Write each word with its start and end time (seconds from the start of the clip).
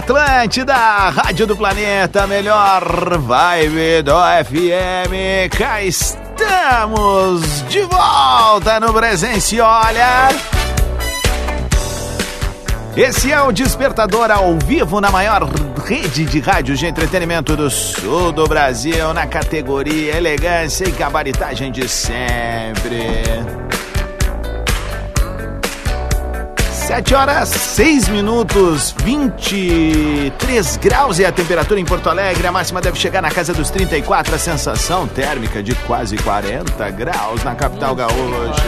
Atlântida, 0.00 0.74
Rádio 1.10 1.46
do 1.46 1.54
Planeta, 1.54 2.26
melhor 2.26 3.18
vibe 3.18 4.00
do 4.02 4.14
FM. 4.44 5.54
Cá 5.58 5.82
estamos 5.82 7.42
de 7.68 7.82
volta 7.82 8.80
no 8.80 8.94
Presença 8.94 9.62
Olha. 9.62 10.30
Esse 12.96 13.30
é 13.30 13.42
o 13.42 13.52
Despertador 13.52 14.30
ao 14.30 14.58
vivo 14.60 15.02
na 15.02 15.10
maior 15.10 15.46
rede 15.84 16.24
de 16.24 16.40
rádios 16.40 16.78
de 16.78 16.86
entretenimento 16.86 17.54
do 17.54 17.68
sul 17.68 18.32
do 18.32 18.46
Brasil, 18.46 19.12
na 19.12 19.26
categoria 19.26 20.16
elegância 20.16 20.88
e 20.88 20.92
gabaritagem 20.92 21.70
de 21.70 21.86
sempre. 21.86 23.22
7 26.90 27.14
horas 27.14 27.48
6 27.50 28.08
minutos, 28.08 28.92
23 29.04 30.76
graus 30.78 31.20
é 31.20 31.24
a 31.24 31.30
temperatura 31.30 31.78
em 31.78 31.84
Porto 31.84 32.10
Alegre. 32.10 32.44
A 32.44 32.50
máxima 32.50 32.80
deve 32.80 32.98
chegar 32.98 33.22
na 33.22 33.30
casa 33.30 33.54
dos 33.54 33.70
34, 33.70 34.34
a 34.34 34.38
sensação 34.38 35.06
térmica 35.06 35.62
de 35.62 35.72
quase 35.86 36.16
40 36.16 36.90
graus 36.90 37.44
na 37.44 37.54
capital 37.54 37.94
gaúcha. 37.94 38.64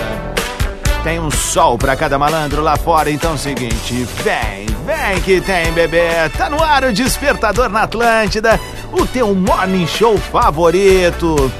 Tem 1.02 1.18
um 1.18 1.32
sol 1.32 1.76
pra 1.76 1.96
cada 1.96 2.16
malandro 2.16 2.62
lá 2.62 2.76
fora, 2.76 3.10
então 3.10 3.32
é 3.32 3.34
o 3.34 3.38
seguinte, 3.38 4.06
vem, 4.22 4.66
vem 4.86 5.20
que 5.24 5.40
tem 5.40 5.72
bebê. 5.72 6.28
Tá 6.38 6.48
no 6.48 6.62
ar 6.62 6.84
o 6.84 6.92
Despertador 6.92 7.68
na 7.68 7.82
Atlântida, 7.82 8.60
o 8.92 9.04
teu 9.04 9.34
morning 9.34 9.88
show 9.88 10.16
favorito. 10.16 11.50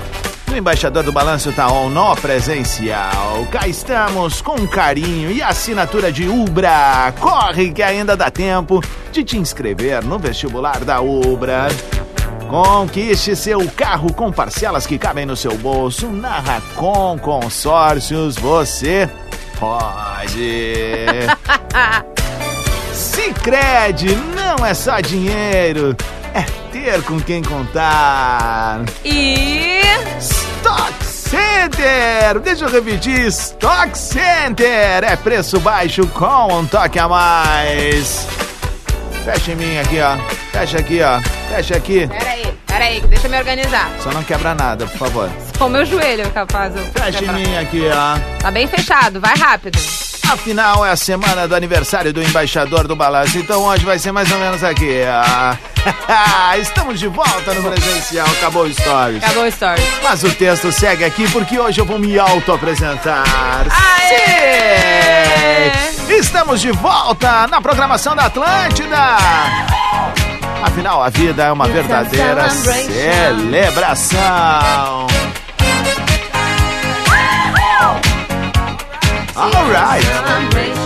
O 0.52 0.56
embaixador 0.56 1.02
do 1.02 1.10
Balanço 1.10 1.50
tá 1.50 1.66
on 1.72 1.88
no 1.88 2.14
presencial. 2.14 3.46
Cá 3.50 3.66
estamos 3.66 4.42
com 4.42 4.66
carinho 4.66 5.30
e 5.30 5.42
assinatura 5.42 6.12
de 6.12 6.28
Ubra. 6.28 7.10
Corre 7.18 7.72
que 7.72 7.82
ainda 7.82 8.14
dá 8.14 8.30
tempo 8.30 8.82
de 9.10 9.24
te 9.24 9.38
inscrever 9.38 10.04
no 10.04 10.18
vestibular 10.18 10.84
da 10.84 11.00
Ubra. 11.00 11.68
Conquiste 12.50 13.34
seu 13.34 13.66
carro 13.70 14.12
com 14.12 14.30
parcelas 14.30 14.86
que 14.86 14.98
cabem 14.98 15.24
no 15.24 15.34
seu 15.34 15.56
bolso. 15.56 16.08
Na 16.08 16.38
Racon 16.40 17.16
Consórcios 17.18 18.36
você 18.36 19.08
pode. 19.58 21.06
Sicredi 22.92 24.14
não 24.36 24.66
é 24.66 24.74
só 24.74 25.00
dinheiro, 25.00 25.96
é 26.34 26.42
ter 26.70 27.02
com 27.04 27.18
quem 27.18 27.42
contar. 27.42 28.82
E. 29.02 29.80
Stock 30.62 31.04
Center! 31.04 32.38
Deixa 32.40 32.64
eu 32.66 32.70
repetir: 32.70 33.26
Stock 33.26 33.98
Center 33.98 35.02
é 35.02 35.16
preço 35.16 35.58
baixo 35.58 36.06
com 36.06 36.54
um 36.54 36.64
toque 36.64 37.00
a 37.00 37.08
mais. 37.08 38.28
Fecha 39.24 39.52
em 39.52 39.56
mim 39.56 39.78
aqui, 39.78 40.00
ó. 40.00 40.16
Fecha 40.52 40.78
aqui, 40.78 41.00
ó. 41.02 41.20
Fecha 41.48 41.76
aqui. 41.76 42.06
Peraí, 42.06 42.54
peraí, 42.66 43.00
deixa 43.00 43.26
eu 43.26 43.30
me 43.32 43.38
organizar. 43.38 43.90
Só 44.00 44.12
não 44.12 44.22
quebra 44.22 44.54
nada, 44.54 44.86
por 44.86 44.98
favor. 44.98 45.30
Só 45.58 45.66
o 45.66 45.70
meu 45.70 45.84
joelho 45.84 46.30
capaz. 46.30 46.72
Fecha 46.92 47.24
em 47.24 47.32
mim 47.32 47.56
aqui, 47.56 47.82
ó. 47.92 48.38
Tá 48.40 48.50
bem 48.52 48.68
fechado, 48.68 49.20
vai 49.20 49.36
rápido. 49.36 49.76
Afinal, 50.30 50.86
é 50.86 50.90
a 50.92 50.96
semana 50.96 51.48
do 51.48 51.56
aniversário 51.56 52.12
do 52.12 52.22
embaixador 52.22 52.86
do 52.86 52.94
balanço, 52.94 53.36
então 53.36 53.64
hoje 53.64 53.84
vai 53.84 53.98
ser 53.98 54.12
mais 54.12 54.30
ou 54.30 54.38
menos 54.38 54.62
aqui. 54.62 55.02
ó. 55.08 55.71
Estamos 56.60 56.98
de 56.98 57.08
volta 57.08 57.54
no 57.54 57.70
presencial, 57.70 58.26
acabou 58.26 58.64
o 58.64 58.72
Stories. 58.72 59.22
Acabou 59.22 59.44
o 59.44 59.46
story. 59.46 59.82
Mas 60.02 60.22
o 60.24 60.30
texto 60.34 60.72
segue 60.72 61.04
aqui 61.04 61.30
porque 61.30 61.58
hoje 61.58 61.80
eu 61.80 61.84
vou 61.84 61.98
me 61.98 62.18
auto-apresentar. 62.18 63.24
Sim! 64.08 64.22
Estamos 66.14 66.60
de 66.60 66.70
volta 66.72 67.46
na 67.48 67.60
programação 67.60 68.14
da 68.14 68.26
Atlântida. 68.26 69.16
Afinal, 70.62 71.02
a 71.02 71.08
vida 71.08 71.44
é 71.44 71.52
uma 71.52 71.66
verdadeira 71.66 72.48
celebração. 72.50 74.18
Alright. 79.34 80.06
Come 80.06 80.81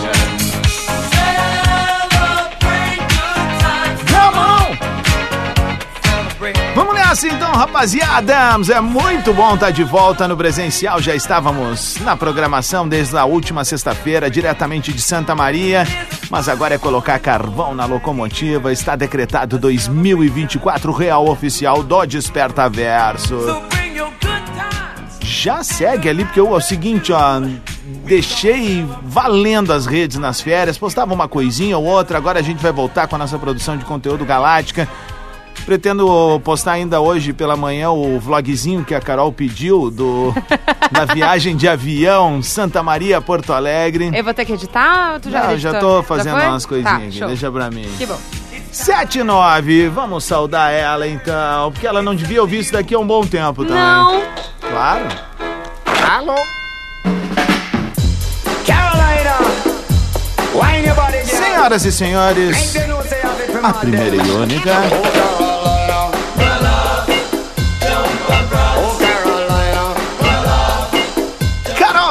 nessa 7.07 7.27
então, 7.27 7.51
rapaziada! 7.53 8.33
É 8.69 8.81
muito 8.81 9.33
bom 9.33 9.53
estar 9.53 9.71
de 9.71 9.83
volta 9.83 10.27
no 10.27 10.35
presencial. 10.35 11.01
Já 11.01 11.15
estávamos 11.15 11.95
na 12.01 12.17
programação 12.17 12.87
desde 12.87 13.15
a 13.17 13.23
última 13.23 13.63
sexta-feira, 13.63 14.29
diretamente 14.29 14.91
de 14.91 15.01
Santa 15.01 15.33
Maria. 15.33 15.87
Mas 16.29 16.49
agora 16.49 16.75
é 16.75 16.77
colocar 16.77 17.17
carvão 17.19 17.73
na 17.73 17.85
locomotiva. 17.85 18.73
Está 18.73 18.97
decretado 18.97 19.57
2024 19.57 20.91
Real 20.91 21.29
Oficial 21.29 21.81
do 21.81 22.05
Desperta 22.05 22.67
Verso. 22.67 23.37
Já 25.21 25.63
segue 25.63 26.09
ali, 26.09 26.25
porque 26.25 26.41
eu, 26.41 26.53
é 26.53 26.57
o 26.57 26.59
seguinte, 26.59 27.13
ó. 27.13 27.39
Deixei 28.05 28.85
valendo 29.03 29.71
as 29.71 29.85
redes 29.85 30.17
nas 30.17 30.41
férias, 30.41 30.77
postava 30.77 31.13
uma 31.13 31.27
coisinha 31.27 31.77
ou 31.77 31.85
outra, 31.85 32.17
agora 32.17 32.39
a 32.39 32.41
gente 32.41 32.61
vai 32.61 32.71
voltar 32.71 33.07
com 33.07 33.15
a 33.15 33.19
nossa 33.19 33.37
produção 33.39 33.77
de 33.77 33.85
conteúdo 33.85 34.25
galáctica. 34.25 34.89
Pretendo 35.65 36.39
postar 36.43 36.73
ainda 36.73 37.01
hoje 37.01 37.33
pela 37.33 37.57
manhã 37.57 37.89
o 37.91 38.19
vlogzinho 38.19 38.85
que 38.85 38.95
a 38.95 39.01
Carol 39.01 39.31
pediu 39.33 39.91
do, 39.91 40.33
da 40.91 41.05
viagem 41.05 41.55
de 41.57 41.67
avião 41.67 42.41
Santa 42.41 42.81
Maria 42.81 43.19
Porto 43.19 43.51
Alegre. 43.51 44.11
Eu 44.13 44.23
vou 44.23 44.33
ter 44.33 44.45
que 44.45 44.53
editar 44.53 45.13
ou 45.13 45.19
tu 45.19 45.29
já 45.29 45.43
Não, 45.43 45.51
eu 45.51 45.59
já 45.59 45.79
tô 45.79 46.01
fazendo 46.03 46.37
foi? 46.39 46.47
umas 46.47 46.65
coisinhas 46.65 46.97
Tá, 46.97 47.03
aqui, 47.05 47.17
show. 47.17 47.27
deixa 47.27 47.51
pra 47.51 47.69
mim. 47.69 47.87
Que 47.97 48.05
bom. 48.05 48.17
7 48.71 49.19
e 49.19 49.23
9, 49.23 49.89
vamos 49.89 50.23
saudar 50.23 50.71
ela 50.71 51.07
então, 51.07 51.71
porque 51.71 51.87
ela 51.87 52.01
não 52.01 52.13
devia 52.15 52.41
ouvir 52.41 52.59
isso 52.59 52.71
daqui 52.73 52.93
há 52.95 52.99
um 52.99 53.07
bom 53.07 53.25
tempo 53.25 53.65
também. 53.65 53.81
Não. 53.81 54.21
Claro. 54.61 55.05
Alô? 56.09 56.35
Carolina. 58.65 59.37
Senhoras 61.25 61.85
e 61.85 61.91
senhores, 61.91 62.75
a 63.63 63.73
primeira 63.73 64.15
e 64.15 64.31
única. 64.31 64.71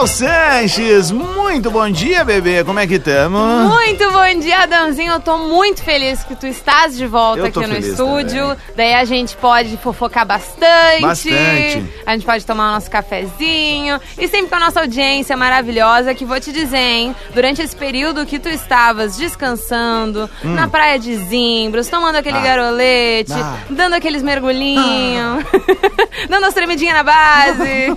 Sanches, 0.07 1.11
muito 1.11 1.71
bom 1.71 1.91
dia, 1.91 2.25
bebê. 2.25 2.63
Como 2.65 2.79
é 2.79 2.87
que 2.87 2.95
estamos? 2.95 3.73
Muito 3.75 4.11
bom 4.13 4.39
dia, 4.41 4.61
Adãozinho. 4.63 5.13
Eu 5.15 5.21
tô 5.21 5.37
muito 5.39 5.83
feliz 5.83 6.23
que 6.23 6.37
tu 6.37 6.47
estás 6.47 6.97
de 6.97 7.07
volta 7.07 7.49
aqui 7.49 7.67
no 7.67 7.77
estúdio. 7.77 8.43
também. 8.49 8.57
Daí 8.77 8.95
a 8.95 9.05
gente 9.05 9.37
pode 9.37 9.77
fofocar 9.79 10.25
bastante. 10.25 11.01
Bastante. 11.03 11.85
A 12.07 12.13
gente 12.13 12.25
pode 12.25 12.47
tomar 12.47 12.71
o 12.71 12.75
nosso 12.75 12.91
cafezinho. 12.91 14.01
E 14.17 14.29
sempre 14.29 14.49
com 14.49 14.55
a 14.57 14.61
nossa 14.61 14.81
audiência 14.81 15.37
maravilhosa, 15.37 16.15
que 16.15 16.25
vou 16.25 16.39
te 16.41 16.53
dizer, 16.53 16.77
hein? 16.79 17.17
Durante 17.35 17.61
esse 17.63 17.75
período 17.75 18.25
que 18.25 18.39
tu 18.39 18.49
estavas 18.49 19.17
descansando, 19.17 20.31
na 20.45 20.69
praia 20.69 20.99
de 20.99 21.17
Zimbros, 21.17 21.89
tomando 21.89 22.17
aquele 22.17 22.37
Hum. 22.37 22.41
Ah. 22.41 22.45
garolete, 22.45 23.33
Ah. 23.33 23.57
dando 23.71 23.95
aqueles 23.95 24.23
mergulhinhos, 24.23 25.45
dando 26.31 26.45
as 26.47 26.55
tremidinhas 26.55 26.95
na 26.95 27.03
base. 27.03 27.97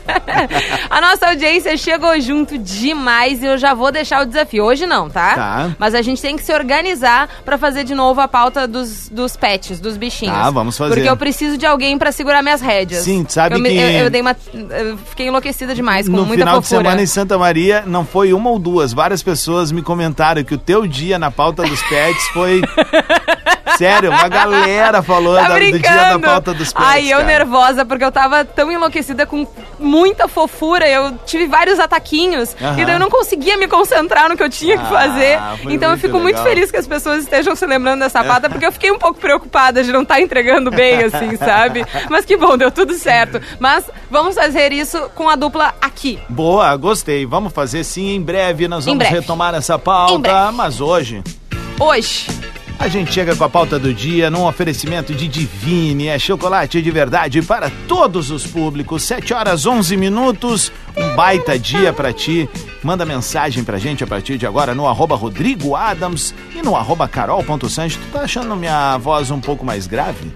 a 0.90 1.00
nossa 1.00 1.19
nossa 1.20 1.26
audiência 1.32 1.76
chegou 1.76 2.18
junto 2.20 2.56
demais 2.56 3.42
e 3.42 3.46
eu 3.46 3.58
já 3.58 3.74
vou 3.74 3.92
deixar 3.92 4.22
o 4.22 4.26
desafio. 4.26 4.64
Hoje 4.64 4.86
não, 4.86 5.10
tá? 5.10 5.34
Tá. 5.34 5.70
Mas 5.78 5.94
a 5.94 6.00
gente 6.00 6.20
tem 6.22 6.34
que 6.36 6.42
se 6.42 6.52
organizar 6.52 7.28
pra 7.44 7.58
fazer 7.58 7.84
de 7.84 7.94
novo 7.94 8.20
a 8.22 8.26
pauta 8.28 8.66
dos, 8.66 9.08
dos 9.10 9.36
pets, 9.36 9.78
dos 9.80 9.96
bichinhos. 9.98 10.34
Tá, 10.34 10.50
vamos 10.50 10.78
fazer. 10.78 10.94
Porque 10.94 11.08
eu 11.08 11.16
preciso 11.16 11.58
de 11.58 11.66
alguém 11.66 11.98
pra 11.98 12.10
segurar 12.10 12.42
minhas 12.42 12.60
rédeas. 12.62 13.04
Sim, 13.04 13.26
sabe 13.28 13.56
eu 13.56 13.62
que- 13.62 13.68
Eu, 13.76 13.90
eu 14.04 14.10
dei 14.10 14.20
uma... 14.22 14.34
Eu 14.54 14.96
fiquei 14.98 15.28
enlouquecida 15.28 15.74
demais, 15.74 16.08
com 16.08 16.16
no 16.16 16.24
muita 16.24 16.42
final 16.44 16.60
de 16.60 16.66
semana 16.66 17.02
em 17.02 17.06
Santa 17.06 17.36
Maria, 17.36 17.84
não 17.86 18.04
foi 18.04 18.32
uma 18.32 18.48
ou 18.50 18.58
duas, 18.58 18.92
várias 18.92 19.22
pessoas 19.22 19.70
me 19.70 19.82
comentaram 19.82 20.42
que 20.42 20.54
o 20.54 20.58
teu 20.58 20.86
dia 20.86 21.18
na 21.18 21.30
pauta 21.30 21.62
dos 21.62 21.82
pets 21.82 22.26
foi. 22.28 22.62
Sério, 23.76 24.10
uma 24.10 24.28
galera 24.28 25.02
falou 25.02 25.36
Tá 25.36 25.48
da- 25.48 25.54
do 25.58 25.78
dia 25.78 25.80
da 25.80 26.18
pauta 26.18 26.52
dos 26.52 26.72
pets. 26.72 26.86
Ai, 26.88 27.06
eu 27.06 27.18
cara. 27.18 27.24
nervosa, 27.24 27.84
porque 27.84 28.04
eu 28.04 28.12
tava 28.12 28.44
tão 28.44 28.70
enlouquecida 28.70 29.24
com 29.26 29.46
muita 29.78 30.28
fofura. 30.28 30.86
Eu 30.88 31.09
tive 31.26 31.46
vários 31.46 31.78
ataquinhos. 31.78 32.54
Aham. 32.60 32.78
E 32.80 32.84
daí 32.84 32.94
eu 32.94 32.98
não 33.00 33.10
conseguia 33.10 33.56
me 33.56 33.66
concentrar 33.68 34.28
no 34.28 34.36
que 34.36 34.42
eu 34.42 34.50
tinha 34.50 34.76
que 34.76 34.84
Ah, 34.84 34.86
fazer. 34.88 35.38
Então 35.70 35.88
eu 35.88 35.88
muito 35.90 36.00
fico 36.00 36.18
muito 36.18 36.36
legal. 36.36 36.44
feliz 36.44 36.70
que 36.70 36.76
as 36.76 36.86
pessoas 36.86 37.22
estejam 37.22 37.54
se 37.56 37.66
lembrando 37.66 38.00
dessa 38.00 38.22
pauta, 38.24 38.48
porque 38.48 38.66
eu 38.66 38.72
fiquei 38.72 38.90
um 38.90 38.98
pouco 38.98 39.18
preocupada 39.20 39.82
de 39.82 39.92
não 39.92 40.02
estar 40.02 40.20
entregando 40.20 40.70
bem, 40.70 41.02
assim, 41.04 41.36
sabe? 41.38 41.84
Mas 42.08 42.24
que 42.24 42.36
bom, 42.36 42.56
deu 42.56 42.70
tudo 42.70 42.94
certo. 42.94 43.40
Mas 43.58 43.84
vamos 44.10 44.34
fazer 44.34 44.72
isso 44.72 45.10
com 45.14 45.28
a 45.28 45.36
dupla 45.36 45.74
aqui. 45.80 46.18
Boa, 46.28 46.74
gostei. 46.76 47.26
Vamos 47.26 47.52
fazer 47.52 47.84
sim 47.84 48.14
em 48.14 48.22
breve. 48.22 48.68
Nós 48.68 48.84
vamos 48.84 49.06
retomar 49.08 49.54
essa 49.54 49.78
pauta. 49.78 50.52
Mas 50.52 50.80
hoje 50.80 51.22
Hoje. 51.78 52.26
A 52.80 52.88
gente 52.88 53.12
chega 53.12 53.36
com 53.36 53.44
a 53.44 53.48
pauta 53.48 53.78
do 53.78 53.92
dia 53.92 54.30
num 54.30 54.46
oferecimento 54.46 55.14
de 55.14 55.28
Divine. 55.28 56.08
É 56.08 56.18
chocolate 56.18 56.80
de 56.80 56.90
verdade 56.90 57.42
para 57.42 57.70
todos 57.86 58.30
os 58.30 58.46
públicos. 58.46 59.02
7 59.02 59.34
horas 59.34 59.66
11 59.66 59.98
minutos. 59.98 60.72
Um 60.96 61.14
baita 61.14 61.58
dia 61.58 61.92
pra 61.92 62.10
ti. 62.10 62.48
Manda 62.82 63.04
mensagem 63.04 63.62
pra 63.62 63.76
gente 63.78 64.02
a 64.02 64.06
partir 64.06 64.38
de 64.38 64.46
agora 64.46 64.74
no 64.74 64.88
arroba 64.88 65.14
Rodrigo 65.14 65.76
Adams 65.76 66.34
e 66.56 66.62
no 66.62 66.74
arroba 66.74 67.06
carol.sanches. 67.06 68.00
Tu 68.02 68.12
tá 68.12 68.22
achando 68.22 68.56
minha 68.56 68.96
voz 68.96 69.30
um 69.30 69.40
pouco 69.40 69.62
mais 69.62 69.86
grave? 69.86 70.32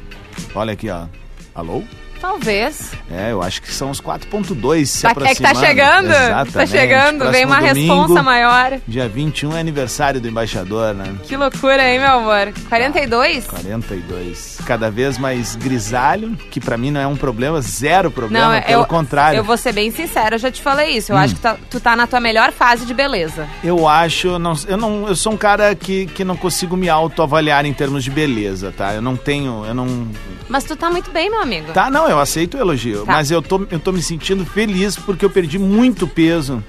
Olha 0.54 0.74
aqui, 0.74 0.90
ó. 0.90 1.06
Alô? 1.54 1.82
Talvez. 2.28 2.92
É, 3.10 3.32
eu 3.32 3.42
acho 3.42 3.60
que 3.60 3.70
são 3.70 3.90
os 3.90 4.00
4.2 4.00 4.86
se 4.88 5.02
Tá- 5.02 5.10
é 5.10 5.14
que 5.14 5.20
aproximando. 5.20 5.54
tá 5.60 5.66
chegando. 5.66 6.08
Tá 6.08 6.24
Exatamente. 6.42 6.70
chegando. 6.70 7.30
Vem 7.30 7.46
Próximo 7.46 7.46
uma 7.52 7.68
domingo, 7.68 7.94
responsa 7.96 8.22
maior. 8.22 8.78
Dia 8.88 9.08
21 9.10 9.54
é 9.54 9.60
aniversário 9.60 10.20
do 10.22 10.26
embaixador, 10.26 10.94
né? 10.94 11.04
Que 11.24 11.36
loucura, 11.36 11.86
hein, 11.86 11.98
meu 12.00 12.10
amor? 12.12 12.50
42? 12.70 13.46
42. 13.46 14.58
Cada 14.64 14.90
vez 14.90 15.18
mais 15.18 15.54
grisalho, 15.54 16.34
que 16.50 16.58
pra 16.60 16.78
mim 16.78 16.90
não 16.90 17.00
é 17.02 17.06
um 17.06 17.14
problema, 17.14 17.60
zero 17.60 18.10
problema, 18.10 18.46
Não, 18.46 18.54
é, 18.54 18.62
pelo 18.62 18.82
eu, 18.82 18.86
contrário. 18.86 19.36
Eu 19.36 19.44
vou 19.44 19.58
ser 19.58 19.74
bem 19.74 19.90
sincera, 19.90 20.36
eu 20.36 20.38
já 20.38 20.50
te 20.50 20.62
falei 20.62 20.96
isso. 20.96 21.12
Hum. 21.12 21.16
Eu 21.16 21.20
acho 21.20 21.34
que 21.34 21.40
tá- 21.42 21.58
tu 21.68 21.78
tá 21.78 21.94
na 21.94 22.06
tua 22.06 22.20
melhor 22.20 22.52
fase 22.52 22.86
de 22.86 22.94
beleza. 22.94 23.46
Eu 23.62 23.86
acho, 23.86 24.38
não, 24.38 24.54
eu 24.66 24.78
não, 24.78 25.08
eu 25.08 25.14
sou 25.14 25.34
um 25.34 25.36
cara 25.36 25.74
que, 25.74 26.06
que 26.06 26.24
não 26.24 26.36
consigo 26.38 26.74
me 26.74 26.88
autoavaliar 26.88 27.66
em 27.66 27.72
termos 27.74 28.02
de 28.02 28.10
beleza, 28.10 28.72
tá? 28.74 28.94
Eu 28.94 29.02
não 29.02 29.14
tenho, 29.14 29.62
eu 29.66 29.74
não, 29.74 30.08
Mas 30.48 30.64
tu 30.64 30.74
tá 30.74 30.88
muito 30.88 31.10
bem, 31.10 31.28
meu 31.30 31.42
amigo. 31.42 31.70
tá? 31.72 31.90
Não, 31.90 32.08
eu 32.08 32.13
aceito 32.18 32.56
o 32.56 32.60
elogio, 32.60 33.04
Tá. 33.04 33.12
mas 33.12 33.30
eu 33.30 33.40
tô, 33.42 33.66
eu 33.70 33.78
tô 33.78 33.92
me 33.92 34.02
sentindo 34.02 34.44
feliz 34.44 34.96
porque 34.96 35.24
eu 35.24 35.30
perdi 35.30 35.58
muito 35.58 36.06
peso 36.06 36.62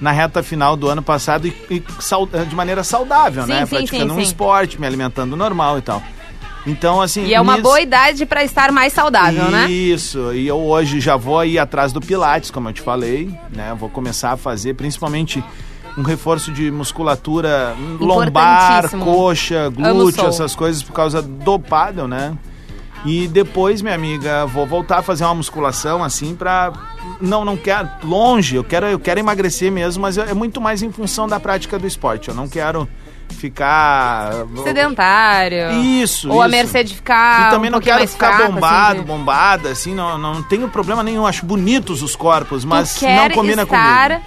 na 0.00 0.10
reta 0.12 0.42
final 0.42 0.76
do 0.76 0.88
ano 0.88 1.02
passado 1.02 1.46
e, 1.46 1.54
e 1.70 1.82
sau- 2.00 2.26
de 2.26 2.54
maneira 2.54 2.82
saudável, 2.84 3.44
Sim, 3.44 3.48
né? 3.50 3.66
sim, 3.66 3.76
Praticando 3.76 4.12
sim, 4.14 4.18
um 4.18 4.22
esporte, 4.22 4.80
me 4.80 4.86
alimentando 4.86 5.36
normal 5.36 5.78
e 5.78 5.82
tal. 5.82 6.02
Então, 6.64 7.00
assim. 7.00 7.24
E 7.24 7.34
é 7.34 7.40
uma 7.40 7.52
nisso- 7.54 7.62
boa 7.64 7.80
idade 7.80 8.24
pra 8.24 8.44
estar 8.44 8.70
mais 8.70 8.92
saudável, 8.92 9.50
né? 9.50 9.68
Isso, 9.70 10.32
e 10.32 10.46
eu 10.46 10.58
hoje 10.60 11.00
já 11.00 11.16
vou 11.16 11.44
ir 11.44 11.58
atrás 11.58 11.92
do 11.92 12.00
Pilates, 12.00 12.50
como 12.52 12.68
eu 12.68 12.72
te 12.72 12.80
falei, 12.80 13.32
né? 13.54 13.74
Vou 13.78 13.88
começar 13.88 14.32
a 14.32 14.36
fazer 14.36 14.74
principalmente 14.74 15.42
um 15.98 16.02
reforço 16.02 16.52
de 16.52 16.70
musculatura 16.70 17.74
lombar, 18.00 18.88
coxa, 18.90 19.68
glúteo, 19.70 20.26
essas 20.26 20.54
coisas 20.54 20.82
por 20.82 20.92
causa 20.92 21.20
do 21.20 21.58
paddle, 21.58 22.06
né? 22.08 22.32
E 23.04 23.26
depois, 23.26 23.82
minha 23.82 23.94
amiga, 23.94 24.46
vou 24.46 24.66
voltar 24.66 24.98
a 24.98 25.02
fazer 25.02 25.24
uma 25.24 25.34
musculação 25.34 26.04
assim 26.04 26.34
pra 26.36 26.72
não 27.20 27.44
não 27.44 27.56
quero 27.56 27.88
longe, 28.04 28.54
eu 28.56 28.62
quero 28.64 28.86
eu 28.86 28.98
quero 28.98 29.18
emagrecer 29.18 29.72
mesmo, 29.72 30.02
mas 30.02 30.16
é 30.18 30.32
muito 30.34 30.60
mais 30.60 30.82
em 30.82 30.92
função 30.92 31.26
da 31.26 31.40
prática 31.40 31.78
do 31.78 31.86
esporte. 31.86 32.28
Eu 32.28 32.34
não 32.34 32.48
quero 32.48 32.88
ficar 33.32 34.30
Sedentário. 34.62 35.72
Isso, 35.82 36.30
Ou 36.30 36.40
a 36.42 36.46
isso. 36.46 36.56
mercê 36.56 36.84
de 36.84 36.94
ficar. 36.94 37.48
E 37.48 37.50
também 37.50 37.70
um 37.70 37.72
não 37.72 37.80
quero 37.80 38.06
ficar 38.06 38.36
fraco, 38.36 38.52
bombado, 38.52 38.90
assim, 38.92 39.00
de- 39.00 39.06
bombada, 39.06 39.68
assim, 39.70 39.94
não, 39.94 40.18
não 40.18 40.42
tenho 40.42 40.68
problema 40.68 41.02
nenhum. 41.02 41.26
Acho 41.26 41.44
bonitos 41.44 42.02
os 42.02 42.14
corpos, 42.14 42.64
mas 42.64 43.00
não 43.02 43.30
combina 43.30 43.62
estar 43.62 44.08
comigo. 44.18 44.26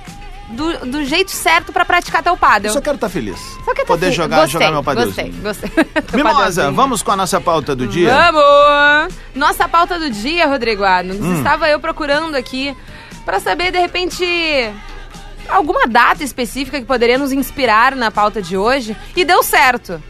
Do, 0.50 0.86
do 0.92 1.03
jeito 1.06 1.31
certo 1.31 1.74
pra 1.74 1.83
praticar 1.86 2.21
teu 2.24 2.38
paddle. 2.38 2.68
Eu 2.69 2.74
só 2.74 2.81
quero 2.81 2.95
estar 2.95 3.09
feliz. 3.09 3.39
Só 3.65 3.74
que 3.74 3.81
tá 3.81 3.88
Poder 3.88 4.09
fi- 4.09 4.15
jogar, 4.15 4.42
gostei, 4.42 4.51
jogar 4.53 4.71
meu 4.71 4.83
Gostei, 4.83 5.31
padrãozinho. 5.31 5.44
gostei. 5.44 5.69
Teu 6.03 6.18
Mimosa, 6.18 6.71
vamos 6.71 7.01
com 7.01 7.12
a 7.12 7.15
nossa 7.15 7.42
pauta 7.42 7.75
do 7.75 7.88
dia? 7.88 8.13
Vamos! 8.15 9.13
Nossa 9.33 9.68
pauta 9.68 9.97
do 10.00 10.09
dia, 10.09 10.45
Rodrigo 10.47 10.83
Adams. 10.83 11.19
Hum. 11.21 11.38
Estava 11.38 11.68
eu 11.69 11.80
procurando 11.80 12.36
aqui 12.36 12.75
pra 13.25 13.39
saber, 13.39 13.71
de 13.71 13.80
repente, 13.80 14.24
alguma 15.50 15.88
data 15.88 16.24
específica 16.24 16.80
que 16.80 16.86
poderia 16.86 17.18
nos 17.18 17.31
inspirar 17.31 17.95
na 17.95 18.12
pauta 18.12 18.41
de 18.41 18.56
hoje. 18.56 18.95
E 19.15 19.25
deu 19.25 19.41
certo. 19.41 20.01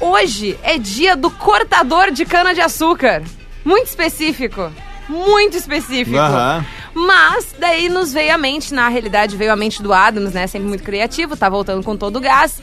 Hoje 0.00 0.58
é 0.62 0.76
dia 0.78 1.14
do 1.16 1.30
cortador 1.30 2.10
de 2.10 2.24
cana-de-açúcar. 2.24 3.22
Muito 3.64 3.86
específico. 3.86 4.70
Muito 5.08 5.56
específico. 5.56 6.16
Aham. 6.16 6.64
Mas 6.94 7.54
daí 7.58 7.88
nos 7.88 8.12
veio 8.12 8.32
à 8.32 8.38
mente, 8.38 8.72
na 8.72 8.88
realidade 8.88 9.36
veio 9.36 9.52
à 9.52 9.56
mente 9.56 9.82
do 9.82 9.92
Adams, 9.92 10.32
né? 10.32 10.46
Sempre 10.46 10.68
muito 10.68 10.84
criativo, 10.84 11.36
tá 11.36 11.48
voltando 11.48 11.82
com 11.82 11.96
todo 11.96 12.16
o 12.16 12.20
gás. 12.20 12.62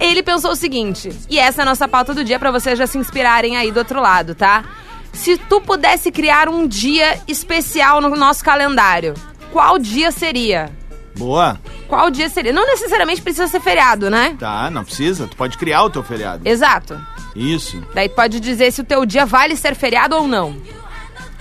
Ele 0.00 0.22
pensou 0.22 0.52
o 0.52 0.56
seguinte, 0.56 1.10
e 1.28 1.38
essa 1.38 1.60
é 1.60 1.62
a 1.62 1.66
nossa 1.66 1.86
pauta 1.86 2.14
do 2.14 2.24
dia 2.24 2.38
pra 2.38 2.50
vocês 2.50 2.78
já 2.78 2.86
se 2.86 2.96
inspirarem 2.96 3.56
aí 3.56 3.70
do 3.70 3.78
outro 3.78 4.00
lado, 4.00 4.34
tá? 4.34 4.64
Se 5.12 5.36
tu 5.36 5.60
pudesse 5.60 6.10
criar 6.10 6.48
um 6.48 6.66
dia 6.66 7.20
especial 7.28 8.00
no 8.00 8.10
nosso 8.10 8.42
calendário, 8.42 9.14
qual 9.52 9.78
dia 9.78 10.10
seria? 10.10 10.70
Boa. 11.16 11.58
Qual 11.88 12.10
dia 12.10 12.28
seria? 12.28 12.52
Não 12.52 12.66
necessariamente 12.66 13.20
precisa 13.20 13.48
ser 13.48 13.60
feriado, 13.60 14.08
né? 14.08 14.36
Tá, 14.38 14.70
não 14.70 14.84
precisa. 14.84 15.26
Tu 15.26 15.36
pode 15.36 15.58
criar 15.58 15.82
o 15.82 15.90
teu 15.90 16.02
feriado. 16.02 16.48
Exato. 16.48 16.98
Isso. 17.34 17.82
Daí 17.94 18.08
tu 18.08 18.14
pode 18.14 18.40
dizer 18.40 18.70
se 18.72 18.80
o 18.80 18.84
teu 18.84 19.04
dia 19.04 19.26
vale 19.26 19.56
ser 19.56 19.74
feriado 19.74 20.16
ou 20.16 20.28
não. 20.28 20.56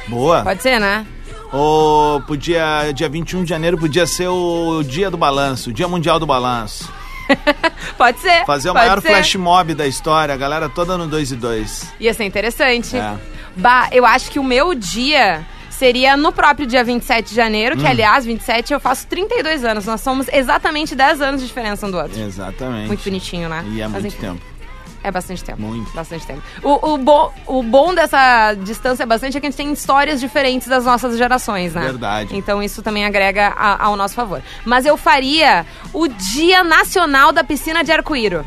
Boa. 0.08 0.44
Pode 0.44 0.62
ser, 0.62 0.80
né? 0.80 1.06
Ou 1.52 2.22
podia, 2.22 2.92
dia 2.94 3.08
21 3.08 3.44
de 3.44 3.50
janeiro, 3.50 3.78
podia 3.78 4.06
ser 4.06 4.28
o 4.28 4.84
dia 4.84 5.10
do 5.10 5.18
balanço, 5.18 5.70
o 5.70 5.74
dia 5.74 5.88
mundial 5.88 6.20
do 6.20 6.26
balanço. 6.26 6.92
Pode 7.98 8.20
ser. 8.20 8.46
Fazer 8.46 8.70
o 8.70 8.74
maior 8.74 9.02
ser. 9.02 9.10
flash 9.10 9.36
mob 9.36 9.74
da 9.74 9.86
história, 9.88 10.34
a 10.34 10.38
galera 10.38 10.70
toda 10.70 10.98
no 10.98 11.08
2 11.08 11.32
e 11.32 11.36
2. 11.36 11.94
Ia 12.00 12.14
ser 12.14 12.24
interessante. 12.26 12.96
É. 12.98 13.16
Bah, 13.56 13.90
eu 13.92 14.06
acho 14.06 14.30
que 14.32 14.40
o 14.40 14.44
meu 14.44 14.74
dia 14.74 15.46
seria 15.70 16.16
no 16.18 16.32
próprio 16.32 16.66
dia 16.66 16.84
27 16.84 17.30
de 17.30 17.36
janeiro, 17.36 17.76
Hum. 17.76 17.80
que 17.80 17.86
aliás, 17.88 18.26
27 18.26 18.74
eu 18.74 18.80
faço 18.80 19.06
32 19.08 19.64
anos. 19.64 19.86
Nós 19.86 20.02
somos 20.02 20.28
exatamente 20.32 20.96
10 20.96 21.22
anos 21.22 21.42
de 21.42 21.48
diferença 21.48 21.86
um 21.88 21.92
do 21.92 21.98
outro. 21.98 22.20
Exatamente. 22.20 22.88
Muito 22.88 23.04
bonitinho, 23.04 23.48
né? 23.50 23.64
E 23.70 23.82
é 23.82 23.88
Mas 23.88 24.02
muito 24.04 24.08
enfim, 24.16 24.28
tempo. 24.28 24.42
É 25.07 25.12
bastante 25.12 25.42
tempo. 25.42 25.62
Muito. 25.62 25.89
Bastante 25.94 26.27
tempo. 26.27 26.42
O, 26.62 26.94
o, 26.94 26.98
bo, 26.98 27.31
o 27.45 27.63
bom 27.63 27.94
dessa 27.95 28.54
distância 28.56 29.06
bastante 29.06 29.38
é 29.38 29.39
que 29.39 29.48
a 29.48 29.50
gente 29.50 29.56
tem 29.57 29.71
histórias 29.71 30.19
diferentes 30.19 30.68
das 30.68 30.83
nossas 30.83 31.18
gerações, 31.18 31.73
né? 31.73 31.81
Verdade. 31.81 32.35
Então 32.35 32.61
isso 32.61 32.81
também 32.81 33.06
agrega 33.06 33.47
a- 33.56 33.85
ao 33.85 33.95
nosso 33.95 34.16
favor. 34.16 34.42
Mas 34.66 34.85
eu 34.85 34.97
faria 34.97 35.66
o 35.94 36.09
Dia 36.09 36.61
Nacional 36.61 37.31
da 37.31 37.42
Piscina 37.42 37.85
de 37.85 37.92
Arco-Íro. 37.94 38.45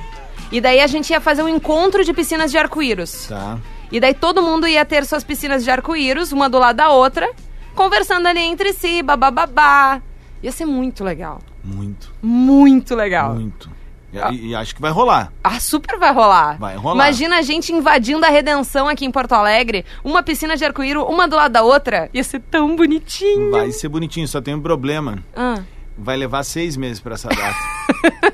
E 0.53 0.61
daí 0.61 0.81
a 0.81 0.87
gente 0.87 1.09
ia 1.11 1.21
fazer 1.21 1.43
um 1.43 1.49
encontro 1.49 2.05
de 2.05 2.13
piscinas 2.13 2.51
de 2.51 2.59
arco-íros. 2.59 3.27
Tá. 3.29 3.57
E 3.91 3.99
daí 3.99 4.13
todo 4.13 4.43
mundo 4.43 4.67
ia 4.69 4.85
ter 4.85 5.07
suas 5.07 5.25
piscinas 5.25 5.65
de 5.65 5.71
arco-íris, 5.71 6.31
uma 6.33 6.51
do 6.51 6.59
lado 6.59 6.77
da 6.77 6.91
outra, 6.91 7.31
conversando 7.75 8.27
ali 8.27 8.41
entre 8.41 8.73
si, 8.75 9.03
babababá. 9.03 10.03
Ia 10.43 10.53
ser 10.53 10.67
muito 10.67 11.03
legal. 11.05 11.41
Muito, 11.65 12.13
Muito 12.23 12.95
legal. 12.95 13.35
muito. 13.35 13.71
E, 14.13 14.49
e 14.49 14.55
acho 14.55 14.75
que 14.75 14.81
vai 14.81 14.91
rolar. 14.91 15.33
Ah, 15.43 15.61
super 15.61 15.99
vai 15.99 16.13
rolar. 16.13 16.59
Vai 16.59 16.77
rolar. 16.77 16.95
Imagina 16.95 17.39
a 17.39 17.43
gente 17.43 17.73
invadindo 17.73 18.25
a 18.25 18.29
Redenção 18.29 18.89
aqui 18.89 19.05
em 19.05 19.11
Porto 19.11 19.33
Alegre, 19.33 19.85
uma 20.03 20.23
piscina 20.23 20.57
de 20.57 20.65
arco-íris, 20.65 21.03
uma 21.03 21.29
do 21.29 21.37
lado 21.37 21.53
da 21.53 21.63
outra. 21.63 22.11
Ia 22.13 22.25
ser 22.25 22.41
tão 22.51 22.75
bonitinho. 22.75 23.51
Vai 23.51 23.71
ser 23.71 23.89
bonitinho, 23.89 24.27
só 24.27 24.41
tem 24.41 24.55
um 24.55 24.61
problema. 24.61 25.19
Ah, 25.35 25.63
Vai 26.03 26.17
levar 26.17 26.43
seis 26.45 26.77
meses 26.77 26.99
pra 26.99 27.15
essa 27.15 27.29
data. 27.29 27.57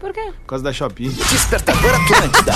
por 0.00 0.12
quê? 0.12 0.32
por 0.40 0.46
causa 0.46 0.64
da 0.64 0.72
Shopee. 0.72 1.08
Despertador 1.10 1.94
Atlântida. 1.94 2.52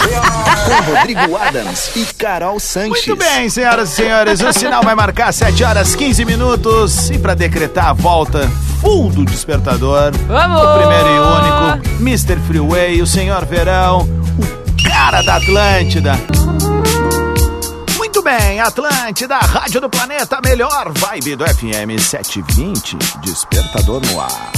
Com 0.64 0.92
Rodrigo 0.92 1.36
Adams 1.36 1.94
e 1.94 2.04
Carol 2.14 2.58
Sanches. 2.58 3.06
Muito 3.06 3.16
bem, 3.16 3.48
senhoras 3.48 3.92
e 3.92 3.96
senhores, 3.96 4.40
o 4.40 4.52
sinal 4.52 4.82
vai 4.82 4.94
marcar 4.94 5.32
7 5.32 5.62
horas 5.62 5.94
15 5.94 6.24
minutos. 6.24 7.10
E 7.10 7.18
pra 7.18 7.34
decretar 7.34 7.88
a 7.88 7.92
volta 7.92 8.50
full 8.80 9.10
do 9.10 9.24
despertador, 9.24 10.12
Vamos! 10.26 10.60
o 10.60 10.78
primeiro 10.78 11.08
e 11.08 11.20
único, 11.20 12.00
Mr. 12.00 12.36
Freeway, 12.46 13.02
o 13.02 13.06
senhor 13.06 13.44
Verão, 13.44 14.00
o 14.00 14.88
cara 14.90 15.22
da 15.22 15.36
Atlântida. 15.36 16.14
Muito 17.96 18.22
bem, 18.22 18.60
Atlântida, 18.60 19.36
Rádio 19.38 19.80
do 19.80 19.90
Planeta, 19.90 20.40
melhor 20.44 20.92
vibe 20.92 21.36
do 21.36 21.44
FM 21.46 22.00
720, 22.00 22.96
despertador 23.22 24.00
no 24.06 24.20
ar. 24.20 24.52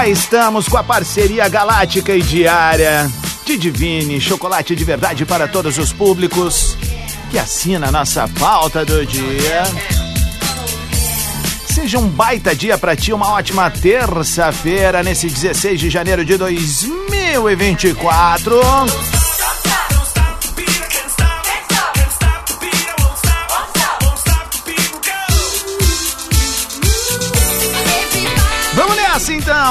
Cá 0.00 0.08
estamos 0.08 0.66
com 0.66 0.78
a 0.78 0.82
parceria 0.82 1.46
galáctica 1.46 2.16
e 2.16 2.22
diária 2.22 3.06
de 3.44 3.58
Divine, 3.58 4.18
chocolate 4.18 4.74
de 4.74 4.82
verdade 4.82 5.26
para 5.26 5.46
todos 5.46 5.76
os 5.76 5.92
públicos, 5.92 6.74
que 7.30 7.38
assina 7.38 7.88
a 7.88 7.92
nossa 7.92 8.26
pauta 8.26 8.82
do 8.82 9.04
dia. 9.04 9.62
Seja 11.66 11.98
um 11.98 12.08
baita 12.08 12.56
dia 12.56 12.78
para 12.78 12.96
ti, 12.96 13.12
uma 13.12 13.32
ótima 13.32 13.70
terça-feira, 13.70 15.02
nesse 15.02 15.26
16 15.26 15.78
de 15.78 15.90
janeiro 15.90 16.24
de 16.24 16.38
2024. 16.38 18.58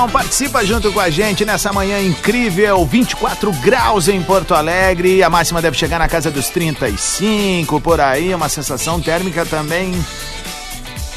Participa 0.08 0.64
junto 0.64 0.94
com 0.94 1.00
a 1.00 1.10
gente 1.10 1.44
nessa 1.44 1.74
manhã 1.74 2.00
incrível, 2.00 2.86
24 2.86 3.52
graus 3.54 4.08
em 4.08 4.22
Porto 4.22 4.54
Alegre, 4.54 5.24
a 5.24 5.30
máxima 5.30 5.62
deve 5.62 5.76
chegar 5.76 5.98
na 5.98 6.08
casa 6.08 6.30
dos 6.30 6.48
35 6.50 7.82
por 7.82 8.00
aí, 8.00 8.34
uma 8.34 8.48
sensação 8.48 9.02
térmica 9.02 9.46
também 9.46 9.92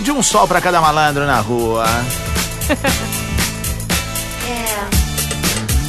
de 0.00 0.10
um 0.10 0.22
sol 0.22 0.48
para 0.48 0.60
cada 0.60 0.80
malandro 0.80 1.26
na 1.26 1.38
rua. 1.40 1.84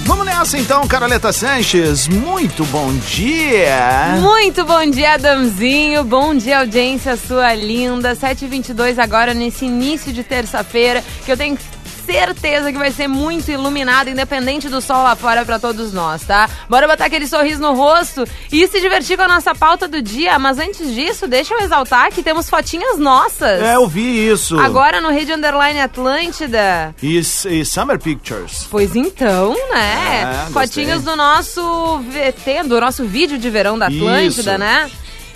Vamos 0.05 0.25
nessa 0.25 0.57
então, 0.57 0.85
Caroleta 0.85 1.31
Sanches, 1.31 2.09
muito 2.09 2.65
bom 2.65 2.93
dia. 2.93 4.17
Muito 4.19 4.65
bom 4.65 4.85
dia, 4.85 5.13
Adamzinho. 5.13 6.03
Bom 6.03 6.35
dia, 6.35 6.59
audiência 6.59 7.15
sua 7.15 7.55
linda. 7.55 8.13
7h22 8.13 8.99
agora, 8.99 9.33
nesse 9.33 9.65
início 9.65 10.11
de 10.11 10.21
terça-feira, 10.21 11.01
que 11.25 11.31
eu 11.31 11.37
tenho 11.37 11.57
certeza 12.05 12.71
que 12.71 12.77
vai 12.77 12.91
ser 12.91 13.07
muito 13.07 13.51
iluminado, 13.51 14.09
independente 14.09 14.69
do 14.69 14.81
sol 14.81 15.03
lá 15.03 15.15
fora 15.15 15.45
pra 15.45 15.59
todos 15.59 15.93
nós, 15.93 16.23
tá? 16.23 16.49
Bora 16.69 16.87
botar 16.87 17.05
aquele 17.05 17.27
sorriso 17.27 17.61
no 17.61 17.73
rosto 17.73 18.25
e 18.51 18.67
se 18.67 18.79
divertir 18.79 19.17
com 19.17 19.23
a 19.23 19.27
nossa 19.27 19.55
pauta 19.55 19.87
do 19.87 20.01
dia. 20.01 20.37
Mas 20.39 20.59
antes 20.59 20.93
disso, 20.93 21.27
deixa 21.27 21.53
eu 21.53 21.59
exaltar 21.61 22.11
que 22.11 22.21
temos 22.23 22.49
fotinhas 22.49 22.97
nossas. 22.97 23.61
É, 23.61 23.75
eu 23.75 23.87
vi 23.87 24.29
isso. 24.29 24.59
Agora 24.59 24.99
no 25.01 25.09
Rede 25.09 25.33
Underline 25.33 25.79
Atlântida. 25.79 26.93
E, 27.01 27.17
e 27.17 27.65
Summer 27.65 27.99
Pictures. 27.99 28.67
Pois 28.69 28.95
então, 28.95 29.53
né? 29.71 30.21
É, 30.21 30.51
gostei. 30.51 30.53
Fotinhos 30.53 31.03
do 31.03 31.15
nosso 31.15 31.99
VT, 31.99 32.67
do 32.67 32.79
nosso 32.79 33.05
vídeo 33.05 33.37
de 33.37 33.49
verão 33.49 33.77
da 33.77 33.87
Atlântida, 33.87 34.51
Isso. 34.51 34.57
né? 34.57 34.89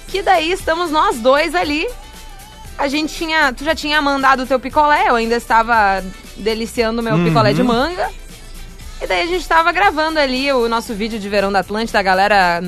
Que 0.07 0.21
daí 0.21 0.51
estamos 0.51 0.89
nós 0.89 1.17
dois 1.17 1.53
ali. 1.53 1.87
A 2.77 2.87
gente 2.87 3.13
tinha. 3.13 3.51
Tu 3.53 3.63
já 3.63 3.73
tinha 3.75 4.01
mandado 4.01 4.43
o 4.43 4.45
teu 4.45 4.59
picolé, 4.59 5.09
eu 5.09 5.15
ainda 5.15 5.35
estava 5.35 6.03
deliciando 6.35 7.01
o 7.01 7.03
meu 7.03 7.17
picolé 7.23 7.49
Uhum. 7.49 7.55
de 7.55 7.63
manga. 7.63 8.09
E 9.01 9.05
daí 9.05 9.21
a 9.21 9.25
gente 9.27 9.41
estava 9.41 9.71
gravando 9.71 10.19
ali 10.19 10.51
o 10.51 10.67
nosso 10.67 10.93
vídeo 10.93 11.19
de 11.19 11.29
verão 11.29 11.51
da 11.51 11.59
Atlântida. 11.59 11.99
A 11.99 12.03
galera 12.03 12.61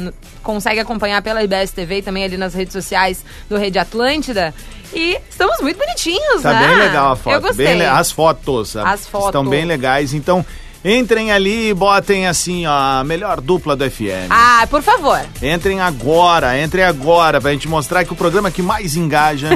consegue 0.44 0.80
acompanhar 0.80 1.22
pela 1.24 1.44
IBS 1.44 1.72
TV 1.72 1.98
e 1.98 2.01
também 2.04 2.24
ali 2.24 2.38
nas 2.38 2.54
redes 2.54 2.72
sociais 2.74 3.24
do 3.50 3.58
Rede 3.58 3.80
Atlântida. 3.80 4.54
E 4.94 5.18
estamos 5.30 5.60
muito 5.62 5.78
bonitinhos, 5.78 6.42
Tá 6.44 6.54
né? 6.54 6.68
bem 6.68 6.75
legal 6.78 7.12
a 7.13 7.16
foto. 7.16 7.34
Eu 7.34 7.42
gostei. 7.42 7.66
Bem 7.68 7.86
as 7.86 8.12
fotos. 8.12 8.75
As 8.78 9.08
fotos. 9.08 9.30
Estão 9.30 9.46
bem 9.48 9.66
legais. 9.66 10.13
Então, 10.13 10.46
entrem 10.83 11.31
ali 11.31 11.69
e 11.69 11.74
botem 11.74 12.27
assim, 12.27 12.65
ó, 12.65 13.00
a 13.00 13.03
melhor 13.03 13.41
dupla 13.41 13.75
do 13.75 13.89
FM. 13.89 14.29
Ah, 14.29 14.65
por 14.69 14.81
favor. 14.81 15.19
Entrem 15.41 15.81
agora, 15.81 16.62
entrem 16.62 16.83
agora, 16.83 17.41
pra 17.41 17.51
gente 17.51 17.67
mostrar 17.67 18.03
que 18.05 18.13
o 18.13 18.15
programa 18.15 18.51
que 18.51 18.62
mais 18.62 18.95
engaja 18.95 19.50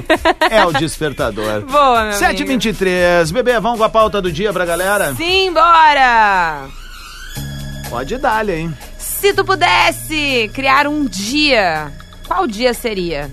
é 0.49 0.65
o 0.65 0.73
Despertador. 0.73 1.61
Boa, 1.69 2.03
meu 2.05 2.19
7h23. 2.19 3.31
Bebê, 3.31 3.59
vamos 3.59 3.77
com 3.77 3.83
a 3.83 3.89
pauta 3.89 4.21
do 4.21 4.31
dia 4.31 4.51
pra 4.51 4.65
galera? 4.65 5.13
Simbora! 5.15 6.67
Pode 7.89 8.17
dar, 8.17 8.47
hein? 8.49 8.73
Se 8.97 9.33
tu 9.33 9.45
pudesse 9.45 10.49
criar 10.53 10.87
um 10.87 11.05
dia, 11.05 11.91
qual 12.27 12.47
dia 12.47 12.73
seria? 12.73 13.29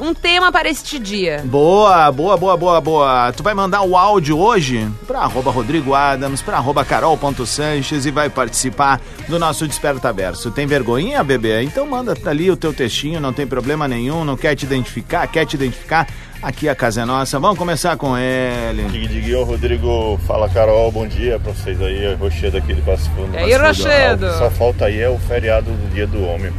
Um 0.00 0.14
tema 0.14 0.50
para 0.50 0.68
este 0.68 0.98
dia. 0.98 1.42
Boa, 1.44 2.10
boa, 2.10 2.36
boa, 2.36 2.56
boa, 2.56 2.80
boa. 2.80 3.32
Tu 3.32 3.42
vai 3.42 3.54
mandar 3.54 3.82
o 3.82 3.96
áudio 3.96 4.38
hoje 4.38 4.88
pra 5.06 5.20
arroba 5.20 5.50
Rodrigo 5.50 5.94
Adams, 5.94 6.42
pra 6.42 6.56
arroba 6.56 6.84
carol.sanches 6.84 8.04
e 8.04 8.10
vai 8.10 8.28
participar 8.28 9.00
do 9.28 9.38
nosso 9.38 9.66
Desperta 9.66 10.12
Verso. 10.12 10.50
Tem 10.50 10.66
vergonhinha, 10.66 11.22
bebê? 11.22 11.62
Então 11.62 11.86
manda 11.86 12.16
ali 12.26 12.50
o 12.50 12.56
teu 12.56 12.72
textinho, 12.72 13.20
não 13.20 13.32
tem 13.32 13.46
problema 13.46 13.86
nenhum, 13.86 14.24
não 14.24 14.36
quer 14.36 14.56
te 14.56 14.64
identificar, 14.64 15.26
quer 15.28 15.46
te 15.46 15.54
identificar? 15.54 16.08
Aqui 16.42 16.68
a 16.68 16.74
casa 16.74 17.02
é 17.02 17.04
nossa. 17.04 17.38
Vamos 17.38 17.56
começar 17.56 17.96
com 17.96 18.18
ele. 18.18 18.82
Dig 18.88 19.06
Dig, 19.06 19.34
ô 19.36 19.44
Rodrigo, 19.44 20.18
fala 20.26 20.48
Carol, 20.48 20.90
bom 20.90 21.06
dia 21.06 21.38
pra 21.38 21.52
vocês 21.52 21.80
aí, 21.80 22.04
é 22.04 22.14
Rochedo 22.14 22.56
aqui 22.56 22.74
de 22.74 22.82
Passo 22.82 23.08
Fundo. 23.10 23.32
E 23.34 23.38
aí, 23.38 23.54
Rochedo? 23.54 24.28
Só 24.32 24.50
falta 24.50 24.86
aí 24.86 25.00
é 25.00 25.08
o 25.08 25.16
feriado 25.18 25.70
do 25.70 25.94
Dia 25.94 26.08
do 26.08 26.20
Homem. 26.24 26.52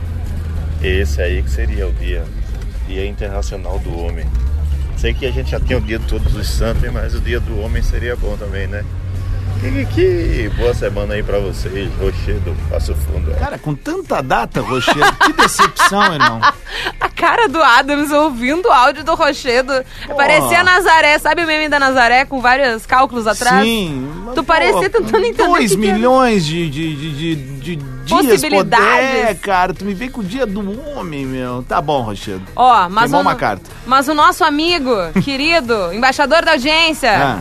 Esse 0.81 1.21
aí 1.21 1.43
que 1.43 1.49
seria 1.49 1.85
o 1.87 1.91
dia, 1.91 2.23
Dia 2.87 3.05
Internacional 3.05 3.79
do 3.79 3.97
Homem. 3.97 4.25
Sei 4.97 5.13
que 5.13 5.25
a 5.25 5.31
gente 5.31 5.51
já 5.51 5.59
tem 5.59 5.75
o 5.75 5.81
Dia 5.81 5.99
de 5.99 6.05
Todos 6.05 6.35
os 6.35 6.49
Santos, 6.49 6.89
mas 6.91 7.13
o 7.13 7.19
Dia 7.19 7.39
do 7.39 7.59
Homem 7.59 7.81
seria 7.81 8.15
bom 8.15 8.37
também, 8.37 8.67
né? 8.67 8.83
Que, 9.63 9.85
que 9.85 10.49
boa 10.57 10.73
semana 10.73 11.13
aí 11.13 11.23
pra 11.23 11.39
vocês, 11.39 11.89
Rochedo, 11.97 12.53
Passo 12.69 12.93
Fundo. 12.95 13.31
Cara, 13.39 13.57
com 13.57 13.73
tanta 13.73 14.21
data, 14.21 14.59
Rochedo, 14.61 14.99
que 15.25 15.31
decepção, 15.33 16.13
irmão. 16.13 16.41
A 16.99 17.07
cara 17.09 17.47
do 17.47 17.61
Adams 17.63 18.11
ouvindo 18.11 18.67
o 18.67 18.71
áudio 18.71 19.03
do 19.05 19.15
Rochedo. 19.15 19.71
Parecia 20.17 20.63
Nazaré, 20.63 21.17
sabe 21.17 21.43
o 21.43 21.47
meme 21.47 21.69
da 21.69 21.79
Nazaré 21.79 22.25
com 22.25 22.41
vários 22.41 22.85
cálculos 22.85 23.25
atrás? 23.25 23.63
Sim. 23.63 24.11
Tu 24.35 24.43
parecia 24.43 24.89
tentando 24.89 25.23
entender 25.25 25.43
o 25.49 25.53
2 25.53 25.71
que 25.71 25.77
que 25.77 25.87
era. 25.87 25.95
milhões 25.97 26.45
de, 26.45 26.69
de, 26.69 26.95
de, 26.95 27.11
de, 27.13 27.35
de 27.35 27.75
dias 27.77 28.25
Possibilidades. 28.25 28.85
poder, 28.85 29.27
É, 29.29 29.33
cara. 29.35 29.73
Tu 29.73 29.85
me 29.85 29.93
vem 29.93 30.09
com 30.09 30.19
o 30.19 30.23
dia 30.23 30.45
do 30.45 30.59
homem, 30.89 31.25
meu. 31.25 31.63
Tá 31.67 31.79
bom, 31.81 32.01
Rochedo. 32.01 32.41
Ó, 32.55 32.89
mas 32.89 33.03
Queimou 33.05 33.19
o, 33.19 33.23
uma 33.23 33.35
carta. 33.35 33.69
mas 33.85 34.07
o 34.09 34.13
nosso 34.13 34.43
amigo, 34.43 34.91
querido, 35.23 35.93
embaixador 35.93 36.43
da 36.43 36.53
audiência, 36.53 37.11
Ah, 37.15 37.39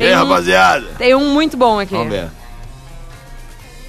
E 0.00 0.02
aí, 0.04 0.08
Tem 0.08 0.16
um- 0.18 0.24
rapaziada? 0.28 0.86
tem 0.98 1.14
um 1.14 1.32
muito 1.34 1.56
bom 1.56 1.78
aqui. 1.78 1.92
vamos 1.94 2.12
ver. 2.12 2.28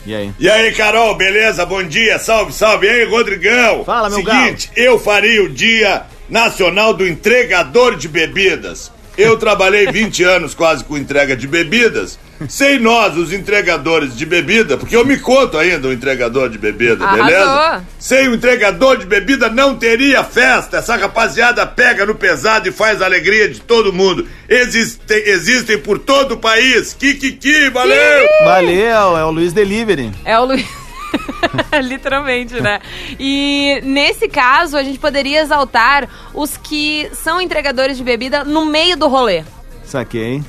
E 0.06 0.14
aí? 0.16 0.34
E 0.40 0.50
aí, 0.50 0.72
Carol, 0.74 1.16
beleza? 1.16 1.66
Bom 1.66 1.84
dia, 1.84 2.20
salve, 2.20 2.52
salve. 2.52 2.88
E 2.88 2.90
aí, 2.90 3.06
Rodrigão? 3.06 3.86
Fala, 3.86 4.10
meu 4.10 4.18
Seguinte, 4.18 4.70
eu 4.76 5.00
faria 5.00 5.44
o 5.44 5.50
Dia 5.50 6.04
Nacional 6.28 6.94
do 6.94 7.08
Entregador 7.08 7.96
de 7.96 8.08
Bebidas. 8.08 8.92
Eu 9.18 9.38
trabalhei 9.38 9.88
20 9.92 10.24
anos 10.24 10.54
quase 10.54 10.84
com 10.84 10.98
entrega 10.98 11.36
de 11.36 11.48
bebidas. 11.48 12.18
Sem 12.50 12.80
nós, 12.80 13.16
os 13.18 13.32
entregadores 13.32 14.18
de 14.18 14.26
bebida, 14.26 14.76
porque 14.76 14.96
eu 14.96 15.06
me 15.06 15.18
conto 15.20 15.58
ainda 15.60 15.88
o 15.88 15.94
entregador 15.94 16.50
de 16.50 16.58
bebida, 16.58 17.06
Arrasou. 17.06 17.26
beleza? 17.26 17.84
Sem 18.00 18.28
o 18.30 18.34
entregador 18.34 18.98
de 18.98 19.06
bebida 19.06 19.48
não 19.48 19.78
teria 19.78 20.24
festa. 20.24 20.78
Essa 20.78 20.96
rapaziada 20.96 21.66
pega 21.68 22.04
no 22.06 22.16
pesado 22.16 22.68
e 22.68 22.72
faz 22.72 23.00
a 23.02 23.06
alegria 23.06 23.48
de 23.48 23.62
todo 23.62 23.94
mundo. 23.94 24.28
Existem, 24.50 25.22
existem 25.28 25.78
por 25.78 26.00
todo 26.00 26.34
o 26.34 26.38
país. 26.38 26.94
Kikiki, 26.94 27.70
valeu! 27.70 28.28
Valeu, 28.44 29.18
é 29.18 29.24
o 29.26 29.30
Luiz 29.32 29.54
Delivery. 29.54 30.12
É 30.26 30.40
o 30.40 30.46
Luiz. 30.46 30.81
Literalmente, 31.84 32.60
né? 32.62 32.80
E 33.20 33.80
nesse 33.84 34.28
caso, 34.28 34.78
a 34.78 34.84
gente 34.84 35.00
poderia 35.00 35.42
exaltar 35.42 36.08
os 36.34 36.58
que 36.58 37.10
são 37.14 37.42
entregadores 37.42 37.98
de 37.98 38.04
bebida 38.04 38.44
no 38.44 38.66
meio 38.66 38.96
do 38.98 39.08
rolê. 39.08 39.44
Saquei. 39.84 40.42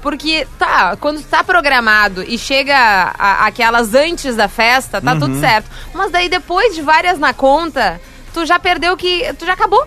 Porque, 0.00 0.46
tá, 0.58 0.96
quando 1.00 1.22
tá 1.22 1.44
programado 1.44 2.24
e 2.26 2.36
chega 2.36 2.74
a- 2.76 3.46
aquelas 3.46 3.94
antes 3.94 4.34
da 4.34 4.48
festa, 4.48 5.00
tá 5.00 5.12
tudo 5.14 5.38
certo. 5.40 5.70
Mas 5.94 6.10
daí 6.10 6.28
depois 6.28 6.74
de 6.74 6.82
várias 6.82 7.18
na 7.20 7.32
conta, 7.32 8.00
tu 8.32 8.44
já 8.46 8.58
perdeu 8.58 8.96
que. 8.96 9.32
Tu 9.38 9.44
já 9.46 9.52
acabou. 9.52 9.84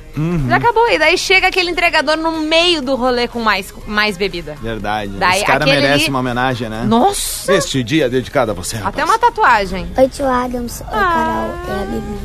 Já 0.48 0.56
acabou. 0.58 0.90
E 0.90 0.98
daí 1.00 1.18
chega 1.18 1.48
aquele 1.48 1.72
entregador 1.72 2.16
no 2.18 2.42
meio 2.42 2.82
do 2.82 2.96
rolê 2.96 3.28
com 3.28 3.40
mais, 3.40 3.74
mais 3.88 4.18
bebida. 4.18 4.56
Verdade. 4.62 5.12
Daí, 5.18 5.38
Esse 5.38 5.46
cara 5.46 5.66
merece 5.66 6.04
ali- 6.04 6.10
uma 6.10 6.20
homenagem, 6.20 6.70
né? 6.70 6.84
Nossa! 6.88 7.54
Este 7.54 7.84
dia 7.84 8.06
é 8.06 8.10
dedicado 8.10 8.52
a 8.52 8.54
você, 8.54 8.78
rapaz. 8.78 8.94
Até 8.96 9.04
uma 9.06 9.18
tatuagem. 9.20 9.88
Oi, 9.98 10.10
tio 10.10 10.26
Adams. 10.28 10.82
Oi, 10.82 10.88
Carol. 10.90 11.50
É 11.68 11.82
a 11.82 11.86
Bibi. 11.86 12.20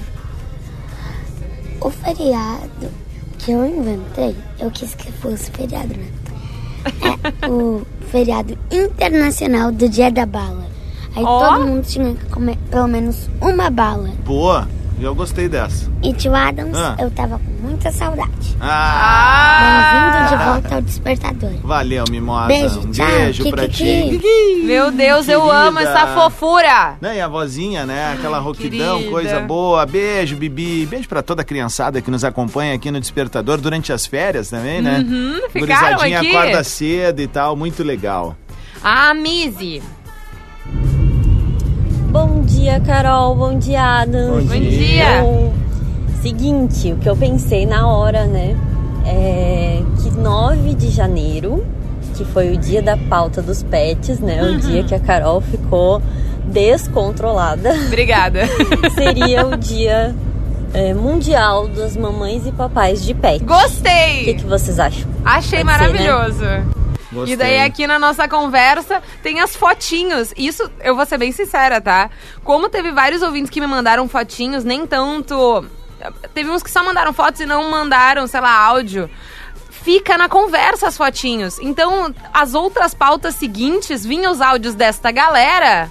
O 1.80 1.90
feriado 1.90 2.90
que 3.38 3.52
eu 3.52 3.64
inventei, 3.64 4.36
eu 4.58 4.70
quis 4.70 4.94
que 4.94 5.10
fosse 5.12 5.50
feriado 5.50 5.88
mesmo. 5.96 6.20
É 7.42 7.48
o 7.48 7.86
feriado 8.10 8.56
internacional 8.70 9.70
do 9.72 9.88
Dia 9.88 10.10
da 10.10 10.26
Bala. 10.26 10.66
Aí 11.16 11.24
Ó. 11.24 11.38
todo 11.56 11.66
mundo 11.66 11.84
tinha 11.86 12.14
que 12.14 12.24
comer 12.26 12.56
pelo 12.70 12.86
menos 12.86 13.28
uma 13.40 13.68
bala. 13.70 14.10
Boa, 14.24 14.68
eu 15.04 15.14
gostei 15.14 15.48
dessa. 15.48 15.90
E 16.02 16.12
tio 16.12 16.34
Adams, 16.34 16.76
Ah. 16.76 16.96
eu 16.98 17.10
tava 17.10 17.38
com 17.38 17.66
muita 17.66 17.90
saudade. 17.92 18.56
Ah! 18.60 20.20
Bem-vindo 20.20 20.28
de 20.38 20.44
volta 20.50 20.74
ao 20.76 20.82
despertador. 20.82 21.50
Valeu, 21.62 22.04
Mimosa. 22.10 22.46
Beijo, 22.46 22.80
um 22.80 22.90
tchau. 22.90 23.06
beijo 23.06 23.42
Kiki, 23.44 23.54
pra 23.56 23.68
Kiki. 23.68 24.18
ti. 24.18 24.62
Meu 24.64 24.90
Deus, 24.90 25.28
eu 25.28 25.40
Querida. 25.42 25.58
amo 25.58 25.78
essa 25.78 26.06
fofura. 26.08 26.96
Né, 27.00 27.16
e 27.16 27.20
a 27.20 27.28
vozinha, 27.28 27.84
né? 27.86 28.12
Aquela 28.14 28.38
roquidão, 28.38 28.96
querida. 28.98 29.10
coisa 29.10 29.40
boa. 29.40 29.84
Beijo, 29.86 30.36
Bibi. 30.36 30.86
Beijo 30.86 31.08
pra 31.08 31.22
toda 31.22 31.42
a 31.42 31.44
criançada 31.44 32.00
que 32.00 32.10
nos 32.10 32.24
acompanha 32.24 32.74
aqui 32.74 32.90
no 32.90 33.00
Despertador 33.00 33.58
durante 33.58 33.92
as 33.92 34.06
férias 34.06 34.50
também, 34.50 34.80
né? 34.82 34.98
Uhum, 35.00 35.40
ficaram 35.50 35.66
Gurizadinha 35.96 36.18
aqui. 36.20 36.36
acorda 36.36 36.64
cedo 36.64 37.20
e 37.20 37.26
tal, 37.26 37.56
muito 37.56 37.82
legal. 37.82 38.36
A 38.82 39.12
Mizzy. 39.14 39.82
Bom 42.10 42.42
dia, 42.42 42.80
Carol. 42.80 43.36
Bom 43.36 43.56
dia, 43.56 44.00
Adam. 44.00 44.40
Bom 44.40 44.60
dia. 44.60 45.22
Bom, 45.22 45.52
seguinte, 46.20 46.92
o 46.92 46.96
que 46.96 47.08
eu 47.08 47.16
pensei 47.16 47.64
na 47.64 47.86
hora, 47.86 48.26
né? 48.26 48.56
É 49.06 49.80
que 50.02 50.10
9 50.10 50.74
de 50.74 50.90
janeiro, 50.90 51.64
que 52.16 52.24
foi 52.24 52.52
o 52.52 52.56
dia 52.56 52.82
da 52.82 52.96
pauta 52.96 53.40
dos 53.40 53.62
pets, 53.62 54.18
né? 54.18 54.42
O 54.42 54.58
dia 54.58 54.82
que 54.82 54.92
a 54.92 54.98
Carol 54.98 55.40
ficou 55.40 56.02
descontrolada, 56.46 57.72
Obrigada. 57.86 58.40
seria 58.92 59.46
o 59.46 59.56
dia 59.56 60.12
é, 60.74 60.92
mundial 60.92 61.68
das 61.68 61.96
mamães 61.96 62.44
e 62.44 62.50
papais 62.50 63.04
de 63.04 63.14
pet. 63.14 63.36
O 63.36 63.38
que, 63.38 63.44
Gostei. 63.46 64.34
que 64.34 64.44
vocês 64.46 64.80
acham? 64.80 65.08
Achei 65.24 65.64
Pode 65.64 65.78
ser, 65.78 65.92
né? 65.92 66.64
Gostei. 67.12 67.34
E 67.34 67.36
daí 67.36 67.60
aqui 67.60 67.86
na 67.86 67.98
nossa 67.98 68.28
conversa 68.28 69.02
tem 69.22 69.40
as 69.40 69.56
fotinhos. 69.56 70.32
Isso, 70.36 70.70
eu 70.80 70.94
vou 70.94 71.04
ser 71.06 71.18
bem 71.18 71.32
sincera, 71.32 71.80
tá? 71.80 72.10
Como 72.44 72.68
teve 72.68 72.92
vários 72.92 73.22
ouvintes 73.22 73.50
que 73.50 73.60
me 73.60 73.66
mandaram 73.66 74.08
fotinhos, 74.08 74.64
nem 74.64 74.86
tanto. 74.86 75.64
Teve 76.32 76.50
uns 76.50 76.62
que 76.62 76.70
só 76.70 76.82
mandaram 76.82 77.12
fotos 77.12 77.40
e 77.40 77.46
não 77.46 77.70
mandaram, 77.70 78.26
sei 78.26 78.40
lá, 78.40 78.54
áudio. 78.54 79.10
Fica 79.70 80.16
na 80.16 80.28
conversa 80.28 80.88
as 80.88 80.96
fotinhos. 80.96 81.58
Então, 81.58 82.14
as 82.32 82.54
outras 82.54 82.94
pautas 82.94 83.34
seguintes 83.34 84.04
vinham 84.04 84.30
os 84.30 84.40
áudios 84.40 84.74
desta 84.74 85.10
galera 85.10 85.90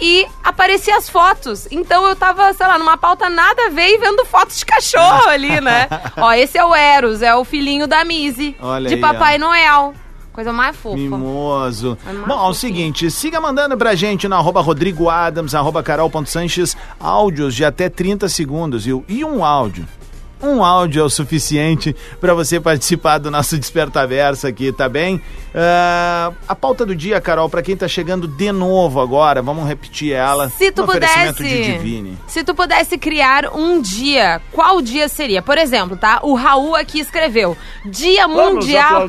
e 0.00 0.26
aparecia 0.42 0.96
as 0.96 1.08
fotos. 1.08 1.68
Então 1.70 2.06
eu 2.08 2.16
tava, 2.16 2.52
sei 2.54 2.66
lá, 2.66 2.78
numa 2.78 2.96
pauta 2.96 3.28
nada 3.28 3.66
a 3.66 3.68
ver 3.68 3.94
e 3.94 3.98
vendo 3.98 4.24
fotos 4.24 4.58
de 4.58 4.64
cachorro 4.64 5.28
ali, 5.28 5.60
né? 5.60 5.86
ó, 6.16 6.32
esse 6.32 6.56
é 6.56 6.64
o 6.64 6.74
Eros, 6.74 7.20
é 7.22 7.34
o 7.34 7.44
filhinho 7.44 7.86
da 7.86 8.00
Olha 8.60 8.88
de 8.88 8.94
aí, 8.94 9.00
Papai 9.00 9.36
ó. 9.36 9.38
Noel. 9.38 9.94
Coisa 10.40 10.54
mais 10.54 10.74
fofa. 10.74 10.96
Mimoso. 10.96 11.98
É 12.06 12.12
mais 12.14 12.26
Bom, 12.26 12.46
é 12.46 12.48
o 12.48 12.54
seguinte, 12.54 13.10
siga 13.10 13.38
mandando 13.42 13.76
pra 13.76 13.94
gente 13.94 14.26
no 14.26 14.36
arroba 14.36 14.62
Rodrigo 14.62 15.10
Adams, 15.10 15.54
arroba 15.54 15.82
Carol.Sanches, 15.82 16.74
áudios 16.98 17.54
de 17.54 17.62
até 17.62 17.90
30 17.90 18.26
segundos, 18.26 18.86
viu? 18.86 19.04
E 19.06 19.22
um 19.22 19.44
áudio. 19.44 19.86
Um 20.42 20.64
áudio 20.64 21.02
é 21.02 21.04
o 21.04 21.10
suficiente 21.10 21.94
para 22.20 22.32
você 22.32 22.58
participar 22.58 23.18
do 23.18 23.30
nosso 23.30 23.58
Desperta 23.58 24.06
Versa 24.06 24.48
aqui, 24.48 24.72
tá 24.72 24.88
bem? 24.88 25.20
Ah, 25.54 26.32
a 26.48 26.54
pauta 26.54 26.86
do 26.86 26.94
dia, 26.94 27.20
Carol, 27.20 27.48
para 27.48 27.62
quem 27.62 27.76
tá 27.76 27.86
chegando 27.86 28.26
de 28.26 28.50
novo 28.50 29.00
agora, 29.00 29.42
vamos 29.42 29.68
repetir 29.68 30.12
ela. 30.12 30.48
Se 30.48 30.72
tu 30.72 30.84
oferecimento 30.84 31.36
pudesse. 31.36 31.62
de 31.62 31.72
Divine. 31.72 32.18
Se 32.26 32.42
tu 32.42 32.54
pudesse 32.54 32.96
criar 32.96 33.54
um 33.54 33.82
dia, 33.82 34.40
qual 34.52 34.80
dia 34.80 35.08
seria? 35.08 35.42
Por 35.42 35.58
exemplo, 35.58 35.96
tá? 35.96 36.20
O 36.22 36.34
Raul 36.34 36.74
aqui 36.74 37.00
escreveu: 37.00 37.56
Dia 37.84 38.26
Mundial. 38.26 39.08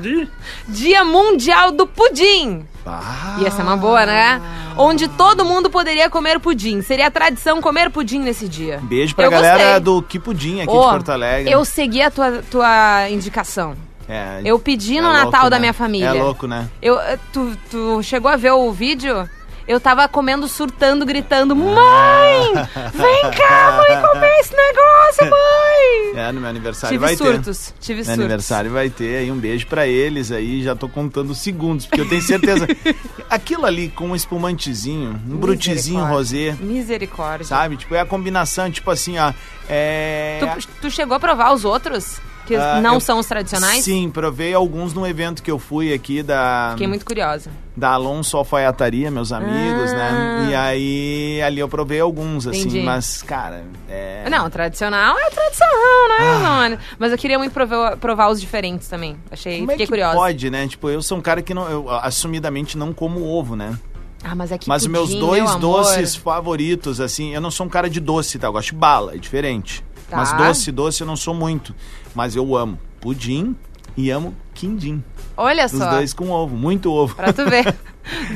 Dia 0.67 1.05
Mundial 1.05 1.71
do 1.71 1.88
Pudim. 1.88 2.65
Ah, 2.85 3.38
Ia 3.39 3.51
ser 3.51 3.61
uma 3.61 3.77
boa, 3.77 4.05
né? 4.05 4.41
Onde 4.77 5.07
todo 5.07 5.45
mundo 5.45 5.69
poderia 5.69 6.09
comer 6.09 6.39
pudim. 6.39 6.81
Seria 6.81 7.11
tradição 7.11 7.61
comer 7.61 7.89
pudim 7.91 8.19
nesse 8.19 8.47
dia. 8.47 8.79
Beijo 8.83 9.15
pra 9.15 9.25
Eu 9.25 9.31
galera 9.31 9.57
gostei. 9.63 9.79
do 9.81 10.01
Que 10.01 10.17
Pudim 10.19 10.61
aqui 10.61 10.71
Ô, 10.71 10.81
de 10.81 10.89
Porto 10.89 11.09
Alegre. 11.11 11.51
Eu 11.51 11.63
segui 11.63 12.01
a 12.01 12.09
tua, 12.09 12.41
tua 12.50 13.09
indicação. 13.09 13.75
É, 14.09 14.41
Eu 14.43 14.57
pedi 14.59 15.00
no 15.00 15.09
é 15.09 15.13
Natal 15.13 15.31
louco, 15.31 15.50
da 15.51 15.55
né? 15.57 15.59
minha 15.59 15.73
família. 15.73 16.07
É 16.07 16.13
louco, 16.13 16.47
né? 16.47 16.67
Eu, 16.81 16.97
tu, 17.31 17.55
tu 17.69 18.01
chegou 18.03 18.29
a 18.31 18.35
ver 18.35 18.51
o 18.51 18.71
vídeo? 18.71 19.29
Eu 19.67 19.79
tava 19.79 20.07
comendo, 20.07 20.47
surtando, 20.47 21.05
gritando: 21.05 21.55
Mãe! 21.55 22.53
Vem 22.93 23.31
cá, 23.31 23.77
mãe, 23.87 24.01
comer 24.01 24.39
esse 24.39 24.55
negócio, 24.55 25.29
mãe! 25.29 26.01
É, 26.13 26.29
no 26.33 26.41
meu 26.41 26.49
aniversário 26.49 26.93
Tive 26.95 27.05
vai 27.05 27.15
surtos, 27.15 27.67
ter. 27.67 27.73
tive 27.79 27.99
No 27.99 28.05
surtos. 28.05 28.19
aniversário 28.19 28.69
vai 28.71 28.89
ter 28.89 29.15
aí 29.19 29.31
um 29.31 29.37
beijo 29.37 29.65
pra 29.67 29.87
eles 29.87 30.29
aí, 30.29 30.61
já 30.61 30.75
tô 30.75 30.89
contando 30.89 31.29
os 31.29 31.37
segundos, 31.37 31.85
porque 31.85 32.01
eu 32.01 32.09
tenho 32.09 32.21
certeza. 32.21 32.67
aquilo 33.29 33.65
ali 33.65 33.87
com 33.87 34.09
um 34.09 34.15
espumantezinho, 34.15 35.11
um 35.25 35.37
brutizinho 35.37 35.99
Misericórdia. 36.01 36.51
rosé, 36.51 36.57
Misericórdia. 36.63 37.45
sabe? 37.47 37.77
Tipo, 37.77 37.95
é 37.95 38.01
a 38.01 38.05
combinação, 38.05 38.69
tipo 38.69 38.91
assim, 38.91 39.17
ó. 39.19 39.31
É. 39.69 40.39
Tu, 40.59 40.67
tu 40.81 40.91
chegou 40.91 41.15
a 41.15 41.19
provar 41.19 41.53
os 41.53 41.63
outros? 41.63 42.19
Que 42.45 42.55
Ah, 42.55 42.81
não 42.81 42.95
eu- 42.95 42.99
são 42.99 43.19
os 43.19 43.25
tradicionais? 43.27 43.83
Sim, 43.83 44.09
provei 44.09 44.53
alguns 44.53 44.93
no 44.93 45.05
evento 45.07 45.41
que 45.43 45.49
eu 45.51 45.59
fui 45.59 45.93
aqui 45.93 46.21
da. 46.23 46.69
Fiquei 46.71 46.87
muito 46.87 47.05
curiosa. 47.05 47.49
da 47.73 47.91
Alonso 47.91 48.35
Alfaiataria, 48.35 49.09
meus 49.09 49.31
amigos, 49.31 49.91
Ah. 49.93 49.95
né? 49.95 50.47
E 50.51 50.55
aí 50.55 51.41
ali 51.41 51.59
eu 51.61 51.69
provei 51.69 52.01
alguns, 52.01 52.45
assim, 52.45 52.61
Entendi. 52.61 52.81
mas, 52.81 53.21
cara, 53.23 53.63
é. 53.89 54.27
Não, 54.29 54.49
tradicional 54.49 55.17
é 55.17 55.29
tradicional, 55.29 56.09
né, 56.09 56.17
Ah. 56.19 56.39
mano? 56.39 56.77
Mas 56.99 57.11
eu 57.13 57.17
queria 57.17 57.39
muito 57.39 57.53
provar, 57.53 57.95
provar 57.95 58.29
os 58.29 58.41
diferentes 58.41 58.87
também. 58.89 59.15
Achei, 59.31 59.59
Como 59.59 59.71
é 59.71 59.75
fiquei 59.75 59.85
que 59.85 59.89
curiosa. 59.91 60.15
pode, 60.17 60.49
né? 60.49 60.67
Tipo, 60.67 60.89
eu 60.89 61.01
sou 61.01 61.17
um 61.17 61.21
cara 61.21 61.41
que 61.41 61.53
não, 61.53 61.69
eu 61.69 61.89
assumidamente 61.89 62.77
não 62.77 62.91
como 62.93 63.23
ovo, 63.25 63.55
né? 63.55 63.77
Ah, 64.23 64.35
mas 64.35 64.51
é 64.51 64.57
que 64.57 64.67
Mas 64.69 64.83
os 64.83 64.87
meus 64.89 65.07
pudim, 65.09 65.19
dois 65.19 65.49
meu 65.51 65.59
doces 65.59 66.15
favoritos, 66.15 66.99
assim, 67.01 67.33
eu 67.33 67.41
não 67.41 67.49
sou 67.49 67.65
um 67.65 67.69
cara 67.69 67.89
de 67.89 67.99
doce, 67.99 68.37
tá? 68.37 68.47
Eu 68.47 68.51
gosto 68.51 68.67
de 68.71 68.75
bala, 68.75 69.15
é 69.15 69.17
diferente. 69.17 69.83
Tá. 70.11 70.17
Mas 70.17 70.33
doce, 70.33 70.71
doce 70.71 71.01
eu 71.01 71.07
não 71.07 71.15
sou 71.15 71.33
muito. 71.33 71.74
Mas 72.13 72.35
eu 72.35 72.55
amo 72.55 72.77
pudim 73.00 73.55
e 73.97 74.11
amo 74.11 74.35
quindim. 74.53 75.01
Olha 75.37 75.65
Os 75.65 75.71
só, 75.71 75.89
dois 75.89 76.13
com 76.13 76.29
ovo, 76.29 76.55
muito 76.55 76.91
ovo. 76.91 77.15
pra 77.15 77.31
tu 77.33 77.45
ver. 77.50 77.74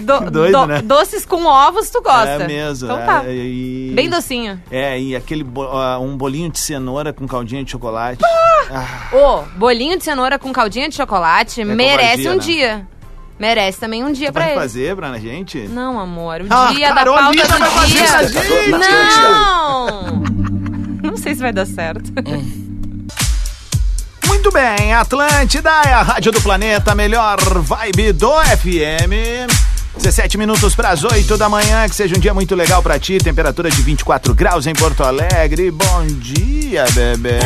Do- 0.05 0.31
doido, 0.31 0.59
do- 0.59 0.65
né? 0.67 0.81
Doces 0.81 1.25
com 1.25 1.43
ovos 1.45 1.89
tu 1.89 2.01
gosta. 2.01 2.29
É 2.29 2.47
mesmo. 2.47 2.87
Então 2.87 2.99
é, 2.99 3.05
tá. 3.05 3.23
e- 3.27 3.91
Bem 3.95 4.09
docinho. 4.09 4.61
É, 4.71 4.97
e 4.99 5.15
aquele 5.15 5.43
bo- 5.43 5.63
ah, 5.63 5.99
um 5.99 6.15
bolinho 6.15 6.49
de 6.51 6.59
cenoura 6.59 7.11
com 7.11 7.27
caldinha 7.27 7.63
de 7.63 7.71
chocolate. 7.71 8.21
Ah, 8.71 9.09
Ô, 9.13 9.41
bolinho 9.57 9.97
de 9.97 10.03
cenoura 10.03 10.39
com 10.39 10.53
caldinha 10.53 10.87
de 10.87 10.95
chocolate 10.95 11.63
merece 11.65 12.23
covardia, 12.23 12.31
um 12.31 12.35
né? 12.35 12.39
dia. 12.39 12.87
Merece 13.37 13.79
também 13.79 14.01
um 14.03 14.11
dia 14.13 14.29
tu 14.29 14.33
pra 14.33 14.43
vai 14.43 14.51
ele. 14.53 14.61
fazer 14.61 14.95
pra 14.95 15.17
gente? 15.19 15.57
Não, 15.67 15.99
amor, 15.99 16.41
o 16.41 16.45
Ah, 16.49 16.71
dia 16.71 16.89
da 16.89 16.95
Carolina 16.95 17.45
pauta 17.45 17.69
vai 17.69 17.81
do 17.81 17.87
dia. 17.87 18.77
Não! 18.77 20.34
Não 21.15 21.23
sei 21.23 21.33
se 21.33 21.39
vai 21.39 21.53
dar 21.53 21.65
certo. 21.65 22.11
Muito 24.27 24.51
bem, 24.51 24.93
Atlântida 24.93 25.69
é 25.85 25.93
a 25.93 26.01
rádio 26.01 26.29
do 26.33 26.41
planeta, 26.41 26.93
melhor 26.93 27.37
vibe 27.61 28.11
do 28.11 28.29
FM. 28.43 29.49
17 29.95 30.37
minutos 30.37 30.75
para 30.75 30.89
as 30.89 31.05
8 31.05 31.37
da 31.37 31.47
manhã, 31.47 31.87
que 31.87 31.95
seja 31.95 32.17
um 32.17 32.19
dia 32.19 32.33
muito 32.33 32.53
legal 32.53 32.83
para 32.83 32.99
ti. 32.99 33.17
Temperatura 33.17 33.69
de 33.69 33.81
24 33.81 34.35
graus 34.35 34.67
em 34.67 34.73
Porto 34.73 35.03
Alegre. 35.03 35.71
Bom 35.71 36.05
dia, 36.19 36.83
bebê. 36.91 37.39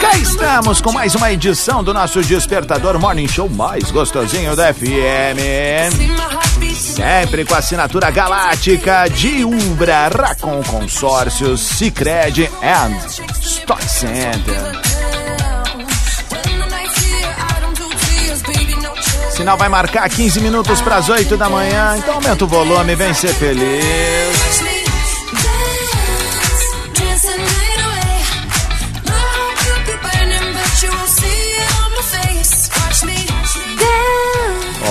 Cá 0.00 0.18
estamos 0.18 0.80
com 0.80 0.92
mais 0.92 1.16
uma 1.16 1.32
edição 1.32 1.82
do 1.82 1.92
nosso 1.92 2.22
Despertador 2.22 2.96
Morning 3.00 3.26
Show 3.26 3.48
mais 3.48 3.90
gostosinho 3.90 4.54
da 4.54 4.72
FM. 4.72 6.51
Sempre 6.92 7.46
com 7.46 7.54
assinatura 7.54 8.10
galáctica 8.10 9.08
de 9.08 9.46
Umbra, 9.46 10.08
Racon 10.08 10.62
Consórcios, 10.62 11.62
Cicred 11.62 12.50
and 12.62 13.08
Stock 13.40 13.82
Center. 13.82 14.82
Sinal 19.30 19.56
vai 19.56 19.70
marcar 19.70 20.06
15 20.10 20.40
minutos 20.40 20.82
para 20.82 20.96
as 20.96 21.08
8 21.08 21.34
da 21.38 21.48
manhã, 21.48 21.96
então 21.96 22.16
aumenta 22.16 22.44
o 22.44 22.48
volume, 22.48 22.94
vem 22.94 23.14
ser 23.14 23.32
feliz. 23.32 24.71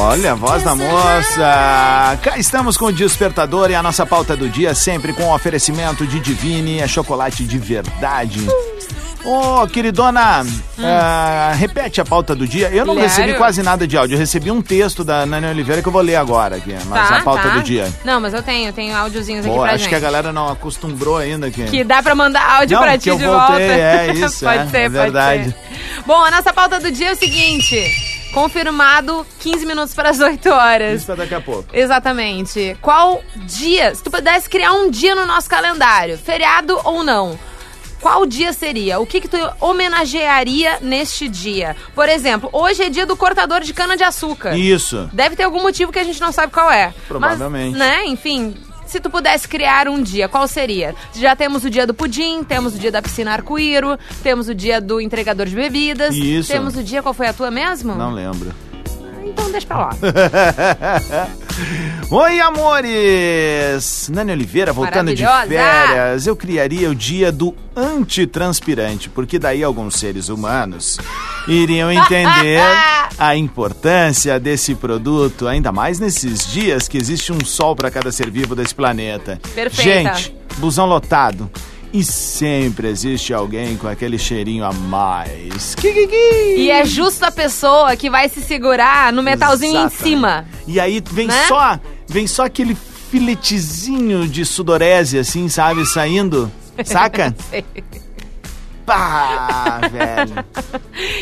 Olha 0.03 0.31
a 0.31 0.35
voz 0.35 0.63
da 0.63 0.73
moça. 0.75 2.17
Cá 2.23 2.37
estamos 2.37 2.75
com 2.75 2.85
o 2.85 2.91
Despertador 2.91 3.69
e 3.69 3.75
a 3.75 3.83
nossa 3.83 4.03
pauta 4.05 4.35
do 4.35 4.49
dia 4.49 4.73
sempre 4.73 5.13
com 5.13 5.23
o 5.25 5.33
oferecimento 5.35 6.07
de 6.07 6.19
Divine, 6.19 6.79
é 6.79 6.87
chocolate 6.87 7.43
de 7.45 7.57
verdade. 7.59 8.39
Ô, 9.23 9.67
queridona, 9.67 10.43
ah, 10.83 11.51
repete 11.55 12.01
a 12.01 12.05
pauta 12.05 12.33
do 12.35 12.47
dia. 12.47 12.69
Eu 12.69 12.83
não 12.83 12.95
recebi 12.95 13.35
quase 13.35 13.61
nada 13.61 13.85
de 13.87 13.95
áudio. 13.95 14.15
Eu 14.15 14.19
recebi 14.19 14.49
um 14.49 14.59
texto 14.63 15.03
da 15.03 15.23
Nani 15.27 15.45
Oliveira 15.45 15.83
que 15.83 15.87
eu 15.87 15.91
vou 15.91 16.01
ler 16.01 16.15
agora 16.15 16.55
aqui. 16.55 16.75
Mas 16.87 17.07
Tá, 17.07 17.17
a 17.17 17.21
pauta 17.21 17.43
tá. 17.49 17.49
do 17.49 17.61
dia. 17.61 17.87
Não, 18.03 18.19
mas 18.19 18.33
eu 18.33 18.41
tenho, 18.41 18.69
eu 18.69 18.73
tenho 18.73 18.95
áudiozinhos 18.97 19.45
aqui 19.45 19.53
Boa, 19.53 19.65
pra 19.67 19.75
acho 19.75 19.83
gente. 19.83 19.89
que 19.89 19.95
a 19.95 19.99
galera 19.99 20.33
não 20.33 20.49
acostumbrou 20.49 21.17
ainda 21.17 21.45
aqui. 21.45 21.63
Que 21.65 21.83
dá 21.83 22.01
pra 22.01 22.15
mandar 22.15 22.43
áudio 22.57 22.75
Não, 22.77 22.83
pra 22.83 22.97
ti 22.97 23.09
eu 23.09 23.17
de 23.19 23.25
voltei, 23.25 23.67
volta. 23.67 23.73
é 23.73 24.11
isso, 24.13 24.39
pode 24.43 24.57
é, 24.57 24.65
ser, 24.67 24.77
é 24.77 24.81
pode 24.89 24.93
verdade. 24.93 25.43
ser. 25.45 25.55
Bom, 26.07 26.23
a 26.23 26.31
nossa 26.31 26.51
pauta 26.51 26.79
do 26.79 26.91
dia 26.91 27.09
é 27.09 27.11
o 27.13 27.15
seguinte: 27.15 27.93
confirmado 28.31 29.25
15 29.39 29.65
minutos 29.65 29.93
para 29.93 30.09
as 30.09 30.19
8 30.19 30.49
horas. 30.49 30.97
Isso 30.97 31.05
pra 31.05 31.15
daqui 31.15 31.35
a 31.35 31.41
pouco. 31.41 31.69
Exatamente. 31.73 32.77
Qual 32.81 33.23
dia, 33.45 33.93
se 33.93 34.03
tu 34.03 34.09
pudesse 34.11 34.49
criar 34.49 34.73
um 34.73 34.89
dia 34.89 35.15
no 35.15 35.25
nosso 35.25 35.49
calendário, 35.49 36.17
feriado 36.17 36.79
ou 36.83 37.03
não, 37.03 37.37
qual 38.01 38.25
dia 38.25 38.51
seria? 38.51 38.99
O 38.99 39.05
que 39.05 39.21
que 39.21 39.27
tu 39.27 39.37
homenagearia 39.59 40.79
neste 40.81 41.29
dia? 41.29 41.75
Por 41.93 42.09
exemplo, 42.09 42.49
hoje 42.51 42.83
é 42.83 42.89
dia 42.89 43.05
do 43.05 43.15
cortador 43.15 43.61
de 43.61 43.73
cana-de-açúcar. 43.73 44.57
Isso. 44.57 45.09
Deve 45.13 45.35
ter 45.35 45.43
algum 45.43 45.61
motivo 45.61 45.91
que 45.91 45.99
a 45.99 46.03
gente 46.03 46.19
não 46.19 46.31
sabe 46.31 46.51
qual 46.51 46.71
é. 46.71 46.93
Provavelmente. 47.07 47.77
Mas, 47.77 47.79
né, 47.79 48.05
enfim, 48.07 48.55
se 48.91 48.99
tu 48.99 49.09
pudesse 49.09 49.47
criar 49.47 49.87
um 49.87 50.03
dia, 50.03 50.27
qual 50.27 50.45
seria? 50.49 50.93
Já 51.13 51.33
temos 51.33 51.63
o 51.63 51.69
dia 51.69 51.87
do 51.87 51.93
pudim, 51.93 52.43
temos 52.43 52.75
o 52.75 52.77
dia 52.77 52.91
da 52.91 53.01
piscina 53.01 53.31
arco-íro, 53.31 53.97
temos 54.21 54.49
o 54.49 54.53
dia 54.53 54.81
do 54.81 54.99
entregador 54.99 55.45
de 55.45 55.55
bebidas. 55.55 56.13
Isso. 56.13 56.51
Temos 56.51 56.75
o 56.75 56.83
dia, 56.83 57.01
qual 57.01 57.13
foi 57.13 57.27
a 57.27 57.33
tua 57.33 57.49
mesmo? 57.49 57.95
Não 57.95 58.11
lembro. 58.11 58.51
Então 59.31 59.49
deixa 59.49 59.67
pra 59.67 59.77
lá. 59.77 59.89
Oi, 62.11 62.39
amores! 62.41 64.09
Nani 64.13 64.33
Oliveira, 64.33 64.73
voltando 64.73 65.13
de 65.15 65.23
férias, 65.47 66.27
eu 66.27 66.35
criaria 66.35 66.89
o 66.89 66.95
dia 66.95 67.31
do 67.31 67.55
antitranspirante, 67.75 69.09
porque 69.09 69.39
daí 69.39 69.63
alguns 69.63 69.95
seres 69.95 70.27
humanos 70.27 70.99
iriam 71.47 71.89
entender 71.91 72.59
a 73.17 73.35
importância 73.35 74.37
desse 74.39 74.75
produto, 74.75 75.47
ainda 75.47 75.71
mais 75.71 75.99
nesses 75.99 76.45
dias 76.51 76.89
que 76.89 76.97
existe 76.97 77.31
um 77.31 77.43
sol 77.45 77.75
para 77.75 77.89
cada 77.89 78.11
ser 78.11 78.29
vivo 78.29 78.53
desse 78.55 78.75
planeta. 78.75 79.39
Perfeita. 79.55 80.13
Gente, 80.13 80.35
busão 80.57 80.85
lotado. 80.85 81.49
E 81.93 82.03
sempre 82.05 82.87
existe 82.87 83.33
alguém 83.33 83.75
com 83.75 83.87
aquele 83.87 84.17
cheirinho 84.17 84.63
a 84.63 84.71
mais. 84.71 85.75
Kikiki! 85.75 86.15
E 86.57 86.71
é 86.71 86.85
justo 86.85 87.23
a 87.25 87.31
pessoa 87.31 87.95
que 87.97 88.09
vai 88.09 88.29
se 88.29 88.41
segurar 88.41 89.11
no 89.11 89.21
metalzinho 89.21 89.73
em 89.73 89.85
Exatamente. 89.85 90.03
cima. 90.03 90.45
E 90.65 90.79
aí 90.79 91.03
vem 91.11 91.27
Né? 91.27 91.45
só, 91.47 91.77
vem 92.07 92.25
só 92.27 92.45
aquele 92.45 92.75
filetezinho 92.75 94.25
de 94.27 94.45
sudorese, 94.45 95.19
assim, 95.19 95.49
sabe, 95.49 95.85
saindo. 95.85 96.49
Saca? 96.85 97.35
Pá, 98.85 99.81
velho. 99.91 100.45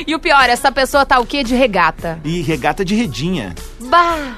E 0.08 0.16
o 0.16 0.20
pior, 0.20 0.50
essa 0.50 0.72
pessoa 0.72 1.06
tá 1.06 1.20
o 1.20 1.26
quê? 1.26 1.44
De 1.44 1.56
regata. 1.56 2.20
E 2.24 2.42
regata 2.42 2.86
de 2.86 2.96
redinha. 2.96 3.54
Bah! 3.82 4.36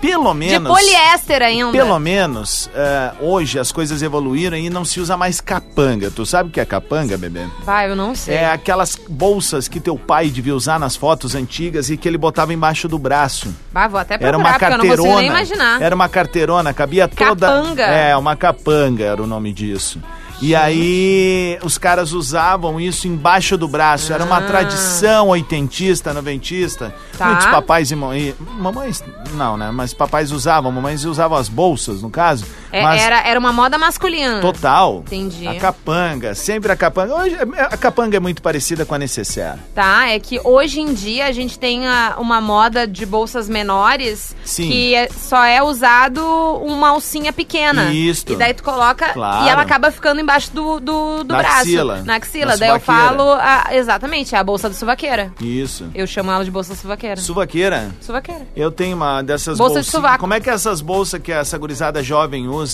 Pelo 0.00 0.32
De 0.32 0.38
menos. 0.38 0.68
poliéster 0.72 1.42
ainda. 1.42 1.72
Pelo 1.72 1.98
menos, 1.98 2.68
é, 2.74 3.12
hoje 3.20 3.58
as 3.58 3.72
coisas 3.72 4.02
evoluíram 4.02 4.56
e 4.56 4.68
não 4.68 4.84
se 4.84 5.00
usa 5.00 5.16
mais 5.16 5.40
capanga. 5.40 6.10
Tu 6.10 6.24
sabe 6.26 6.48
o 6.50 6.52
que 6.52 6.60
é 6.60 6.64
capanga, 6.64 7.16
bebê? 7.16 7.46
Vai, 7.64 7.90
eu 7.90 7.96
não 7.96 8.14
sei. 8.14 8.34
É 8.36 8.50
aquelas 8.50 8.96
bolsas 9.08 9.68
que 9.68 9.80
teu 9.80 9.96
pai 9.98 10.28
devia 10.28 10.54
usar 10.54 10.78
nas 10.78 10.96
fotos 10.96 11.34
antigas 11.34 11.88
e 11.90 11.96
que 11.96 12.06
ele 12.06 12.18
botava 12.18 12.52
embaixo 12.52 12.88
do 12.88 12.98
braço. 12.98 13.54
Vai, 13.72 13.88
vou 13.88 13.98
até 13.98 14.18
procurar, 14.18 14.28
Era 14.28 14.38
uma 14.38 14.50
porque 14.50 14.64
eu 14.64 14.68
não 14.70 14.76
carteirona. 14.78 15.02
consigo 15.08 15.20
nem 15.20 15.30
imaginar. 15.30 15.82
Era 15.82 15.94
uma 15.94 16.08
carteirona, 16.08 16.74
cabia 16.74 17.08
toda. 17.08 17.46
Capanga. 17.46 17.82
É, 17.84 18.16
uma 18.16 18.36
capanga 18.36 19.04
era 19.04 19.22
o 19.22 19.26
nome 19.26 19.52
disso. 19.52 20.00
E 20.42 20.54
aí 20.54 21.58
os 21.64 21.78
caras 21.78 22.12
usavam 22.12 22.78
isso 22.78 23.08
embaixo 23.08 23.56
do 23.56 23.66
braço. 23.66 24.12
Era 24.12 24.22
uma 24.24 24.36
Ah. 24.38 24.42
tradição 24.42 25.28
oitentista, 25.28 26.12
noventista. 26.12 26.94
Tá. 27.16 27.26
Muitos 27.26 27.46
papais 27.46 27.90
e, 27.90 27.94
e 27.94 28.34
mamães, 28.58 29.02
não, 29.32 29.56
né? 29.56 29.70
Mas 29.72 29.94
papais 29.94 30.32
usavam, 30.32 30.70
mamães 30.70 31.04
usavam 31.04 31.38
as 31.38 31.48
bolsas, 31.48 32.02
no 32.02 32.10
caso. 32.10 32.44
É, 32.78 32.82
mas 32.82 33.02
era, 33.02 33.20
era 33.26 33.38
uma 33.38 33.52
moda 33.52 33.78
masculina. 33.78 34.40
total. 34.40 35.02
Entendi. 35.06 35.46
A 35.46 35.54
capanga, 35.56 36.34
sempre 36.34 36.70
a 36.72 36.76
capanga. 36.76 37.14
Hoje 37.14 37.36
a 37.70 37.76
capanga 37.76 38.16
é 38.16 38.20
muito 38.20 38.42
parecida 38.42 38.84
com 38.84 38.94
a 38.94 38.98
necessaire. 38.98 39.58
Tá, 39.74 40.08
é 40.08 40.18
que 40.18 40.40
hoje 40.44 40.80
em 40.80 40.92
dia 40.94 41.26
a 41.26 41.32
gente 41.32 41.58
tem 41.58 41.86
a- 41.86 42.16
uma 42.18 42.40
moda 42.40 42.86
de 42.86 43.04
bolsas 43.06 43.48
menores 43.48 44.34
Sim. 44.44 44.68
que 44.68 44.94
é- 44.94 45.08
só 45.08 45.44
é 45.44 45.62
usado 45.62 46.22
uma 46.62 46.88
alcinha 46.90 47.32
pequena. 47.32 47.90
Isto. 47.92 48.32
E 48.32 48.36
daí 48.36 48.54
tu 48.54 48.62
coloca 48.62 49.10
Claro. 49.12 49.46
e 49.46 49.48
ela 49.48 49.62
acaba 49.62 49.90
ficando 49.90 50.20
embaixo 50.20 50.50
do, 50.52 50.80
do, 50.80 51.24
do 51.24 51.32
Na 51.32 51.38
braço. 51.38 51.56
axila. 51.60 52.02
Na 52.04 52.16
axila. 52.16 52.46
Na 52.52 52.56
daí 52.56 52.70
eu 52.70 52.80
falo. 52.80 53.32
a- 53.32 53.68
exatamente, 53.72 54.34
é 54.34 54.38
a 54.38 54.44
bolsa 54.44 54.68
do 54.68 54.74
suvaqueira. 54.74 55.32
Isso. 55.40 55.86
Eu 55.94 56.06
chamo 56.06 56.30
ela 56.30 56.44
de 56.44 56.50
bolsa 56.50 56.74
suvaqueira. 56.74 57.16
Suvaqueira. 57.20 57.90
Suvaqueira. 58.00 58.46
Eu 58.56 58.70
tenho 58.70 58.96
uma 58.96 59.22
dessas 59.22 59.58
Bolsa 59.58 59.80
de 59.80 59.86
sovaco. 59.86 60.18
Como 60.18 60.34
é 60.34 60.40
que 60.40 60.50
é 60.50 60.52
essas 60.52 60.80
bolsas 60.80 61.20
que 61.20 61.32
essa 61.32 61.56
gurizada 61.58 62.02
jovem 62.02 62.48
usa? 62.48 62.65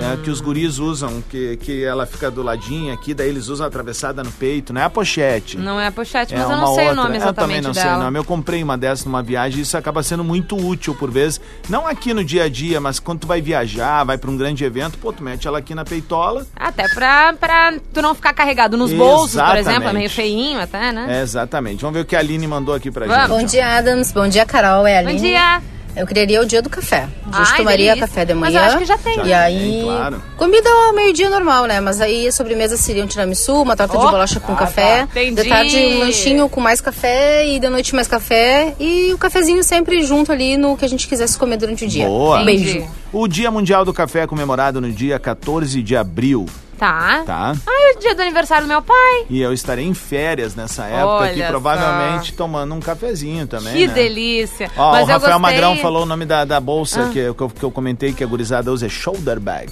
É, 0.00 0.16
que 0.22 0.30
os 0.30 0.42
guris 0.42 0.78
usam, 0.78 1.22
que, 1.30 1.56
que 1.56 1.82
ela 1.82 2.04
fica 2.04 2.30
do 2.30 2.42
ladinho 2.42 2.92
aqui, 2.92 3.14
daí 3.14 3.30
eles 3.30 3.48
usam 3.48 3.66
atravessada 3.66 4.22
no 4.22 4.30
peito, 4.30 4.74
não 4.74 4.80
é 4.82 4.84
a 4.84 4.90
pochete. 4.90 5.56
Não 5.56 5.80
é 5.80 5.86
a 5.86 5.90
pochete, 5.92 6.34
É 6.34 6.38
mas 6.38 6.50
eu 6.50 6.54
uma 6.54 6.66
não 6.66 6.74
sei 6.74 6.88
outra. 6.88 6.92
o 6.92 6.96
nome 7.04 7.16
Eu 7.16 7.20
também 7.20 7.22
exatamente 7.56 7.62
não 7.66 7.72
sei 7.74 7.82
dela. 7.82 7.96
o 7.96 8.02
nome. 8.02 8.18
Eu 8.18 8.24
comprei 8.24 8.62
uma 8.62 8.76
dessas 8.76 9.06
numa 9.06 9.22
viagem 9.22 9.58
e 9.60 9.62
isso 9.62 9.74
acaba 9.78 10.02
sendo 10.02 10.22
muito 10.22 10.54
útil 10.54 10.94
por 10.94 11.10
vezes. 11.10 11.40
Não 11.66 11.86
aqui 11.86 12.12
no 12.12 12.22
dia 12.22 12.44
a 12.44 12.48
dia, 12.50 12.78
mas 12.78 13.00
quando 13.00 13.20
tu 13.20 13.26
vai 13.26 13.40
viajar, 13.40 14.04
vai 14.04 14.18
pra 14.18 14.30
um 14.30 14.36
grande 14.36 14.62
evento, 14.64 14.98
pô, 14.98 15.14
tu 15.14 15.22
mete 15.22 15.48
ela 15.48 15.58
aqui 15.58 15.74
na 15.74 15.84
peitola. 15.84 16.46
Até 16.54 16.86
pra, 16.88 17.32
pra 17.32 17.72
tu 17.94 18.02
não 18.02 18.14
ficar 18.14 18.34
carregado 18.34 18.76
nos 18.76 18.92
bolsos, 18.92 19.30
por 19.40 19.56
Exatamente. 19.56 19.68
exemplo. 19.70 19.88
É 19.88 19.92
meio 19.94 20.10
feinho 20.10 20.60
até, 20.60 20.92
né? 20.92 21.06
É, 21.18 21.22
exatamente. 21.22 21.80
Vamos 21.80 21.94
ver 21.96 22.02
o 22.02 22.04
que 22.04 22.14
a 22.14 22.18
Aline 22.18 22.46
mandou 22.46 22.74
aqui 22.74 22.90
pra 22.90 23.06
Vamos. 23.06 23.20
gente. 23.22 23.28
Bom 23.40 23.44
dia, 23.46 23.78
Adams. 23.78 24.12
Bom 24.12 24.28
dia, 24.28 24.44
Carol. 24.44 24.86
É 24.86 24.98
a 24.98 25.02
Bom 25.02 25.08
Aline. 25.08 25.22
dia! 25.22 25.62
Eu 25.98 26.06
criaria 26.06 26.40
o 26.40 26.46
dia 26.46 26.62
do 26.62 26.70
café. 26.70 27.08
A 27.32 27.38
gente 27.38 27.50
Ai, 27.50 27.56
tomaria 27.58 27.86
delícia. 27.94 28.06
café 28.06 28.24
de 28.24 28.34
Mas 28.34 28.52
manhã. 28.54 28.64
eu 28.64 28.68
acho 28.68 28.78
que 28.78 28.84
já 28.84 28.96
tem. 28.98 29.14
Já 29.16 29.24
E 29.26 29.32
aí. 29.34 29.58
tem, 29.58 29.82
claro. 29.82 30.22
Comida 30.36 30.68
ao 30.70 30.94
meio-dia 30.94 31.28
normal, 31.28 31.66
né? 31.66 31.80
Mas 31.80 32.00
aí 32.00 32.28
a 32.28 32.32
sobremesa 32.32 32.76
seria 32.76 33.02
um 33.04 33.06
tiramisu, 33.06 33.62
uma 33.62 33.76
torta 33.76 33.96
Oh, 33.98 34.04
de 34.06 34.10
bolacha 34.12 34.38
com 34.40 34.52
ah, 34.52 34.56
café. 34.56 34.98
tá. 35.12 35.20
Entendi. 35.20 35.42
De 35.42 35.48
tarde, 35.48 35.76
um 35.76 35.98
lanchinho 35.98 36.48
com 36.48 36.60
mais 36.60 36.80
café. 36.80 37.46
E 37.48 37.58
de 37.58 37.68
noite, 37.68 37.94
mais 37.94 38.06
café. 38.06 38.74
E 38.78 39.12
o 39.12 39.18
cafezinho 39.18 39.62
sempre 39.64 40.02
junto 40.04 40.30
ali 40.30 40.56
no 40.56 40.76
que 40.76 40.84
a 40.84 40.88
gente 40.88 41.08
quisesse 41.08 41.36
comer 41.36 41.56
durante 41.56 41.84
o 41.84 41.88
dia. 41.88 42.06
Boa. 42.06 42.40
Um 42.40 42.44
beijo. 42.44 42.86
O 43.12 43.26
Dia 43.26 43.50
Mundial 43.50 43.84
do 43.84 43.92
Café 43.92 44.20
é 44.20 44.26
comemorado 44.26 44.80
no 44.80 44.92
dia 44.92 45.18
14 45.18 45.82
de 45.82 45.96
abril, 45.96 46.46
Tá. 46.78 47.22
tá? 47.26 47.54
Ai, 47.66 47.94
o 47.96 47.98
dia 47.98 48.14
do 48.14 48.22
aniversário 48.22 48.64
do 48.66 48.68
meu 48.68 48.80
pai. 48.80 49.26
E 49.28 49.40
eu 49.40 49.52
estarei 49.52 49.84
em 49.84 49.94
férias 49.94 50.54
nessa 50.54 50.84
época 50.84 51.06
Olha 51.06 51.30
aqui, 51.32 51.40
só. 51.40 51.46
provavelmente 51.48 52.32
tomando 52.34 52.74
um 52.74 52.80
cafezinho 52.80 53.46
também. 53.46 53.72
que 53.74 53.86
né? 53.88 53.92
delícia. 53.94 54.70
Ó, 54.76 54.92
Mas 54.92 55.08
o 55.08 55.12
Rafael 55.12 55.38
gostei... 55.38 55.38
Magrão 55.60 55.76
falou 55.78 56.04
o 56.04 56.06
nome 56.06 56.24
da, 56.24 56.44
da 56.44 56.60
bolsa 56.60 57.04
Ah. 57.04 57.08
que, 57.10 57.18
eu- 57.18 57.34
que, 57.34 57.62
eu, 57.64 57.70
comentei 57.70 58.12
que 58.12 58.22
a 58.22 58.26
gurizada 58.26 58.70
usa 58.72 58.86
é 58.86 58.88
shoulder 58.88 59.40
bag. 59.40 59.70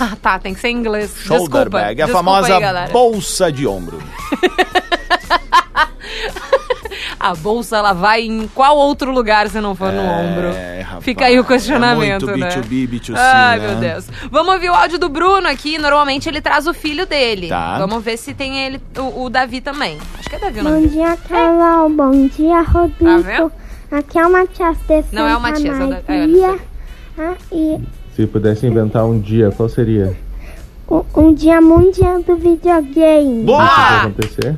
Ah, 0.00 0.16
tá, 0.22 0.38
tem 0.38 0.54
que 0.54 0.60
ser 0.60 0.68
em 0.68 0.76
inglês. 0.76 1.10
Shoulder 1.16 1.64
Desculpa. 1.64 1.70
bag, 1.70 2.02
a 2.02 2.06
Desculpa 2.06 2.12
famosa 2.30 2.56
aí, 2.56 2.92
bolsa 2.92 3.50
de 3.50 3.66
ombro. 3.66 4.00
A 7.24 7.34
bolsa, 7.34 7.78
ela 7.78 7.92
vai 7.94 8.20
em 8.22 8.46
qual 8.48 8.76
outro 8.76 9.10
lugar 9.10 9.48
se 9.48 9.58
não 9.60 9.74
for 9.74 9.90
no 9.90 10.02
ombro? 10.02 10.48
É, 10.48 10.82
rapaz, 10.82 11.04
Fica 11.04 11.24
aí 11.24 11.40
o 11.40 11.44
questionamento, 11.44 12.28
é 12.28 12.36
muito 12.36 12.38
né? 12.38 12.48
B2B, 12.50 12.88
B2C, 12.88 13.14
Ai, 13.16 13.58
né? 13.60 13.66
meu 13.68 13.76
Deus. 13.76 14.06
Vamos 14.30 14.52
ouvir 14.54 14.68
o 14.68 14.74
áudio 14.74 14.98
do 14.98 15.08
Bruno 15.08 15.48
aqui. 15.48 15.78
Normalmente 15.78 16.28
ele 16.28 16.42
traz 16.42 16.66
o 16.66 16.74
filho 16.74 17.06
dele. 17.06 17.48
Tá. 17.48 17.78
Vamos 17.78 18.04
ver 18.04 18.18
se 18.18 18.34
tem 18.34 18.58
ele, 18.66 18.78
o, 18.98 19.24
o 19.24 19.30
Davi 19.30 19.62
também. 19.62 19.96
Acho 20.18 20.28
que 20.28 20.36
é 20.36 20.38
Davi 20.38 20.60
o 20.60 20.64
Bom 20.64 20.68
nome 20.70 20.80
dele. 20.82 20.92
dia, 20.92 21.16
Carol. 21.28 21.88
Bom 21.88 22.26
dia, 22.28 22.60
Rodrigo. 22.60 23.04
Tá 23.04 23.16
vendo? 23.18 23.52
Aqui 23.90 24.18
é 24.18 24.26
o 24.26 24.30
Matias 24.32 24.76
de 24.88 25.04
Não 25.12 25.26
é 25.26 25.36
o 25.36 25.40
Matias, 25.40 25.80
é 25.80 25.84
o 25.84 25.88
da- 25.88 25.96
é. 26.08 26.58
Ah, 27.16 27.34
e 27.52 27.78
Se 28.14 28.26
pudesse 28.26 28.66
inventar 28.66 29.04
um 29.06 29.18
dia, 29.18 29.50
qual 29.56 29.68
seria? 29.70 30.14
um, 30.90 31.02
um 31.16 31.32
dia 31.32 31.58
mundial 31.62 32.22
do 32.22 32.36
videogame. 32.36 33.42
O 33.44 33.46
Boa! 33.46 33.66
que 33.66 33.80
ia 33.80 33.96
acontecer? 34.00 34.56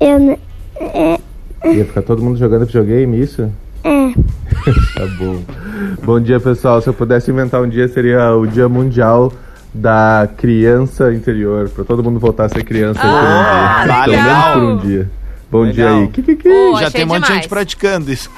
Eu, 0.00 0.38
é, 0.80 1.18
Ia 1.64 1.84
ficar 1.84 2.02
todo 2.02 2.22
mundo 2.22 2.38
jogando 2.38 2.66
videogame, 2.66 3.20
isso? 3.20 3.50
é, 3.84 4.12
Tá 4.94 5.06
bom. 5.18 5.42
Bom 6.04 6.20
dia, 6.20 6.38
pessoal. 6.40 6.80
Se 6.80 6.88
eu 6.88 6.94
pudesse 6.94 7.30
inventar 7.30 7.60
um 7.62 7.68
dia, 7.68 7.86
seria 7.88 8.34
o 8.34 8.46
Dia 8.46 8.68
Mundial 8.68 9.32
da 9.74 10.28
Criança 10.36 11.12
Interior. 11.12 11.68
Pra 11.68 11.84
todo 11.84 12.02
mundo 12.02 12.18
voltar 12.18 12.44
a 12.46 12.48
ser 12.48 12.64
criança 12.64 13.00
aí 13.02 13.08
por 13.10 13.18
um 13.18 13.26
Ah, 13.26 13.84
dia. 13.84 13.94
Pelo 14.04 14.10
legal. 14.16 14.26
menos 14.26 14.52
por 14.54 14.62
um 14.62 14.76
dia. 14.88 15.10
Bom 15.50 15.60
Legal. 15.62 15.74
dia 15.74 15.90
aí. 15.90 16.08
Kikiki. 16.08 16.42
Pô, 16.48 16.70
Já 16.72 16.86
achei 16.86 16.90
tem 16.90 17.04
um 17.04 17.08
monte 17.08 17.26
de 17.26 17.32
gente 17.34 17.48
praticando 17.48 18.12
isso. 18.12 18.30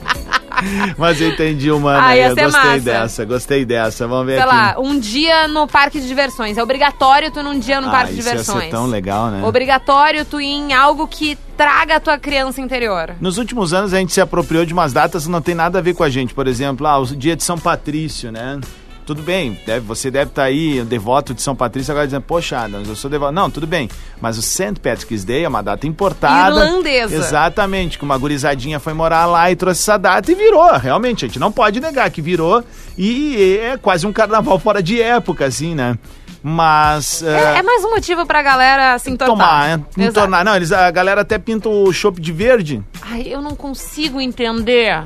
Mas 0.96 1.20
eu 1.20 1.28
entendi 1.28 1.70
uma, 1.70 1.96
Ah, 1.96 2.14
né? 2.14 2.28
gostei 2.28 2.46
massa. 2.46 2.80
dessa, 2.80 3.24
gostei 3.24 3.64
dessa. 3.64 4.06
Vamos 4.06 4.26
ver 4.26 4.34
Sei 4.40 4.42
aqui. 4.42 4.54
lá, 4.54 4.74
um 4.78 4.98
dia 4.98 5.48
no 5.48 5.66
parque 5.66 6.00
de 6.00 6.06
diversões. 6.06 6.56
É 6.58 6.62
obrigatório 6.62 7.30
tu 7.30 7.40
ir 7.40 7.42
num 7.42 7.58
dia 7.58 7.80
no 7.80 7.88
ah, 7.88 7.90
parque 7.90 8.14
de 8.14 8.20
isso 8.20 8.28
diversões. 8.28 8.64
ser 8.64 8.70
tão 8.70 8.86
legal, 8.86 9.28
né? 9.30 9.44
Obrigatório 9.44 10.24
tu 10.24 10.40
ir 10.40 10.46
em 10.46 10.72
algo 10.72 11.06
que 11.06 11.36
traga 11.56 11.96
a 11.96 12.00
tua 12.00 12.18
criança 12.18 12.60
interior. 12.60 13.14
Nos 13.20 13.38
últimos 13.38 13.72
anos 13.72 13.92
a 13.94 13.98
gente 13.98 14.12
se 14.12 14.20
apropriou 14.20 14.64
de 14.64 14.72
umas 14.72 14.92
datas 14.92 15.24
que 15.24 15.30
não 15.30 15.40
tem 15.40 15.54
nada 15.54 15.78
a 15.78 15.82
ver 15.82 15.94
com 15.94 16.02
a 16.02 16.08
gente. 16.10 16.34
Por 16.34 16.46
exemplo, 16.46 16.86
ah, 16.86 16.98
o 16.98 17.06
dia 17.06 17.36
de 17.36 17.42
São 17.44 17.58
Patrício, 17.58 18.30
né? 18.32 18.60
Tudo 19.06 19.22
bem, 19.22 19.56
deve, 19.64 19.86
você 19.86 20.10
deve 20.10 20.30
estar 20.30 20.42
aí, 20.42 20.82
devoto 20.82 21.32
de 21.32 21.40
São 21.40 21.54
Patrício, 21.54 21.92
agora 21.92 22.08
dizendo, 22.08 22.24
poxa, 22.24 22.58
Adams, 22.58 22.88
eu 22.88 22.96
sou 22.96 23.08
devoto. 23.08 23.32
Não, 23.32 23.48
tudo 23.48 23.64
bem. 23.64 23.88
Mas 24.20 24.36
o 24.36 24.42
St. 24.42 24.74
Patrick's 24.82 25.24
Day 25.24 25.44
é 25.44 25.48
uma 25.48 25.62
data 25.62 25.86
importada. 25.86 26.56
Irlandesa. 26.56 27.14
Exatamente, 27.14 27.98
que 27.98 28.04
uma 28.04 28.18
gurizadinha 28.18 28.80
foi 28.80 28.92
morar 28.92 29.26
lá 29.26 29.48
e 29.48 29.54
trouxe 29.54 29.80
essa 29.80 29.96
data 29.96 30.30
e 30.30 30.34
virou. 30.34 30.76
Realmente, 30.76 31.24
a 31.24 31.28
gente 31.28 31.38
não 31.38 31.52
pode 31.52 31.78
negar 31.78 32.10
que 32.10 32.20
virou. 32.20 32.64
E 32.98 33.58
é 33.62 33.76
quase 33.76 34.06
um 34.06 34.12
carnaval 34.12 34.58
fora 34.58 34.82
de 34.82 35.00
época, 35.00 35.46
assim, 35.46 35.74
né? 35.74 35.96
Mas. 36.42 37.22
É, 37.22 37.54
eh, 37.54 37.58
é 37.58 37.62
mais 37.62 37.84
um 37.84 37.90
motivo 37.90 38.26
pra 38.26 38.42
galera 38.42 38.98
se 38.98 39.08
entortar. 39.08 39.36
tomar, 39.36 39.78
né? 39.96 40.06
Entornar. 40.06 40.44
Não, 40.44 40.56
eles, 40.56 40.72
a 40.72 40.90
galera 40.90 41.20
até 41.20 41.38
pinta 41.38 41.68
o 41.68 41.92
chopp 41.92 42.20
de 42.20 42.32
verde. 42.32 42.82
Ai, 43.02 43.22
eu 43.26 43.40
não 43.40 43.54
consigo 43.54 44.20
entender. 44.20 45.04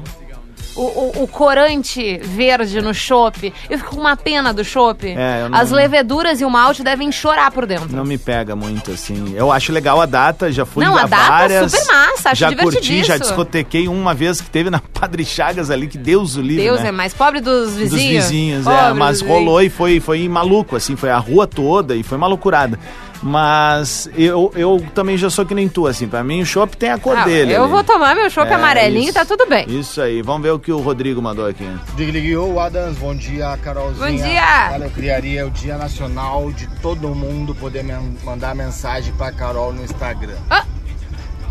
O, 0.77 0.83
o, 0.83 1.23
o 1.25 1.29
corante 1.29 2.19
verde 2.23 2.81
no 2.81 2.95
chopp. 2.95 3.53
Eu 3.69 3.79
fico 3.79 3.91
com 3.97 4.01
uma 4.01 4.17
pena 4.17 4.53
do 4.53 4.65
chopp. 4.65 5.07
É, 5.09 5.49
não- 5.49 5.59
As 5.59 5.71
leveduras 5.71 6.41
e 6.41 6.45
o 6.45 6.51
malte 6.51 6.83
devem 6.83 7.11
chorar 7.11 7.51
por 7.51 7.67
dentro. 7.67 7.95
Não 7.95 8.05
me 8.05 8.17
pega 8.17 8.55
muito, 8.55 8.93
assim. 8.93 9.35
Eu 9.37 9.51
acho 9.51 9.73
legal 9.73 10.01
a 10.01 10.07
data, 10.07 10.51
já 10.53 10.65
fui 10.65 10.85
Não, 10.85 10.97
a 10.97 11.03
data 11.07 11.15
é 11.17 11.29
várias. 11.29 11.73
super 11.73 11.87
massa, 11.93 12.31
acho 12.31 12.41
Já 12.41 12.55
curti, 12.57 13.05
já 13.05 13.17
discotequei 13.19 13.89
uma 13.89 14.15
vez 14.15 14.41
que 14.41 14.49
teve 14.49 14.71
na 14.71 14.81
Padre 14.99 15.25
Chagas 15.25 15.71
ali, 15.71 15.87
que 15.89 15.99
Deus 15.99 16.37
o 16.37 16.41
livre, 16.43 16.63
Deus 16.65 16.81
né? 16.81 16.89
é 16.89 16.93
mais 16.93 17.13
pobre 17.13 17.41
dos 17.41 17.75
vizinhos. 17.77 17.91
Dos 17.91 18.03
vizinhos, 18.31 18.65
Pobre 18.65 18.81
é. 18.81 18.93
Mas 18.93 19.21
vizinhos. 19.21 19.39
rolou 19.39 19.61
e 19.63 19.69
foi, 19.69 19.99
foi 20.01 20.29
maluco, 20.29 20.77
assim, 20.77 20.95
foi 20.97 21.11
a 21.11 21.19
rua 21.19 21.47
toda 21.47 21.95
e 21.97 22.03
foi 22.03 22.17
uma 22.17 22.27
loucurada. 22.27 22.79
Mas 23.23 24.09
eu, 24.17 24.51
eu 24.55 24.85
também 24.95 25.17
já 25.17 25.29
sou 25.29 25.45
que 25.45 25.55
nem 25.55 25.69
tu, 25.69 25.87
assim. 25.87 26.09
Pra 26.09 26.25
mim 26.25 26.41
o 26.41 26.47
chopp 26.47 26.77
tem 26.77 26.91
a 26.91 26.99
cor 26.99 27.17
Ah, 27.17 27.25
dele. 27.25 27.53
eu 27.53 27.63
ali. 27.65 27.71
vou 27.71 27.85
tomar 27.85 28.15
meu 28.15 28.31
chopp 28.31 28.51
É, 28.51 28.55
amarelinho 28.55 29.03
e 29.03 29.05
isso. 29.05 29.15
tá 29.15 29.25
tudo 29.25 29.47
bem. 29.47 29.67
Isso 29.69 30.01
aí, 30.01 30.23
vamos 30.23 30.43
ver 30.43 30.51
o 30.51 30.59
que 30.59 30.73
o 30.73 30.79
Rodrigo 30.81 31.21
mandou 31.21 31.47
aqui. 31.47 31.69
Digliguiou, 31.97 32.59
Adams, 32.59 32.97
bom 32.99 33.15
dia, 33.15 33.59
Carolzinha. 33.63 34.07
Bom 34.11 34.17
dia. 34.17 34.71
Olha, 34.73 34.85
eu 34.85 34.91
criaria 34.91 35.47
o 35.47 35.51
Dia 35.51 35.77
Nacional 35.77 36.51
de 36.53 36.67
todo 36.81 37.15
mundo 37.15 37.55
poder 37.55 37.85
men- 37.85 38.17
mandar 38.25 38.55
mensagem 38.55 39.13
pra 39.15 39.31
Carol 39.31 39.73
no 39.73 39.85
Instagram. 39.85 40.37
Ah. 40.49 40.65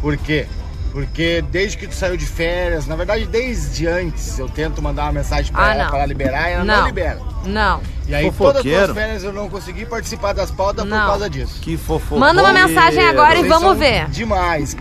Por 0.02 0.18
quê? 0.18 0.48
Porque 0.92 1.44
desde 1.52 1.78
que 1.78 1.88
tu 1.88 1.94
saiu 1.94 2.18
de 2.18 2.26
férias, 2.26 2.88
na 2.88 2.96
verdade 2.96 3.26
desde 3.28 3.86
antes, 3.88 4.40
eu 4.40 4.50
tento 4.50 4.82
mandar 4.82 5.04
uma 5.04 5.14
mensagem 5.14 5.52
pra 5.52 5.64
Ah, 5.66 5.74
ela 5.74 5.84
não. 5.84 5.90
pra 5.90 5.98
ela 6.00 6.08
liberar 6.08 6.50
e 6.50 6.54
ela 6.54 6.64
não, 6.64 6.78
Não. 6.78 6.86
libera. 6.88 7.20
Não. 7.46 7.82
E 8.08 8.14
aí 8.16 8.32
todas 8.32 8.58
as 8.58 8.64
tuas 8.64 8.92
férias 8.92 9.24
eu 9.24 9.32
não 9.32 9.48
consegui 9.50 9.86
participar 9.86 10.34
das 10.34 10.50
pautas 10.50 10.84
Não. 10.86 11.00
por 11.02 11.06
causa 11.08 11.30
disso. 11.30 11.60
Que 11.62 11.78
fofo. 11.78 12.18
Manda 12.18 12.42
uma 12.42 12.52
mensagem 12.52 13.08
agora 13.08 13.36
e 13.36 13.38
Vocês 13.44 13.48
vamos 13.50 13.70
são 13.70 13.76
ver. 13.78 14.08
Demais. 14.10 14.76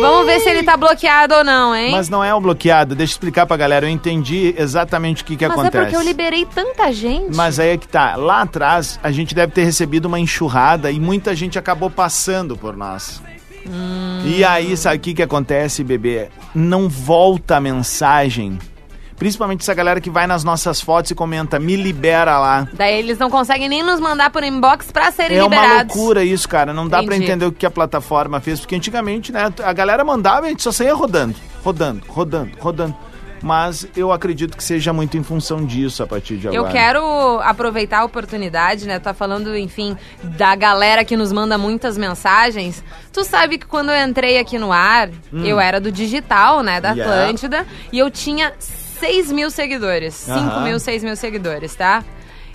Vamos 0.00 0.26
ver 0.26 0.40
se 0.40 0.50
ele 0.50 0.62
tá 0.62 0.76
bloqueado 0.76 1.34
ou 1.34 1.42
não, 1.44 1.74
hein? 1.74 1.92
Mas 1.92 2.08
não 2.10 2.22
é 2.22 2.34
um 2.34 2.40
bloqueado, 2.40 2.94
deixa 2.94 3.12
eu 3.12 3.14
explicar 3.14 3.46
pra 3.46 3.56
galera. 3.56 3.86
Eu 3.86 3.90
entendi 3.90 4.54
exatamente 4.58 5.22
o 5.22 5.26
que, 5.26 5.36
que 5.36 5.48
Mas 5.48 5.58
acontece. 5.58 5.76
é 5.78 5.80
porque 5.82 5.96
eu 5.96 6.02
liberei 6.02 6.44
tanta 6.46 6.92
gente. 6.92 7.34
Mas 7.34 7.58
aí 7.58 7.70
é 7.70 7.76
que 7.78 7.88
tá. 7.88 8.16
Lá 8.16 8.42
atrás, 8.42 9.00
a 9.02 9.10
gente 9.10 9.34
deve 9.34 9.52
ter 9.52 9.64
recebido 9.64 10.04
uma 10.06 10.20
enxurrada 10.20 10.90
e 10.90 11.00
muita 11.00 11.34
gente 11.34 11.58
acabou 11.58 11.88
passando 11.90 12.54
por 12.56 12.76
nós. 12.76 13.22
E 14.24 14.44
aí, 14.44 14.76
sabe 14.76 14.96
o 14.96 15.00
que, 15.00 15.14
que 15.14 15.22
acontece, 15.22 15.82
bebê? 15.84 16.28
Não 16.54 16.88
volta 16.88 17.56
a 17.56 17.60
mensagem. 17.60 18.58
Principalmente 19.16 19.60
essa 19.60 19.74
galera 19.74 20.00
que 20.00 20.10
vai 20.10 20.26
nas 20.26 20.42
nossas 20.42 20.80
fotos 20.80 21.12
e 21.12 21.14
comenta, 21.14 21.58
me 21.60 21.76
libera 21.76 22.38
lá. 22.40 22.66
Daí 22.72 22.98
eles 22.98 23.18
não 23.18 23.30
conseguem 23.30 23.68
nem 23.68 23.80
nos 23.82 24.00
mandar 24.00 24.30
por 24.30 24.42
inbox 24.42 24.90
pra 24.90 25.12
serem 25.12 25.38
É 25.38 25.44
uma 25.44 25.54
liberados. 25.54 25.94
loucura 25.94 26.24
isso, 26.24 26.48
cara. 26.48 26.72
Não 26.72 26.88
dá 26.88 26.96
pra 27.02 27.14
Entendi. 27.14 27.24
entender 27.30 27.46
o 27.46 27.52
que 27.52 27.64
a 27.64 27.70
plataforma 27.70 28.40
fez, 28.40 28.58
porque 28.58 28.74
antigamente, 28.74 29.30
né, 29.30 29.52
a 29.62 29.72
galera 29.72 30.04
mandava 30.04 30.46
e 30.46 30.48
a 30.48 30.50
gente 30.50 30.62
só 30.64 30.72
saía 30.72 30.92
rodando, 30.94 31.36
rodando, 31.62 32.02
rodando, 32.08 32.50
rodando. 32.58 32.96
Mas 33.42 33.86
eu 33.96 34.12
acredito 34.12 34.56
que 34.56 34.62
seja 34.62 34.92
muito 34.92 35.16
em 35.16 35.22
função 35.22 35.64
disso 35.66 36.02
a 36.02 36.06
partir 36.06 36.36
de 36.36 36.46
agora. 36.48 36.62
Eu 36.62 36.72
quero 36.72 37.40
aproveitar 37.40 37.98
a 38.00 38.04
oportunidade, 38.04 38.86
né? 38.86 38.98
Tá 38.98 39.12
falando, 39.12 39.56
enfim, 39.56 39.96
da 40.22 40.54
galera 40.54 41.04
que 41.04 41.16
nos 41.16 41.32
manda 41.32 41.58
muitas 41.58 41.98
mensagens. 41.98 42.82
Tu 43.12 43.24
sabe 43.24 43.58
que 43.58 43.66
quando 43.66 43.90
eu 43.90 44.06
entrei 44.08 44.38
aqui 44.38 44.58
no 44.58 44.70
ar, 44.72 45.08
Hum. 45.32 45.44
eu 45.44 45.58
era 45.58 45.80
do 45.80 45.90
digital, 45.90 46.62
né? 46.62 46.80
Da 46.80 46.92
Yeah. 46.92 47.22
Atlântida. 47.22 47.66
E 47.92 47.98
eu 47.98 48.10
tinha 48.10 48.52
6 48.58 49.32
mil 49.32 49.50
seguidores. 49.50 50.14
5 50.14 50.38
Aham. 50.38 50.64
mil, 50.64 50.78
6 50.78 51.02
mil 51.02 51.16
seguidores, 51.16 51.74
tá? 51.74 52.04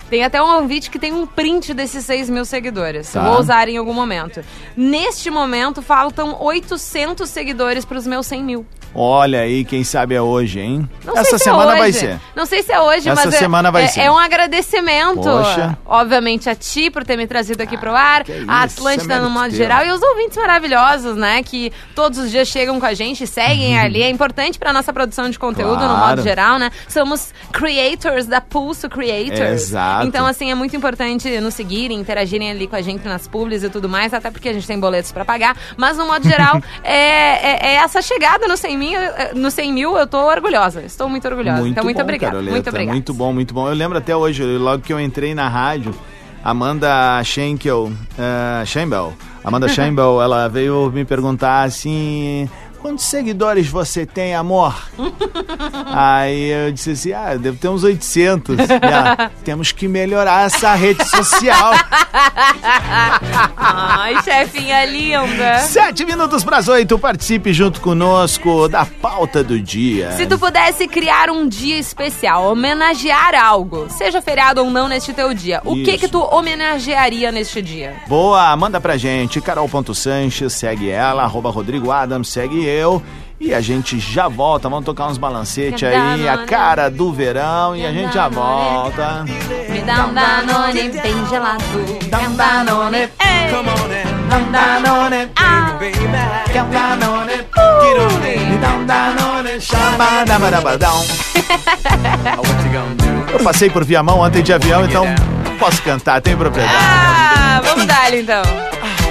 Tem 0.08 0.24
até 0.24 0.42
um 0.42 0.66
vídeo 0.66 0.90
que 0.90 0.98
tem 0.98 1.12
um 1.12 1.26
print 1.26 1.74
desses 1.74 2.02
6 2.06 2.30
mil 2.30 2.46
seguidores. 2.46 3.12
Tá. 3.12 3.22
Vou 3.22 3.38
usar 3.38 3.68
em 3.68 3.76
algum 3.76 3.92
momento. 3.92 4.42
Neste 4.74 5.28
momento, 5.28 5.82
faltam 5.82 6.34
800 6.40 7.28
seguidores 7.28 7.84
pros 7.84 8.06
meus 8.06 8.26
100 8.26 8.42
mil. 8.42 8.66
Olha 8.94 9.40
aí, 9.40 9.64
quem 9.64 9.84
sabe 9.84 10.14
é 10.14 10.20
hoje, 10.22 10.60
hein? 10.60 10.88
Não 11.04 11.12
sei 11.14 11.22
Essa 11.22 11.38
se 11.38 11.44
semana 11.44 11.74
é 11.74 11.78
vai 11.78 11.92
ser. 11.92 12.18
Não 12.34 12.46
sei 12.46 12.62
se 12.62 12.72
é 12.72 12.80
hoje, 12.80 13.08
Essa 13.08 13.24
mas 13.26 13.34
é- 13.34 13.38
semana 13.38 13.70
vai 13.70 13.84
é, 13.84 13.88
ser. 13.88 14.00
é 14.00 14.10
um 14.10 14.18
agradecimento. 14.18 15.22
Poxa. 15.22 15.78
Obviamente 15.86 16.48
a 16.50 16.54
ti 16.54 16.90
por 16.90 17.04
ter 17.04 17.16
me 17.16 17.26
trazido 17.26 17.62
aqui 17.62 17.76
pro 17.76 17.94
ar, 17.94 18.22
a 18.48 18.66
isso, 18.66 18.78
Atlântida 18.78 19.14
é 19.14 19.20
no 19.20 19.30
modo 19.30 19.48
teu. 19.50 19.56
geral 19.56 19.84
e 19.86 19.90
os 19.90 20.02
ouvintes 20.02 20.36
maravilhosos, 20.36 21.16
né? 21.16 21.42
Que 21.42 21.72
todos 21.94 22.18
os 22.18 22.30
dias 22.30 22.48
chegam 22.48 22.80
com 22.80 22.86
a 22.86 22.94
gente, 22.94 23.26
seguem 23.26 23.78
ali. 23.78 24.02
É 24.02 24.08
importante 24.08 24.58
pra 24.58 24.72
nossa 24.72 24.92
produção 24.92 25.28
de 25.30 25.38
conteúdo 25.38 25.80
no 25.80 25.88
Uhum. 25.88 25.96
Claro. 25.98 26.08
modo 26.08 26.22
geral, 26.22 26.58
né? 26.58 26.70
Somos 26.88 27.32
creators 27.52 28.26
da 28.26 28.40
Pulso 28.40 28.88
Creators. 28.88 29.62
Exato. 29.62 30.06
Então, 30.06 30.26
assim, 30.26 30.50
é 30.50 30.54
muito 30.54 30.74
importante 30.76 31.28
nos 31.40 31.54
seguirem, 31.54 31.98
interagirem 31.98 32.50
ali 32.50 32.66
com 32.66 32.76
a 32.76 32.80
gente 32.82 33.06
nas 33.06 33.26
publis 33.28 33.62
e 33.62 33.68
tudo 33.68 33.88
mais, 33.88 34.14
até 34.14 34.30
porque 34.30 34.48
a 34.48 34.52
gente 34.52 34.66
tem 34.66 34.78
boletos 34.78 35.12
pra 35.12 35.24
pagar. 35.24 35.56
Mas, 35.76 35.96
no 35.96 36.06
modo 36.06 36.26
geral, 36.28 36.60
é, 36.82 36.94
é- 36.94 37.58
é 37.68 37.74
essa 37.76 38.00
chegada 38.00 38.46
no 38.48 38.56
100 38.56 38.77
mil, 38.78 38.98
eh, 38.98 39.32
no 39.34 39.50
100 39.50 39.72
mil, 39.72 39.96
eu 39.98 40.06
tô 40.06 40.18
orgulhosa. 40.18 40.80
Estou 40.82 41.08
muito 41.08 41.26
orgulhosa. 41.28 41.68
então, 41.68 41.84
muito 41.84 41.96
bom, 41.96 42.02
obrigada. 42.02 42.32
Caroleta, 42.32 42.52
Muito 42.52 42.68
obrigada. 42.68 42.92
Muito 42.92 43.14
bom, 43.14 43.32
muito 43.32 43.54
bom. 43.54 43.68
Eu 43.68 43.74
lembro 43.74 43.98
até 43.98 44.16
hoje, 44.16 44.42
logo 44.42 44.82
que 44.82 44.92
eu 44.92 45.00
entrei 45.00 45.34
na 45.34 45.48
rádio, 45.48 45.94
Amanda 46.42 47.22
Schenkel, 47.24 47.90
uh, 47.92 48.64
Schembel, 48.64 49.12
Amanda 49.44 49.68
Schembel, 49.68 50.22
ela 50.22 50.48
veio 50.48 50.90
me 50.90 51.04
perguntar 51.04 51.64
assim... 51.64 52.48
Quantos 52.80 53.04
seguidores 53.06 53.68
você 53.68 54.06
tem, 54.06 54.34
amor? 54.34 54.74
Aí 55.92 56.50
eu 56.50 56.72
disse 56.72 56.90
assim, 56.92 57.12
ah, 57.12 57.34
devo 57.34 57.58
ter 57.58 57.68
uns 57.68 57.82
800. 57.82 58.56
E 58.58 58.62
ela, 58.80 59.30
Temos 59.44 59.72
que 59.72 59.88
melhorar 59.88 60.46
essa 60.46 60.74
rede 60.74 61.04
social. 61.04 61.72
Ai, 63.56 64.22
chefinha 64.22 64.84
linda. 64.84 65.58
Sete 65.60 66.04
minutos 66.04 66.44
para 66.44 66.58
as 66.58 66.68
oito, 66.68 66.98
participe 66.98 67.52
junto 67.52 67.80
conosco 67.80 68.68
da 68.68 68.86
pauta 68.86 69.42
do 69.42 69.60
dia. 69.60 70.12
Se 70.12 70.26
tu 70.26 70.38
pudesse 70.38 70.86
criar 70.86 71.30
um 71.30 71.48
dia 71.48 71.78
especial, 71.78 72.44
homenagear 72.52 73.34
algo, 73.34 73.88
seja 73.90 74.22
feriado 74.22 74.62
ou 74.62 74.70
não 74.70 74.88
neste 74.88 75.12
teu 75.12 75.34
dia, 75.34 75.60
o 75.64 75.74
que 75.74 75.90
Isso. 75.90 75.98
que 75.98 76.08
tu 76.08 76.20
homenagearia 76.20 77.32
neste 77.32 77.60
dia? 77.60 77.96
Boa, 78.06 78.56
manda 78.56 78.80
pra 78.80 78.96
gente, 78.96 79.40
carol.sanches, 79.40 80.52
segue 80.52 80.88
ela, 80.88 81.22
arroba 81.22 81.50
Rodrigo 81.50 81.90
Adams, 81.90 82.28
segue 82.28 82.67
eu. 82.68 83.02
E 83.40 83.54
a 83.54 83.60
gente 83.60 84.00
já 84.00 84.26
volta, 84.26 84.68
vamos 84.68 84.84
tocar 84.84 85.06
uns 85.06 85.16
balancetes 85.16 85.88
aí, 85.88 86.28
a 86.28 86.38
cara 86.38 86.90
do 86.90 87.12
verão 87.12 87.76
e 87.76 87.86
a 87.86 87.92
gente 87.92 88.12
já 88.12 88.28
volta. 88.28 89.24
Me 89.68 89.80
dá 89.82 90.06
um 90.06 90.14
Danone 90.14 90.88
bem 90.88 91.26
gelado. 91.28 91.62
Dá 92.10 92.18
um 92.18 92.34
Danone. 92.34 93.08
Come 93.50 93.70
on 93.70 94.28
Dá 94.28 94.36
um 94.38 94.50
Danone. 94.50 95.30
Quer 96.52 96.62
um 96.64 96.70
Danone? 96.70 97.36
Me 98.50 98.58
dá 98.58 98.68
um 98.70 98.84
Danone. 98.84 99.60
Xabadabadabadão. 99.60 101.04
Eu 103.32 103.38
passei 103.40 103.70
por 103.70 103.84
Viamão 103.84 104.20
ontem 104.20 104.42
de 104.42 104.52
avião, 104.52 104.84
então 104.84 105.04
posso 105.58 105.82
cantar, 105.82 106.20
tem 106.20 106.36
propriedade. 106.36 106.76
Ah, 106.76 107.60
vamos 107.62 107.86
dar 107.86 108.12
então. 108.14 108.42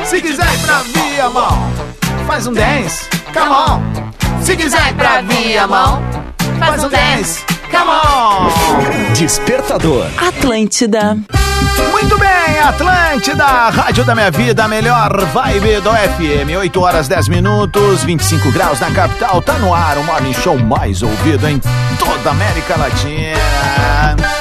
Se 0.04 0.22
quiser 0.22 0.52
ir 0.54 0.60
pra 0.60 0.80
Viamão, 0.80 1.72
faz 2.26 2.48
um 2.48 2.54
dance, 2.54 3.08
come 3.38 3.54
on. 3.54 4.44
Se 4.44 4.56
quiser 4.56 4.90
ir 4.90 4.94
pra 4.96 5.22
Viamão, 5.22 6.02
faz 6.60 6.84
um 6.84 6.90
dance, 6.90 7.44
come 7.70 7.90
on. 7.90 9.14
Despertador. 9.14 10.08
Atlântida. 10.18 11.18
Muito 11.92 12.18
bem, 12.18 12.60
Atlântida, 12.64 13.46
Rádio 13.70 14.04
da 14.04 14.16
Minha 14.16 14.32
Vida, 14.32 14.66
a 14.66 14.68
melhor 14.68 15.26
vibe 15.26 15.82
do 15.82 15.90
FM. 15.90 16.58
8 16.60 16.82
horas 16.82 17.08
10 17.08 17.28
minutos, 17.28 18.04
25 18.04 18.52
graus 18.52 18.80
na 18.80 18.92
capital. 18.92 19.42
Tá 19.42 19.54
no 19.54 19.74
ar 19.74 19.98
o 19.98 20.04
morning 20.04 20.34
show 20.34 20.58
mais 20.58 21.02
ouvido 21.02 21.48
em 21.48 21.60
toda 22.00 22.30
a 22.30 22.32
América 22.32 22.78
Latina. 22.78 24.37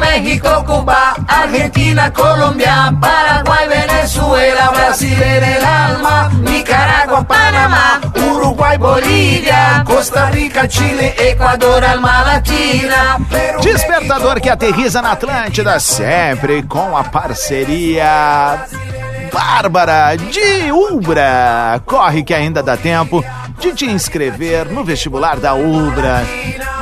México, 0.00 0.64
Cuba, 0.66 1.14
Argentina, 1.28 2.10
Colombia, 2.12 2.92
Paraguay, 3.00 3.68
Venezuela, 3.68 4.70
Brasil 4.70 5.22
en 5.22 5.44
el 5.44 5.64
alma, 5.64 6.30
Nicaragua, 6.40 7.22
Panamá, 7.22 8.00
Uruguay, 8.16 8.76
Bolívia, 8.78 9.84
Costa 9.86 10.30
Rica, 10.30 10.66
Chile, 10.66 11.14
Equador, 11.18 11.84
Alma 11.84 12.22
Latina. 12.22 13.18
Perú, 13.28 13.60
Despertador 13.60 14.40
que 14.40 14.50
aterriza 14.50 15.02
na 15.02 15.12
Atlântida, 15.12 15.78
sempre 15.78 16.62
com 16.62 16.96
a 16.96 17.04
parceria 17.04 18.66
Bárbara 19.32 20.16
de 20.16 20.72
Ubra. 20.72 21.80
Corre 21.86 22.22
que 22.22 22.34
ainda 22.34 22.62
dá 22.62 22.76
tempo. 22.76 23.24
De 23.60 23.74
te 23.74 23.84
inscrever 23.84 24.72
no 24.72 24.82
vestibular 24.82 25.38
da 25.38 25.54
Ubra. 25.54 26.26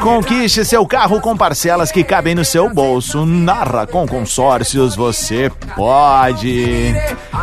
Conquiste 0.00 0.64
seu 0.64 0.86
carro 0.86 1.20
com 1.20 1.36
parcelas 1.36 1.90
que 1.90 2.04
cabem 2.04 2.34
no 2.34 2.44
seu 2.44 2.72
bolso. 2.72 3.26
Narra 3.26 3.84
com 3.84 4.06
consórcios, 4.06 4.94
você 4.94 5.50
pode. 5.74 6.94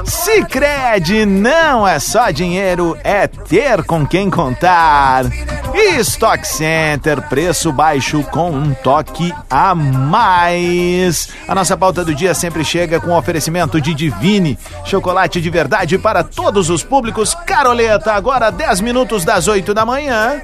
Sicredi 0.06 1.26
não 1.26 1.86
é 1.86 2.00
só 2.00 2.32
dinheiro, 2.32 2.98
é 3.04 3.28
ter 3.28 3.84
com 3.84 4.08
quem 4.08 4.30
contar. 4.30 5.26
Stock 6.00 6.48
Center, 6.48 7.22
preço 7.24 7.72
baixo 7.72 8.24
com 8.32 8.50
um 8.50 8.74
toque 8.74 9.34
a 9.50 9.76
mais. 9.76 11.30
A 11.48 11.54
nossa 11.54 11.76
pauta 11.76 12.06
do 12.06 12.16
dia 12.16 12.34
sempre 12.34 12.64
chega 12.64 13.00
com 13.00 13.16
oferecimento 13.16 13.82
de 13.82 13.94
Divine, 13.94 14.58
chocolate 14.86 15.42
de 15.42 15.50
verdade 15.50 15.98
para 15.98 16.24
todos 16.24 16.70
os 16.70 16.84
públicos. 16.84 17.36
Caroleta, 17.46 18.14
agora 18.14 18.50
10 18.50 18.80
minutos 18.82 19.25
das 19.26 19.48
8 19.48 19.74
da 19.74 19.86
manhã. 19.86 20.42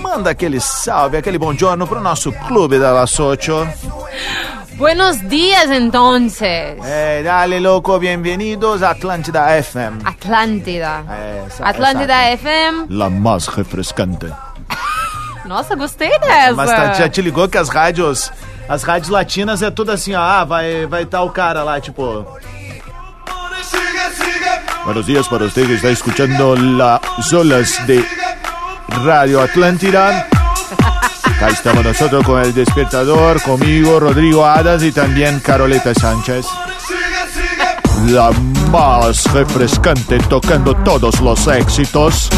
Manda 0.00 0.30
aquele 0.30 0.58
salve, 0.60 1.16
aquele 1.16 1.38
bom 1.38 1.52
giorno 1.54 1.86
pro 1.86 2.00
nosso 2.00 2.32
clube 2.32 2.78
da 2.78 2.90
La 2.92 3.06
Socio. 3.06 3.68
Buenos 4.76 5.20
días, 5.28 5.70
entonces. 5.70 6.76
Eh, 6.82 7.22
dale 7.22 7.60
loco, 7.60 7.98
bienvenidos 7.98 8.82
a 8.82 8.90
Atlântida 8.90 9.46
FM. 9.62 10.00
Atlântida. 10.04 11.04
Essa- 11.46 11.64
Atlântida 11.64 12.14
essa- 12.14 12.38
FM. 12.38 12.86
La 12.88 13.08
mais 13.10 13.46
refrescante. 13.46 14.26
Nossa, 15.44 15.76
gostei 15.76 16.18
dessa. 16.18 16.54
Mas 16.54 16.70
tá, 16.70 16.94
já 16.94 17.08
te 17.08 17.20
ligou 17.22 17.48
que 17.48 17.58
as 17.58 17.68
rádios, 17.68 18.32
as 18.68 18.82
rádios 18.82 19.10
latinas 19.10 19.62
é 19.62 19.70
tudo 19.70 19.92
assim, 19.92 20.14
ó, 20.14 20.20
ah, 20.20 20.44
vai 20.44 20.86
vai 20.86 21.04
tá 21.04 21.22
o 21.22 21.30
cara 21.30 21.62
lá, 21.62 21.80
tipo, 21.80 22.26
Buenos 24.84 25.06
días 25.06 25.28
para 25.28 25.44
usted 25.44 25.66
que 25.66 25.74
está 25.74 25.90
escuchando 25.90 26.56
las 26.56 27.32
olas 27.32 27.86
de 27.86 28.04
Radio 29.04 29.40
Atlántida. 29.40 30.26
Acá 31.22 31.48
estamos 31.50 31.84
nosotros 31.84 32.24
con 32.26 32.42
el 32.42 32.52
despertador, 32.52 33.40
conmigo 33.42 34.00
Rodrigo 34.00 34.44
Hadas 34.44 34.82
y 34.82 34.90
también 34.90 35.38
Caroleta 35.38 35.94
Sánchez. 35.94 36.46
La 38.08 38.32
más 38.72 39.32
refrescante 39.32 40.18
tocando 40.18 40.74
todos 40.74 41.20
los 41.20 41.46
éxitos. 41.46 42.28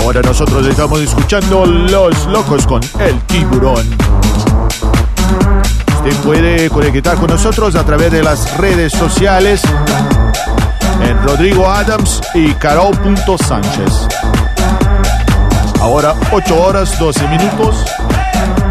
Ahora 0.00 0.22
nosotros 0.22 0.66
estamos 0.66 1.00
escuchando 1.00 1.66
Los 1.66 2.26
Locos 2.26 2.66
con 2.66 2.80
El 3.00 3.20
Tiburón. 3.22 4.15
Usted 6.06 6.22
puede 6.22 6.70
conectar 6.70 7.16
con 7.16 7.26
nosotros 7.26 7.74
a 7.74 7.84
través 7.84 8.12
de 8.12 8.22
las 8.22 8.56
redes 8.58 8.92
sociales 8.92 9.60
en 11.02 11.20
Rodrigo 11.24 11.68
Adams 11.68 12.20
y 12.32 12.54
Carol.sánchez. 12.54 14.06
Ahora 15.80 16.14
8 16.30 16.62
horas 16.62 16.96
12 17.00 17.26
minutos. 17.26 17.84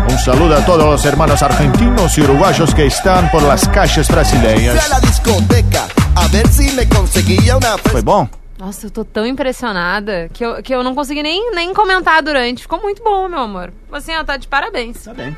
Un 0.09 0.17
saludo 0.17 0.55
a 0.55 0.65
todos 0.65 0.85
los 0.85 1.03
hermanos 1.03 1.43
argentinos 1.43 2.17
y 2.17 2.21
uruguayos 2.21 2.73
que 2.73 2.85
están 2.85 3.29
por 3.29 3.43
las 3.43 3.67
calles 3.67 4.07
brasileñas. 4.07 4.89
la 4.89 5.01
discoteca 5.01 5.87
a 6.15 6.29
ver 6.29 6.47
si 6.47 6.71
me 6.71 6.87
conseguía 6.87 7.57
una 7.57 7.77
Foi 7.77 8.01
bom? 8.01 8.29
Nossa, 8.57 8.85
eu 8.85 8.91
tô 8.91 9.03
tão 9.03 9.25
impressionada 9.25 10.29
que 10.31 10.45
eu, 10.45 10.63
que 10.63 10.73
eu 10.73 10.81
não 10.81 10.95
consegui 10.95 11.21
nem, 11.21 11.53
nem 11.53 11.73
comentar 11.73 12.23
durante. 12.23 12.61
Ficou 12.61 12.81
muito 12.81 13.03
bom, 13.03 13.27
meu 13.27 13.39
amor. 13.39 13.73
Assim, 13.91 14.15
ó, 14.15 14.23
tá 14.23 14.37
de 14.37 14.47
parabéns. 14.47 15.03
Tá 15.03 15.13
bem. 15.13 15.35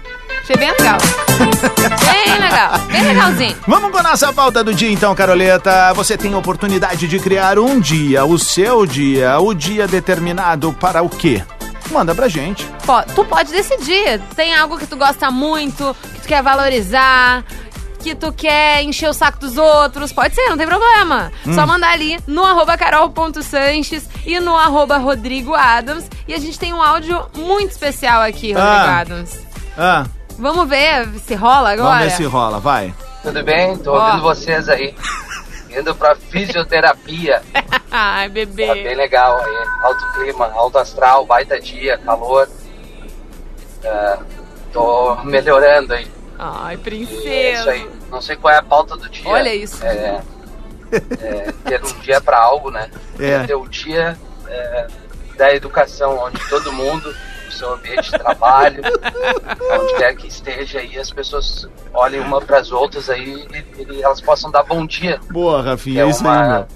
Achei 0.47 0.55
bem 0.55 0.71
legal. 0.71 0.97
bem 2.05 2.39
legal. 2.39 2.79
Bem 2.89 3.01
legalzinho. 3.03 3.57
Vamos 3.67 3.91
com 3.91 3.97
a 3.97 4.03
nossa 4.03 4.31
pauta 4.31 4.63
do 4.63 4.73
dia 4.73 4.89
então, 4.89 5.13
Caroleta. 5.13 5.91
Você 5.93 6.15
tem 6.17 6.33
a 6.33 6.37
oportunidade 6.37 7.05
de 7.05 7.19
criar 7.19 7.59
um 7.59 7.79
dia, 7.81 8.23
o 8.23 8.39
seu 8.39 8.85
dia, 8.85 9.37
o 9.39 9.53
dia 9.53 9.87
determinado 9.89 10.71
para 10.73 11.01
o 11.03 11.09
quê? 11.09 11.43
Manda 11.91 12.15
pra 12.15 12.29
gente. 12.29 12.65
Pô, 12.85 13.01
tu 13.13 13.25
pode 13.25 13.51
decidir. 13.51 14.21
Tem 14.37 14.55
algo 14.55 14.77
que 14.77 14.87
tu 14.87 14.95
gosta 14.95 15.29
muito, 15.29 15.93
que 16.13 16.21
tu 16.21 16.27
quer 16.29 16.41
valorizar, 16.41 17.43
que 17.99 18.15
tu 18.15 18.31
quer 18.31 18.83
encher 18.83 19.09
o 19.09 19.13
saco 19.13 19.39
dos 19.39 19.57
outros. 19.57 20.13
Pode 20.13 20.33
ser, 20.33 20.47
não 20.49 20.57
tem 20.57 20.67
problema. 20.67 21.29
Hum. 21.45 21.53
Só 21.55 21.67
mandar 21.67 21.91
ali 21.91 22.17
no 22.25 22.45
arroba 22.45 22.77
carol.sanches 22.77 24.07
e 24.25 24.39
no 24.39 24.55
arroba 24.55 24.97
Rodrigo 24.97 25.53
Adams. 25.53 26.05
E 26.25 26.33
a 26.33 26.37
gente 26.39 26.57
tem 26.57 26.73
um 26.73 26.81
áudio 26.81 27.21
muito 27.35 27.71
especial 27.71 28.21
aqui, 28.21 28.53
Rodrigo 28.53 28.61
Ah. 28.61 28.99
Adams. 28.99 29.39
Ah, 29.77 30.05
Vamos 30.37 30.67
ver 30.69 31.07
se 31.19 31.35
rola 31.35 31.71
agora? 31.71 31.89
vamos 31.89 32.03
ver 32.03 32.11
se 32.11 32.23
rola, 32.25 32.59
vai. 32.59 32.93
Tudo 33.23 33.43
bem? 33.43 33.77
Tô 33.77 33.93
Ó. 33.93 33.99
ouvindo 34.05 34.23
vocês 34.23 34.69
aí. 34.69 34.95
Indo 35.69 35.93
pra 35.95 36.15
fisioterapia. 36.15 37.41
Ai, 37.91 38.27
Tá 38.27 38.33
bebê. 38.33 38.83
bem 38.83 38.95
legal 38.95 39.37
aí. 39.43 39.67
Alto 39.83 40.05
clima, 40.13 40.51
alto 40.53 40.77
astral, 40.77 41.25
baita 41.25 41.59
dia, 41.59 41.97
calor. 41.97 42.47
É, 43.83 44.17
tô 44.73 45.15
melhorando 45.23 45.93
aí. 45.93 46.07
Ai, 46.39 46.75
E 46.75 46.75
é 46.75 46.75
isso 46.75 46.83
princesa. 46.83 47.71
aí. 47.71 47.89
Não 48.11 48.21
sei 48.21 48.35
qual 48.35 48.53
é 48.53 48.57
a 48.57 48.63
pauta 48.63 48.95
do 48.95 49.09
dia. 49.09 49.27
Olha 49.29 49.53
isso. 49.53 49.83
É, 49.85 50.21
é, 51.19 51.53
ter 51.65 51.83
um 51.83 51.99
dia 51.99 52.21
pra 52.21 52.37
algo, 52.39 52.69
né? 52.71 52.89
É. 53.19 53.43
Ter 53.45 53.55
o 53.55 53.67
dia 53.67 54.17
é, 54.47 54.87
da 55.37 55.53
educação, 55.53 56.17
onde 56.19 56.39
todo 56.49 56.71
mundo, 56.71 57.13
no 57.47 57.51
seu 57.51 57.73
ambiente 57.73 58.11
de 58.11 58.19
trabalho, 58.19 58.81
onde 59.79 59.93
quer 59.95 60.15
que 60.15 60.27
esteja 60.27 60.79
aí, 60.79 60.97
as 60.99 61.11
pessoas 61.11 61.67
olhem 61.93 62.19
uma 62.19 62.39
pras 62.41 62.71
outras 62.71 63.09
aí 63.09 63.47
e, 63.77 63.93
e 63.93 64.03
elas 64.03 64.21
possam 64.21 64.51
dar 64.51 64.63
bom 64.63 64.85
dia. 64.85 65.19
Boa, 65.31 65.61
Rafinha, 65.61 66.03
é 66.03 66.05
é 66.05 66.09
isso 66.09 66.27
aí, 66.27 66.47
meu. 66.47 66.67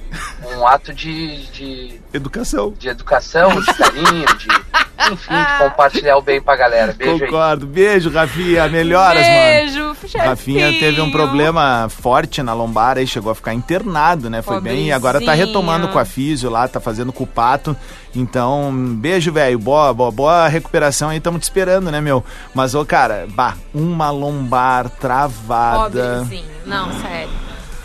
uma, 0.49 0.57
um 0.57 0.67
ato 0.67 0.93
de, 0.93 1.45
de, 1.51 2.01
Educação. 2.13 2.71
de 2.71 2.89
educação, 2.89 3.59
de 3.61 3.73
carinho, 3.73 4.25
de, 4.37 4.47
enfim, 5.11 5.33
de 5.33 5.57
compartilhar 5.59 6.17
o 6.17 6.21
bem 6.21 6.41
pra 6.41 6.55
galera. 6.55 6.93
Beijo 6.93 7.13
aí. 7.23 7.29
Concordo. 7.29 7.65
Beijo, 7.65 8.09
Rafinha. 8.09 8.67
Melhoras, 8.67 9.21
mano. 9.25 9.39
Beijo. 9.39 9.91
Rafinha 10.17 10.71
teve 10.79 10.99
um 11.01 11.11
problema 11.11 11.87
forte 11.89 12.41
na 12.43 12.53
lombar 12.53 12.97
aí, 12.97 13.07
chegou 13.07 13.31
a 13.31 13.35
ficar 13.35 13.53
internado, 13.53 14.29
né? 14.29 14.41
Foi 14.41 14.59
bem. 14.59 14.87
E 14.87 14.91
agora 14.91 15.19
tá 15.19 15.25
Pobrezinho. 15.25 15.47
retomando 15.47 15.87
com 15.89 15.99
a 15.99 16.05
físio 16.05 16.49
lá, 16.49 16.67
tá 16.67 16.79
fazendo 16.79 17.13
com 17.13 17.23
o 17.23 17.27
pato. 17.27 17.75
Então, 18.15 18.71
beijo, 18.97 19.31
velho. 19.31 19.57
Boa, 19.57 19.93
boa, 19.93 20.11
boa 20.11 20.47
recuperação 20.47 21.09
aí, 21.09 21.17
estamos 21.17 21.39
te 21.39 21.43
esperando, 21.43 21.91
né, 21.91 22.01
meu? 22.01 22.23
Mas, 22.53 22.75
ô, 22.75 22.83
cara, 22.85 23.25
bah, 23.29 23.55
uma 23.73 24.09
lombar 24.11 24.89
travada. 24.89 26.25
Pobrezinho. 26.25 26.45
Não, 26.65 26.91
sério. 27.01 27.29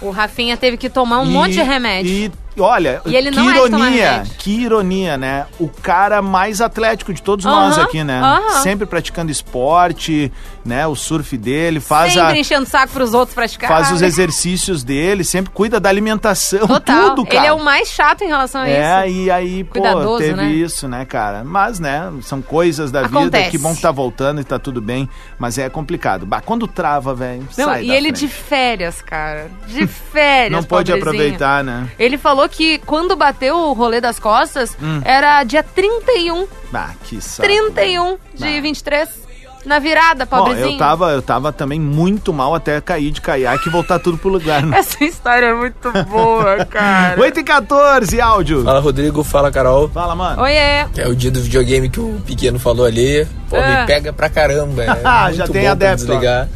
O 0.01 0.11
Rafinha 0.11 0.57
teve 0.57 0.77
que 0.77 0.91
tomar 0.91 1.21
um 1.21 1.27
E- 1.27 1.31
monte 1.31 1.53
de 1.53 1.63
remédio. 1.63 2.11
E 2.11 2.33
olha, 2.59 3.01
E 3.07 3.15
ele 3.15 3.31
que 3.31 3.37
não 3.37 3.51
é 3.51 3.57
ironia, 3.57 4.23
que 4.39 4.51
ironia, 4.63 5.17
né? 5.17 5.47
O 5.59 5.69
cara 5.69 6.21
mais 6.23 6.61
atlético 6.61 7.13
de 7.13 7.23
todos 7.23 7.45
nós 7.45 7.77
Aham, 7.77 7.85
aqui, 7.85 8.05
né? 8.05 8.21
aham. 8.21 8.63
Sempre 8.63 8.87
praticando 8.87 9.31
esporte, 9.31 10.33
né? 10.67 10.87
O 10.87 10.95
surf 10.95 11.37
dele, 11.39 11.81
faz 11.81 12.13
Sempre 12.13 12.33
a 12.33 12.39
enchendo 12.39 12.67
saco 12.67 12.93
pros 12.93 13.15
outros 13.15 13.35
praticar. 13.35 13.69
faz 13.69 13.91
os 13.93 14.03
exercícios 14.03 14.83
dele, 14.85 15.25
sempre 15.25 15.53
cuida 15.53 15.79
da 15.81 15.89
alimentação, 15.89 16.67
Total. 16.69 17.11
tudo, 17.11 17.25
cara. 17.25 17.37
Ele 17.39 17.47
é 17.47 17.53
o 17.53 17.63
mais 17.63 17.89
chato 17.89 18.23
em 18.23 18.27
relação 18.27 18.61
a 18.63 18.69
É, 18.69 19.07
isso. 19.09 19.17
e 19.19 19.31
aí, 19.31 19.65
pô, 19.65 19.73
Cuidadoso, 19.81 20.19
teve 20.19 20.35
né? 20.35 20.51
isso, 20.51 20.87
né, 20.89 21.05
cara? 21.05 21.45
Mas, 21.45 21.79
né, 21.81 22.13
são 22.23 22.43
coisas 22.43 22.91
da 22.91 23.03
vida, 23.03 23.19
Acontece. 23.19 23.51
que 23.51 23.59
bom 23.59 23.75
que 23.75 23.81
tá 23.81 23.91
voltando 23.91 24.41
e 24.41 24.45
tá 24.45 24.59
tudo 24.59 24.81
bem, 24.81 25.09
mas 25.39 25.57
é 25.59 25.69
complicado. 25.69 26.27
Bah, 26.27 26.41
quando 26.41 26.67
trava, 26.67 27.15
velho, 27.15 27.47
sai 27.53 27.85
e 27.85 27.91
ele 27.91 28.09
frente. 28.09 28.21
de 28.21 28.29
férias, 28.29 29.01
cara. 29.01 29.51
De 29.67 29.87
férias, 30.13 30.53
Não 30.53 30.63
pode 30.63 30.93
aproveitar, 30.93 31.63
né? 31.63 31.89
Ele 31.99 32.19
falou 32.19 32.49
que 32.49 32.79
quando 32.79 33.15
bateu 33.17 33.57
o 33.57 33.73
rolê 33.73 34.01
das 34.01 34.19
costas, 34.19 34.77
Hum. 34.83 35.01
era 35.05 35.43
dia 35.45 35.63
31. 35.63 36.47
Ah, 36.75 36.91
que 37.05 37.21
saco. 37.21 37.49
31 37.49 38.17
de 38.35 38.61
23. 38.61 39.26
Na 39.67 39.81
virada, 39.81 40.25
Bom, 40.25 40.37
pobrezinho. 40.45 40.71
eu 40.75 40.79
tava, 40.79 41.11
eu 41.11 41.21
tava 41.21 41.53
também 41.53 41.81
muito 41.81 42.33
mal 42.33 42.55
até 42.55 42.81
cair 42.81 43.11
de 43.11 43.21
caiaque 43.21 43.69
e 43.69 43.73
voltar 43.73 43.99
tudo 43.99 44.17
pro 44.17 44.29
lugar, 44.29 44.63
né? 44.65 44.79
Essa 44.79 45.03
história 45.05 45.47
é 45.47 45.55
muito 45.55 45.91
boa, 46.09 46.65
cara. 46.71 47.21
8 47.21 47.41
e 47.41 47.43
14, 47.45 48.21
áudio. 48.21 48.63
Fala 48.63 48.79
Rodrigo, 48.79 49.25
fala 49.25 49.51
Carol. 49.51 49.89
Fala, 49.89 50.15
mano. 50.15 50.41
Oiê. 50.43 50.87
É 50.97 51.09
o 51.09 51.17
dia 51.17 51.33
do 51.33 51.41
videogame 51.43 51.91
que 51.91 51.99
o 51.99 52.21
pequeno 52.25 52.59
falou 52.61 52.87
ali. 52.87 53.27
Pô, 53.51 53.57
É. 53.57 53.81
me 53.81 53.87
pega 53.89 54.13
pra 54.13 54.29
caramba. 54.31 54.85
É 54.85 55.01
Ah, 55.05 55.25
muito 55.35 55.37
já 55.39 55.45
tem 55.49 55.55
bom 55.55 55.61
pra 55.63 55.73
adepto, 55.73 56.05
ó. 56.05 56.07
desligar 56.07 56.49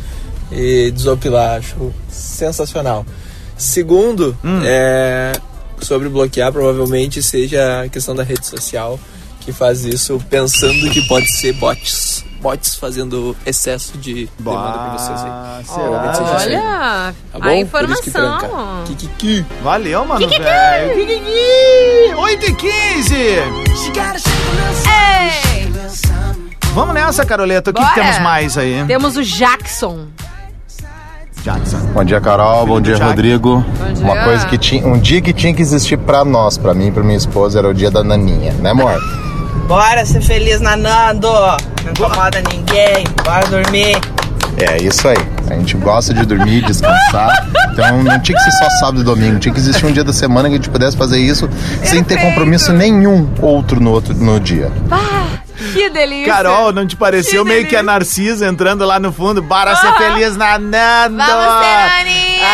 e 0.52 0.90
desopilar. 0.92 1.56
Acho 1.58 1.92
sensacional. 2.08 3.04
Segundo, 3.56 4.36
Hum. 4.44 4.60
é, 4.64 5.32
sobre 5.80 6.08
bloquear, 6.08 6.52
provavelmente 6.52 7.22
seja 7.22 7.82
a 7.82 7.88
questão 7.88 8.14
da 8.14 8.22
rede 8.22 8.46
social 8.46 8.98
que 9.40 9.52
faz 9.52 9.84
isso 9.84 10.22
pensando 10.30 10.88
que 10.90 11.02
pode 11.08 11.26
ser 11.36 11.52
bots. 11.54 12.24
Bots 12.40 12.74
fazendo 12.76 13.36
excesso 13.44 13.98
de 13.98 14.26
demanda 14.38 14.78
pra 14.78 14.92
vocês 14.96 15.20
aí. 15.20 15.30
Aí. 15.58 15.64
Olha, 15.68 17.12
Tá 17.30 17.34
a 17.34 17.38
bom? 17.38 17.44
Que 17.50 17.56
informação. 17.60 18.38
Kikiki. 18.86 19.44
Valeu, 19.62 20.06
mano, 20.06 20.20
Kikiki. 20.26 20.42
velho. 20.42 20.94
Kikiki. 21.06 22.14
8 22.16 22.46
e 22.46 22.54
15. 22.54 23.14
Ei! 23.16 23.42
Vamos 26.74 26.94
nessa, 26.94 27.24
Caroleta. 27.26 27.70
O 27.70 27.74
que, 27.74 27.84
que 27.84 27.94
temos 27.94 28.18
mais 28.20 28.56
aí? 28.56 28.84
Temos 28.86 29.16
o 29.16 29.22
Jackson. 29.22 30.06
Jackson. 31.42 31.78
Bom 31.94 32.04
dia, 32.04 32.20
Carol. 32.20 32.66
Bom 32.66 32.80
dia, 32.80 32.94
Thiago. 32.96 33.10
Rodrigo. 33.10 33.64
Bom 33.78 33.92
dia. 33.92 34.04
Uma 34.04 34.24
coisa 34.24 34.46
que 34.46 34.58
tinha, 34.58 34.86
um 34.86 34.98
dia 34.98 35.20
que 35.22 35.32
tinha 35.32 35.54
que 35.54 35.62
existir 35.62 35.96
pra 35.98 36.24
nós, 36.24 36.58
pra 36.58 36.74
mim 36.74 36.88
e 36.88 36.92
pra 36.92 37.02
minha 37.02 37.16
esposa, 37.16 37.58
era 37.58 37.68
o 37.68 37.74
dia 37.74 37.90
da 37.90 38.04
naninha, 38.04 38.52
né, 38.54 38.70
amor? 38.70 38.94
Bora 39.70 40.04
ser 40.04 40.20
feliz 40.20 40.60
nanando. 40.60 41.28
Não 41.30 41.92
incomoda 41.92 42.42
ninguém. 42.50 43.04
Bora 43.24 43.46
dormir. 43.46 43.96
É 44.58 44.82
isso 44.82 45.06
aí. 45.06 45.16
A 45.48 45.54
gente 45.54 45.76
gosta 45.76 46.12
de 46.12 46.26
dormir, 46.26 46.64
descansar. 46.64 47.48
Então 47.72 48.02
não 48.02 48.18
tinha 48.18 48.36
que 48.36 48.42
ser 48.42 48.50
só 48.50 48.68
sábado 48.80 49.02
e 49.02 49.04
domingo. 49.04 49.38
Tinha 49.38 49.54
que 49.54 49.60
existir 49.60 49.86
um 49.86 49.92
dia 49.92 50.02
da 50.02 50.12
semana 50.12 50.48
que 50.48 50.54
a 50.54 50.56
gente 50.56 50.70
pudesse 50.70 50.96
fazer 50.96 51.20
isso 51.20 51.48
sem 51.84 52.02
ter 52.02 52.20
compromisso 52.20 52.72
nenhum 52.72 53.30
outro 53.40 53.80
no 53.80 53.92
outro 53.92 54.12
no 54.12 54.40
dia. 54.40 54.72
Que 55.72 55.90
delícia. 55.90 56.32
Carol, 56.32 56.72
não 56.72 56.86
te 56.86 56.96
pareceu 56.96 57.44
meio 57.44 57.66
que 57.66 57.76
a 57.76 57.82
Narcisa 57.82 58.46
entrando 58.46 58.84
lá 58.86 58.98
no 58.98 59.12
fundo? 59.12 59.42
Bora 59.42 59.74
ser 59.76 59.92
feliz 59.94 60.36
nanando! 60.36 61.16
Vamos 61.16 61.64
ser 61.64 61.86
naninha! 61.86 62.46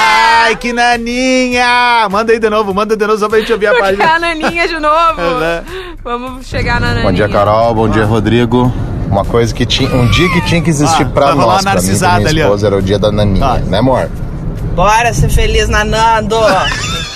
Ai, 0.44 0.56
que 0.56 0.72
naninha! 0.72 2.08
Manda 2.10 2.32
aí 2.32 2.38
de 2.38 2.50
novo, 2.50 2.74
manda 2.74 2.96
de 2.96 3.06
novo 3.06 3.18
só 3.18 3.28
pra 3.28 3.38
gente 3.38 3.52
ouvir 3.52 3.66
a 3.68 3.70
Porque 3.74 3.96
página. 3.96 4.14
a 4.14 4.18
naninha 4.18 4.68
de 4.68 4.78
novo. 4.78 4.96
Uhum. 5.26 5.96
Vamos 6.04 6.46
chegar 6.46 6.80
na 6.80 6.88
naninha. 6.88 7.04
Bom 7.04 7.12
dia, 7.12 7.28
Carol. 7.28 7.74
Bom 7.74 7.88
dia, 7.88 8.04
Rodrigo. 8.04 8.72
Uma 9.08 9.24
coisa 9.24 9.54
que 9.54 9.64
tinha, 9.64 9.88
um 9.94 10.06
dia 10.10 10.28
que 10.30 10.40
tinha 10.42 10.60
que 10.60 10.70
existir 10.70 11.02
Ah, 11.04 11.10
pra 11.12 11.34
nós, 11.34 11.62
pra 11.62 11.80
mim 11.80 11.98
pra 11.98 12.16
minha 12.18 12.28
ali, 12.28 12.40
esposa, 12.40 12.66
era 12.66 12.76
o 12.76 12.82
dia 12.82 12.98
da 12.98 13.10
naninha, 13.12 13.58
né, 13.66 13.78
amor? 13.78 14.08
Bora 14.74 15.12
ser 15.14 15.28
feliz 15.30 15.68
nanando. 15.68 16.36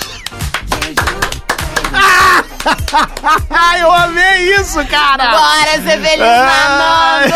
Eu 3.79 3.91
amei 3.91 4.53
isso, 4.55 4.85
cara! 4.87 5.31
Bora 5.31 5.81
ser 5.81 5.99
feliz 6.01 6.21
Ai. 6.21 7.29
nanando! 7.29 7.35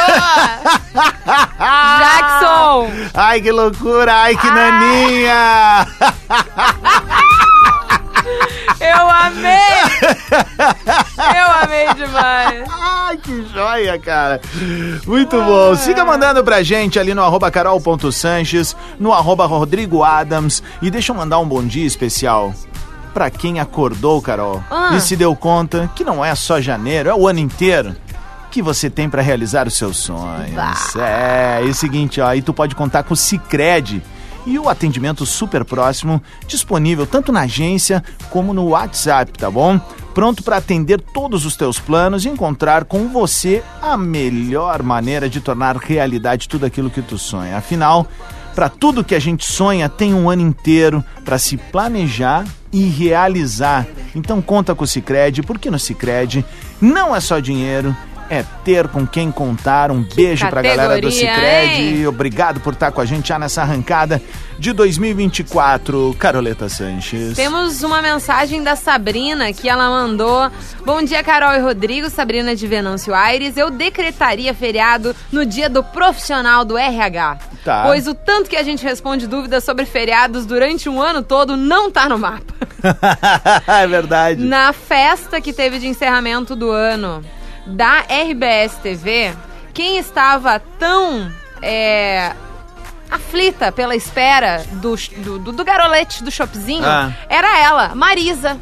Jackson! 1.99 2.91
Ai, 3.13 3.41
que 3.41 3.51
loucura! 3.51 4.13
Ai, 4.13 4.35
que 4.35 4.47
naninha! 4.47 5.87
Eu 8.79 9.09
amei! 9.09 9.55
Eu 11.17 11.51
amei 11.63 11.93
demais! 11.93 12.65
Ai, 12.69 13.17
que 13.17 13.45
joia, 13.53 13.99
cara. 13.99 14.41
Muito 15.05 15.41
bom. 15.41 15.75
Siga 15.75 16.03
mandando 16.03 16.43
pra 16.43 16.63
gente 16.63 16.99
ali 16.99 17.13
no 17.13 17.23
arroba 17.23 17.49
carol.sanches, 17.49 18.75
no 18.99 19.13
arroba 19.13 19.45
Rodrigo 19.45 20.03
Adams. 20.03 20.61
E 20.81 20.91
deixa 20.91 21.11
eu 21.11 21.15
mandar 21.15 21.39
um 21.39 21.47
bom 21.47 21.63
dia 21.63 21.85
especial 21.85 22.53
pra 23.15 23.29
quem 23.29 23.61
acordou, 23.61 24.21
Carol, 24.21 24.61
Ah. 24.69 24.91
e 24.93 24.99
se 24.99 25.15
deu 25.15 25.33
conta 25.37 25.89
que 25.95 26.03
não 26.03 26.23
é 26.23 26.35
só 26.35 26.59
janeiro, 26.59 27.07
é 27.09 27.15
o 27.15 27.25
ano 27.29 27.39
inteiro 27.39 27.95
que 28.51 28.61
você 28.61 28.89
tem 28.89 29.09
pra 29.09 29.21
realizar 29.21 29.67
os 29.67 29.77
seus 29.77 29.95
sonhos. 29.95 30.95
É, 30.97 31.61
e 31.65 31.69
o 31.69 31.73
seguinte, 31.73 32.19
ó, 32.19 32.27
aí 32.27 32.41
tu 32.41 32.53
pode 32.53 32.75
contar 32.75 33.03
com 33.03 33.13
o 33.13 33.17
Cicred. 33.17 34.03
E 34.45 34.59
o 34.59 34.67
atendimento 34.69 35.25
super 35.25 35.63
próximo, 35.65 36.21
disponível 36.45 37.07
tanto 37.07 37.31
na 37.31 37.41
agência 37.41 38.03
como 38.29 38.53
no 38.53 38.67
WhatsApp, 38.67 39.31
tá 39.39 39.49
bom? 39.49 39.79
Pronto 40.13 40.43
para 40.43 40.57
atender 40.57 41.01
todos 41.01 41.45
os 41.45 41.55
teus 41.55 41.79
planos 41.79 42.25
e 42.25 42.29
encontrar 42.29 42.83
com 42.85 43.07
você 43.07 43.63
a 43.81 43.97
melhor 43.97 44.83
maneira 44.83 45.27
de 45.29 45.39
tornar 45.41 45.75
realidade 45.77 46.47
tudo 46.47 46.65
aquilo 46.65 46.91
que 46.91 47.01
tu 47.01 47.17
sonha. 47.17 47.57
Afinal, 47.57 48.05
para 48.55 48.69
tudo 48.69 49.03
que 49.03 49.13
a 49.13 49.19
gente 49.19 49.45
sonha, 49.45 49.89
tem 49.89 50.13
um 50.13 50.29
ano 50.29 50.41
inteiro 50.41 51.03
para 51.25 51.37
se 51.37 51.57
planejar 51.57 52.45
e 52.71 52.85
realizar. 52.85 53.85
Então 54.15 54.41
conta 54.41 54.73
com 54.73 54.85
o 54.85 54.87
Cicred, 54.87 55.43
porque 55.43 55.69
no 55.69 55.77
Cicred 55.77 56.43
não 56.79 57.13
é 57.13 57.19
só 57.19 57.39
dinheiro, 57.39 57.95
é 58.29 58.43
ter 58.63 58.87
com 58.87 59.05
quem 59.05 59.31
contar. 59.31 59.91
Um 59.91 60.01
beijo 60.01 60.47
pra 60.49 60.61
galera 60.61 60.99
do 60.99 61.11
Cicred. 61.11 61.45
hein? 61.45 61.95
E 61.97 62.07
obrigado 62.07 62.59
por 62.59 62.73
estar 62.73 62.91
com 62.91 63.01
a 63.01 63.05
gente 63.05 63.29
já 63.29 63.39
nessa 63.39 63.61
arrancada 63.61 64.21
de 64.57 64.73
2024. 64.73 66.15
Caroleta 66.17 66.69
Sanches. 66.69 67.35
Temos 67.35 67.83
uma 67.83 68.01
mensagem 68.01 68.63
da 68.63 68.75
Sabrina 68.75 69.51
que 69.53 69.69
ela 69.69 69.89
mandou. 69.89 70.49
Bom 70.85 71.03
dia, 71.03 71.23
Carol 71.23 71.53
e 71.53 71.59
Rodrigo. 71.59 72.09
Sabrina 72.09 72.55
de 72.55 72.67
Venâncio 72.67 73.13
Aires. 73.13 73.57
Eu 73.57 73.69
decretaria 73.69 74.53
feriado 74.53 75.15
no 75.31 75.45
dia 75.45 75.69
do 75.69 75.83
profissional 75.83 76.65
do 76.65 76.77
RH. 76.77 77.37
Tá. 77.63 77.83
Pois 77.87 78.07
o 78.07 78.13
tanto 78.13 78.49
que 78.49 78.55
a 78.55 78.63
gente 78.63 78.83
responde 78.83 79.27
dúvidas 79.27 79.63
sobre 79.63 79.85
feriados 79.85 80.45
durante 80.45 80.87
um 80.87 81.01
ano 81.01 81.23
todo 81.23 81.57
não 81.57 81.89
tá 81.89 82.07
no 82.07 82.17
mapa. 82.17 82.53
é 83.67 83.87
verdade. 83.87 84.43
Na 84.43 84.71
festa 84.71 85.41
que 85.41 85.51
teve 85.51 85.79
de 85.79 85.87
encerramento 85.87 86.55
do 86.55 86.69
ano 86.69 87.23
da 87.65 87.99
RBS 88.01 88.75
TV, 88.81 89.33
quem 89.73 89.97
estava 89.97 90.59
tão 90.79 91.31
é, 91.61 92.31
aflita 93.09 93.71
pela 93.71 93.95
espera 93.95 94.63
do, 94.73 94.95
do, 95.17 95.39
do, 95.39 95.51
do 95.51 95.63
garolete 95.65 96.23
do 96.23 96.31
shopzinho 96.31 96.85
Ah. 96.85 97.11
era 97.29 97.59
ela, 97.59 97.95
Marisa. 97.95 98.57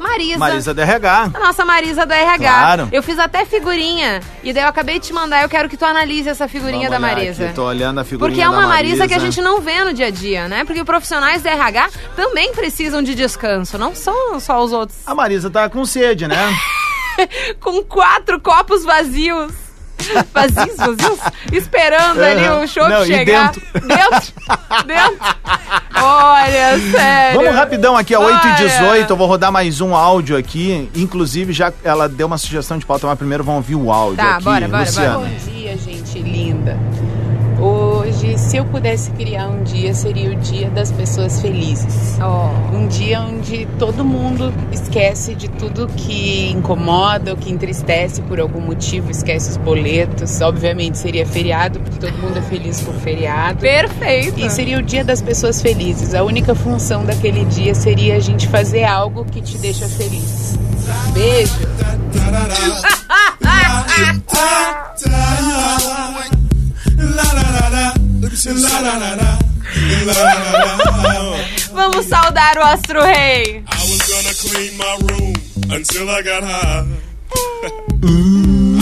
Marisa. 0.00 0.38
Marisa 0.38 0.74
DRH. 0.74 1.30
A 1.32 1.38
nossa 1.38 1.64
Marisa 1.64 2.04
da 2.04 2.16
RH. 2.16 2.38
Claro. 2.38 2.88
Eu 2.90 3.04
fiz 3.04 3.20
até 3.20 3.44
figurinha. 3.44 4.20
E 4.42 4.52
daí 4.52 4.64
eu 4.64 4.68
acabei 4.68 4.98
de 4.98 5.06
te 5.06 5.12
mandar. 5.12 5.42
Eu 5.44 5.48
quero 5.48 5.68
que 5.68 5.76
tu 5.76 5.84
analise 5.84 6.28
essa 6.28 6.48
figurinha 6.48 6.88
Vamos 6.88 6.90
da 6.90 6.98
Marisa. 7.14 7.44
aqui, 7.44 7.54
tô 7.54 7.64
olhando 7.64 8.00
a 8.00 8.04
figurinha 8.04 8.28
Porque 8.34 8.42
é 8.44 8.48
uma 8.48 8.62
da 8.62 8.66
Marisa. 8.66 9.06
que 9.06 9.14
a 9.14 9.18
gente 9.20 9.40
não 9.40 9.60
vê 9.60 9.84
no 9.84 9.92
dia 9.94 10.06
a 10.06 10.10
dia, 10.10 10.48
né? 10.48 10.64
Porque 10.64 10.82
profissionais 10.82 11.42
da 11.42 11.50
RH 11.52 11.90
também 12.16 12.52
precisam 12.52 13.00
de 13.00 13.14
descanso, 13.14 13.78
não 13.78 13.94
são 13.94 14.40
só 14.40 14.60
os 14.64 14.72
outros. 14.72 14.98
A 15.06 15.14
Marisa 15.14 15.48
tá 15.48 15.68
com 15.70 15.84
sede, 15.84 16.26
né? 16.26 16.36
Com 17.60 17.82
quatro 17.84 18.40
copos 18.40 18.84
vazios. 18.84 19.52
Vazios, 20.34 20.76
vazios? 20.76 21.18
Esperando 21.52 22.20
ali 22.22 22.44
Aham. 22.44 22.62
o 22.64 22.66
show 22.66 22.88
Não, 22.88 23.04
e 23.04 23.06
chegar. 23.06 23.52
dentro? 23.52 23.62
Dentro? 23.86 24.32
Dentro? 24.84 25.18
Olha, 25.94 26.78
sério. 26.90 27.38
Vamos 27.40 27.54
rapidão 27.54 27.96
aqui, 27.96 28.12
a 28.14 28.18
8 28.18 28.32
e 28.34 28.48
Olha. 28.48 28.56
18 28.56 29.10
eu 29.12 29.16
vou 29.16 29.28
rodar 29.28 29.52
mais 29.52 29.80
um 29.80 29.94
áudio 29.94 30.36
aqui. 30.36 30.90
Inclusive, 30.96 31.52
já 31.52 31.72
ela 31.84 32.08
deu 32.08 32.26
uma 32.26 32.36
sugestão 32.38 32.78
de 32.78 32.84
pauta, 32.86 33.06
mas 33.06 33.16
primeiro 33.16 33.44
vamos 33.44 33.58
ouvir 33.58 33.76
o 33.76 33.92
áudio 33.92 34.16
Tá, 34.16 34.34
aqui. 34.36 34.44
bora, 34.44 34.66
bora, 34.66 34.80
Luciana. 34.84 35.18
bora. 35.18 35.28
Bom 35.30 35.50
dia, 35.52 35.78
gente 35.78 36.18
linda. 36.18 36.76
Hoje, 37.62 38.36
se 38.38 38.56
eu 38.56 38.64
pudesse 38.64 39.12
criar 39.12 39.46
um 39.46 39.62
dia, 39.62 39.94
seria 39.94 40.32
o 40.32 40.34
dia 40.34 40.68
das 40.68 40.90
pessoas 40.90 41.40
felizes. 41.40 42.18
Um 42.74 42.88
dia 42.88 43.20
onde 43.20 43.68
todo 43.78 44.04
mundo 44.04 44.52
esquece 44.72 45.36
de 45.36 45.48
tudo 45.48 45.86
que 45.86 46.50
incomoda 46.50 47.30
ou 47.30 47.36
que 47.36 47.52
entristece 47.52 48.20
por 48.22 48.40
algum 48.40 48.60
motivo, 48.60 49.12
esquece 49.12 49.50
os 49.50 49.56
boletos. 49.56 50.40
Obviamente 50.40 50.98
seria 50.98 51.24
feriado, 51.24 51.78
porque 51.78 52.00
todo 52.00 52.18
mundo 52.18 52.36
é 52.36 52.42
feliz 52.42 52.80
por 52.80 52.94
feriado. 52.94 53.60
Perfeito. 53.60 54.40
E 54.40 54.50
seria 54.50 54.78
o 54.78 54.82
dia 54.82 55.04
das 55.04 55.22
pessoas 55.22 55.62
felizes. 55.62 56.14
A 56.14 56.24
única 56.24 56.56
função 56.56 57.04
daquele 57.04 57.44
dia 57.44 57.76
seria 57.76 58.16
a 58.16 58.20
gente 58.20 58.48
fazer 58.48 58.82
algo 58.82 59.24
que 59.24 59.40
te 59.40 59.56
deixa 59.58 59.86
feliz. 59.88 60.58
Beijo. 61.14 61.52
Vamos 71.72 72.06
saudar 72.06 72.56
o 72.58 72.62
Astro 72.62 73.02
Rei. 73.02 73.64
Until 75.70 76.10
I 76.10 76.22
got 76.22 76.44
high. 76.44 76.86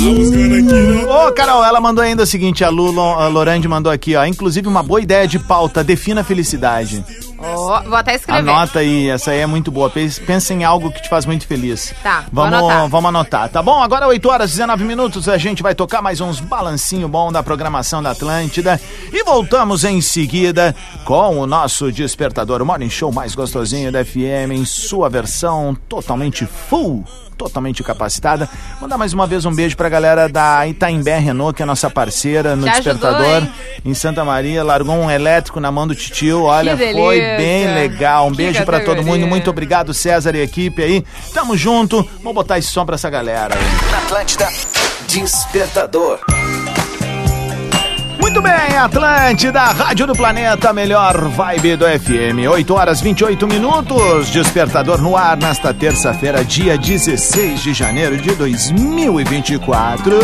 Ô, 0.02 1.32
Carol, 1.32 1.62
ela 1.62 1.78
mandou 1.80 2.02
ainda 2.02 2.22
o 2.22 2.26
seguinte, 2.26 2.64
a 2.64 2.70
Lu 2.70 2.98
a 3.00 3.28
Lorande 3.28 3.68
mandou 3.68 3.92
aqui, 3.92 4.16
ó. 4.16 4.24
Inclusive, 4.24 4.66
uma 4.66 4.82
boa 4.82 5.00
ideia 5.00 5.28
de 5.28 5.38
pauta, 5.38 5.84
defina 5.84 6.22
a 6.22 6.24
felicidade. 6.24 7.04
Ó, 7.38 7.82
vou 7.82 7.96
até 7.96 8.14
escrever. 8.14 8.48
Anota 8.50 8.78
aí, 8.78 9.08
essa 9.10 9.30
aí 9.30 9.40
é 9.40 9.46
muito 9.46 9.70
boa. 9.70 9.90
Pensa 10.26 10.54
em 10.54 10.64
algo 10.64 10.90
que 10.90 11.02
te 11.02 11.08
faz 11.08 11.26
muito 11.26 11.46
feliz. 11.46 11.94
Tá, 12.02 12.24
vou 12.32 12.44
Vamos 12.44 12.58
anotar. 12.58 12.88
vamos 12.88 13.08
anotar, 13.08 13.48
tá 13.48 13.62
bom? 13.62 13.82
Agora 13.82 14.06
8 14.08 14.28
horas 14.28 14.50
e 14.50 14.54
19 14.54 14.84
minutos, 14.84 15.28
a 15.28 15.36
gente 15.36 15.62
vai 15.62 15.74
tocar 15.74 16.00
mais 16.00 16.20
uns 16.20 16.40
balancinho 16.40 17.08
bom 17.08 17.30
da 17.30 17.42
programação 17.42 18.02
da 18.02 18.10
Atlântida 18.10 18.80
e 19.12 19.22
voltamos 19.22 19.84
em 19.84 20.00
seguida 20.00 20.74
com 21.04 21.38
o 21.38 21.46
nosso 21.46 21.90
despertador, 21.92 22.62
o 22.62 22.66
morning 22.66 22.90
show 22.90 23.12
mais 23.12 23.34
gostosinho 23.34 23.92
da 23.92 24.04
FM 24.04 24.52
em 24.52 24.64
sua 24.64 25.08
versão 25.08 25.76
totalmente 25.88 26.46
full, 26.46 27.04
totalmente 27.40 27.82
capacitada. 27.82 28.48
Mandar 28.80 28.98
mais 28.98 29.14
uma 29.14 29.26
vez 29.26 29.46
um 29.46 29.54
beijo 29.54 29.74
pra 29.76 29.88
galera 29.88 30.28
da 30.28 30.66
Itaimbé 30.66 31.18
Renault, 31.18 31.56
que 31.56 31.62
é 31.62 31.66
nossa 31.66 31.88
parceira 31.88 32.54
no 32.54 32.66
Já 32.66 32.72
ajudou, 32.74 32.92
despertador 32.92 33.42
hein? 33.42 33.52
em 33.84 33.94
Santa 33.94 34.22
Maria, 34.24 34.62
largou 34.62 34.94
um 34.94 35.10
elétrico 35.10 35.58
na 35.58 35.72
mão 35.72 35.86
do 35.86 35.94
titio, 35.94 36.42
olha, 36.42 36.76
foi 36.76 37.20
bem 37.38 37.72
legal. 37.74 38.26
Um 38.26 38.30
Que 38.32 38.36
beijo 38.36 38.64
pra 38.64 38.80
todo 38.80 39.02
mundo, 39.02 39.26
muito 39.26 39.48
obrigado 39.48 39.94
César 39.94 40.34
e 40.34 40.42
equipe 40.42 40.82
aí. 40.82 41.04
Tamo 41.32 41.56
junto, 41.56 42.06
vamos 42.18 42.34
botar 42.34 42.58
esse 42.58 42.68
som 42.68 42.84
pra 42.84 42.96
essa 42.96 43.08
galera. 43.08 43.54
Na 43.90 43.98
Atlântida, 43.98 44.48
Despertador. 45.08 46.20
Muito 48.20 48.42
bem, 48.42 48.76
Atlântida, 48.76 49.60
Rádio 49.60 50.06
do 50.06 50.14
Planeta, 50.14 50.72
melhor 50.72 51.28
vibe 51.28 51.76
do 51.76 51.86
FM. 51.86 52.50
8 52.50 52.74
horas 52.74 53.00
28 53.00 53.48
minutos, 53.48 54.28
despertador 54.30 55.00
no 55.00 55.16
ar 55.16 55.36
nesta 55.36 55.72
terça-feira, 55.72 56.44
dia 56.44 56.76
16 56.76 57.60
de 57.62 57.72
janeiro 57.72 58.16
de 58.18 58.34
2024. 58.34 60.18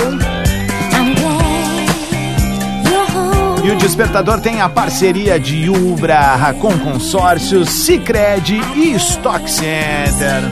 E 3.65 3.71
o 3.71 3.77
Despertador 3.77 4.41
tem 4.41 4.61
a 4.61 4.69
parceria 4.69 5.41
de 5.41 5.69
Ubra, 5.69 6.37
Racon 6.37 6.79
Consórcios, 6.79 7.69
Cicred 7.69 8.63
e 8.77 8.93
Stock 8.95 9.51
Center. 9.51 10.43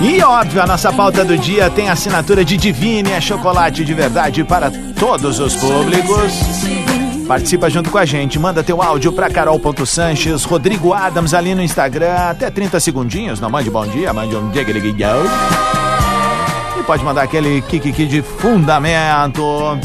E 0.00 0.22
óbvio, 0.22 0.62
a 0.62 0.66
nossa 0.66 0.92
pauta 0.92 1.24
do 1.24 1.36
dia 1.36 1.68
tem 1.70 1.88
assinatura 1.88 2.44
de 2.44 2.56
Divine, 2.56 3.10
é 3.10 3.20
chocolate 3.20 3.84
de 3.84 3.92
verdade 3.92 4.44
para 4.44 4.70
todos 4.96 5.40
os 5.40 5.56
públicos. 5.56 6.32
Participa 7.26 7.68
junto 7.68 7.90
com 7.90 7.98
a 7.98 8.04
gente, 8.04 8.38
manda 8.38 8.62
teu 8.62 8.80
áudio 8.80 9.12
para 9.12 9.28
carol.sanches, 9.28 10.44
Rodrigo 10.44 10.94
Adams 10.94 11.34
ali 11.34 11.52
no 11.52 11.62
Instagram, 11.62 12.14
até 12.14 12.48
30 12.48 12.78
segundinhos, 12.78 13.40
não 13.40 13.50
mande 13.50 13.70
bom 13.70 13.86
dia, 13.86 14.12
mande 14.12 14.36
um 14.36 14.50
dia 14.50 14.62
E 16.78 16.82
pode 16.84 17.04
mandar 17.04 17.22
aquele 17.22 17.60
kikiki 17.62 18.06
de 18.06 18.22
fundamento. 18.22 19.78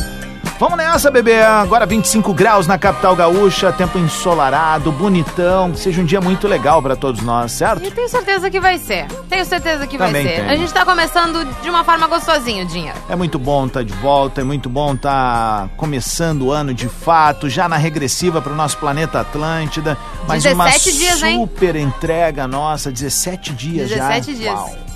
Vamos 0.64 0.78
nessa, 0.78 1.12
bebê. 1.12 1.42
Agora 1.42 1.86
25 1.86 2.34
graus 2.34 2.68
na 2.68 2.78
capital 2.78 3.14
gaúcha, 3.18 3.70
tempo 3.74 4.00
ensolarado, 4.00 4.94
bonitão. 4.94 5.74
Que 5.74 5.80
seja 5.80 6.02
um 6.02 6.06
dia 6.06 6.22
muito 6.22 6.48
legal 6.48 6.82
para 6.82 6.96
todos 6.96 7.22
nós, 7.22 7.52
certo? 7.52 7.86
E 7.86 7.92
tenho 7.92 8.08
certeza 8.08 8.50
que 8.50 8.62
vai 8.62 8.78
ser. 8.78 9.08
Tenho 9.28 9.44
certeza 9.44 9.86
que 9.86 9.98
Também 9.98 10.24
vai 10.24 10.36
ser. 10.36 10.40
tenho. 10.40 10.50
A 10.50 10.56
gente 10.56 10.74
tá 10.74 10.86
começando 10.86 11.44
de 11.62 11.70
uma 11.70 11.84
forma 11.84 12.08
gostosinha, 12.08 12.66
Dinha. 12.66 12.94
É 13.10 13.16
muito 13.18 13.38
bom 13.38 13.66
estar 13.66 13.84
de 13.84 13.92
volta, 13.96 14.40
é 14.40 14.44
muito 14.46 14.70
bom 14.70 14.94
estar 14.94 15.68
começando 15.76 16.44
o 16.44 16.52
ano 16.54 16.74
de 16.74 16.88
fato, 16.88 17.50
já 17.50 17.68
na 17.68 17.76
regressiva 17.76 18.42
para 18.42 18.54
o 18.54 18.56
nosso 18.56 18.78
planeta 18.78 19.20
Atlântida. 19.20 19.98
Mais 20.30 20.46
uma 20.46 20.64
17 20.64 20.98
dias, 20.98 21.24
hein? 21.24 21.40
super 21.42 21.76
entrega 21.76 22.48
nossa, 22.48 22.90
17 22.90 23.52
dias 23.52 23.90
já. 23.90 24.08
17 24.08 24.34
dias. 24.34 24.56
Uau. 24.56 24.93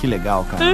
Que 0.00 0.06
legal, 0.06 0.46
cara. 0.50 0.64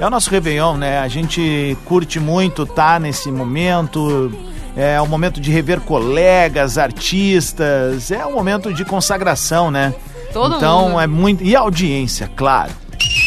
É 0.00 0.06
o 0.06 0.10
nosso 0.10 0.28
Réveillon, 0.30 0.76
né? 0.76 0.98
A 0.98 1.08
gente 1.08 1.76
curte 1.84 2.18
muito 2.18 2.64
estar 2.64 2.98
nesse 2.98 3.30
momento. 3.30 4.32
É 4.76 5.00
um 5.00 5.06
momento 5.06 5.40
de 5.40 5.50
rever 5.50 5.80
colegas, 5.80 6.76
artistas. 6.76 8.10
É 8.10 8.26
um 8.26 8.32
momento 8.32 8.72
de 8.72 8.84
consagração, 8.84 9.70
né? 9.70 9.94
Todo 10.32 10.56
então 10.56 10.88
mundo. 10.88 11.00
é 11.00 11.06
muito. 11.06 11.44
E 11.44 11.54
audiência, 11.54 12.28
claro. 12.34 12.72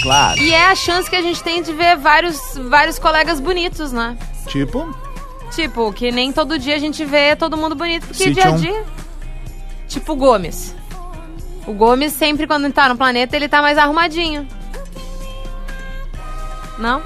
Claro. 0.04 0.38
E 0.40 0.54
é 0.54 0.66
a 0.66 0.76
chance 0.76 1.10
que 1.10 1.16
a 1.16 1.22
gente 1.22 1.42
tem 1.42 1.62
de 1.62 1.72
ver 1.72 1.96
vários, 1.96 2.38
vários 2.70 3.00
colegas 3.00 3.40
bonitos, 3.40 3.92
né? 3.94 4.18
Tipo, 4.48 4.94
Tipo, 5.52 5.92
que 5.94 6.12
nem 6.12 6.32
todo 6.32 6.60
dia 6.60 6.76
a 6.76 6.80
gente 6.80 7.04
vê 7.06 7.36
todo 7.36 7.56
mundo 7.58 7.76
bonito, 7.76 8.06
porque 8.08 8.24
Cite 8.26 8.34
dia 8.34 8.48
a 8.48 8.52
um. 8.52 8.58
dia. 8.58 8.84
Tipo 9.88 10.14
o 10.14 10.16
Gomes. 10.16 10.76
O 11.66 11.74
Gomes 11.74 12.14
sempre 12.14 12.46
quando 12.46 12.72
tá 12.72 12.90
no 12.90 12.98
planeta, 12.98 13.36
ele 13.36 13.48
tá 13.48 13.62
mais 13.62 13.78
arrumadinho. 13.78 14.48
Não? 16.78 17.02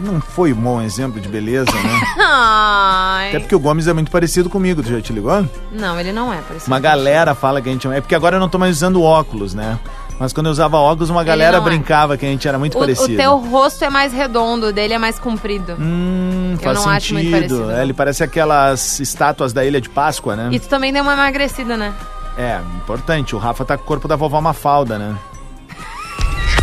não 0.00 0.20
foi 0.20 0.52
um 0.52 0.56
bom 0.56 0.82
exemplo 0.82 1.20
de 1.20 1.28
beleza, 1.28 1.70
né? 1.72 2.00
Ai. 2.18 3.28
Até 3.28 3.38
porque 3.38 3.54
o 3.54 3.60
Gomes 3.60 3.86
é 3.86 3.92
muito 3.92 4.10
parecido 4.10 4.50
comigo, 4.50 4.82
tu 4.82 4.88
já 4.88 5.00
te 5.00 5.12
ligou? 5.12 5.46
Não, 5.70 5.98
ele 5.98 6.12
não 6.12 6.32
é 6.32 6.38
parecido. 6.38 6.70
Uma 6.70 6.80
galera 6.80 7.34
fala 7.34 7.62
que 7.62 7.68
a 7.68 7.72
gente 7.72 7.86
é. 7.88 8.00
porque 8.00 8.14
agora 8.14 8.36
eu 8.36 8.40
não 8.40 8.48
tô 8.48 8.58
mais 8.58 8.76
usando 8.76 9.02
óculos, 9.02 9.54
né? 9.54 9.78
Mas 10.18 10.32
quando 10.32 10.46
eu 10.46 10.52
usava 10.52 10.76
óculos, 10.76 11.10
uma 11.10 11.24
galera 11.24 11.58
não 11.58 11.66
é. 11.66 11.70
brincava 11.70 12.16
que 12.16 12.24
a 12.24 12.28
gente 12.28 12.46
era 12.46 12.58
muito 12.58 12.76
O, 12.76 12.80
parecido. 12.80 13.12
o 13.12 13.16
teu 13.16 13.36
rosto 13.38 13.84
é 13.84 13.90
mais 13.90 14.12
redondo, 14.12 14.66
o 14.66 14.72
dele 14.72 14.94
é 14.94 14.98
mais 14.98 15.18
comprido. 15.18 15.74
Hum, 15.78 16.52
eu 16.52 16.58
faz 16.58 16.78
não 16.78 16.88
acho 16.88 17.14
muito 17.14 17.30
sentido. 17.30 17.56
parecido. 17.56 17.70
É, 17.72 17.82
ele 17.82 17.92
parece 17.92 18.22
aquelas 18.22 19.00
estátuas 19.00 19.52
da 19.52 19.64
Ilha 19.64 19.80
de 19.80 19.88
Páscoa, 19.88 20.36
né? 20.36 20.48
E 20.52 20.60
tu 20.60 20.68
também 20.68 20.92
deu 20.92 21.02
uma 21.02 21.14
emagrecida, 21.14 21.76
né? 21.76 21.92
É, 22.36 22.60
importante. 22.76 23.34
O 23.34 23.38
Rafa 23.38 23.64
tá 23.64 23.76
com 23.76 23.82
o 23.82 23.86
corpo 23.86 24.06
da 24.06 24.16
vovó 24.16 24.40
Mafalda, 24.40 24.98
né? 24.98 25.16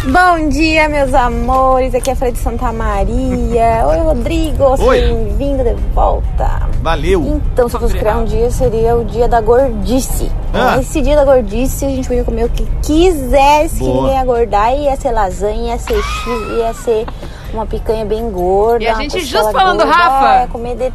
Bom 0.05 0.47
dia, 0.47 0.87
meus 0.87 1.13
amores. 1.13 1.93
Aqui 1.93 2.09
é 2.09 2.13
a 2.13 2.15
Freire 2.15 2.33
de 2.33 2.41
Santa 2.41 2.71
Maria. 2.71 3.83
Oi, 3.85 3.97
Rodrigo. 3.97 4.77
Seja 4.77 5.13
bem-vindo 5.13 5.61
de 5.61 5.73
volta. 5.93 6.69
Valeu! 6.81 7.21
Então, 7.21 7.67
se 7.67 7.75
eu 7.75 7.81
fosse 7.81 7.97
criar 7.97 8.17
um 8.17 8.23
dia, 8.23 8.49
seria 8.49 8.95
o 8.95 9.03
dia 9.03 9.27
da 9.27 9.41
gordice. 9.41 10.31
Ah. 10.53 10.79
Esse 10.79 11.01
dia 11.01 11.17
da 11.17 11.25
gordice, 11.25 11.83
a 11.85 11.89
gente 11.89 12.07
podia 12.07 12.23
comer 12.23 12.45
o 12.45 12.49
que 12.49 12.65
quisesse, 12.81 13.79
que 13.79 13.83
Boa. 13.83 14.03
ninguém 14.03 14.15
ia 14.15 14.23
engordar. 14.23 14.73
Ia 14.73 14.95
ser 14.95 15.11
lasanha, 15.11 15.73
ia 15.73 15.77
ser 15.77 16.01
X, 16.01 16.27
ia 16.57 16.73
ser 16.73 17.05
uma 17.53 17.65
picanha 17.65 18.05
bem 18.05 18.31
gorda. 18.31 18.85
E 18.85 18.87
a 18.87 18.93
gente 18.93 19.19
justo 19.19 19.51
falando, 19.51 19.83
gorda, 19.83 19.91
Rafa. 19.91 20.41
Ia 20.43 20.47
comer 20.47 20.75
de 20.77 20.93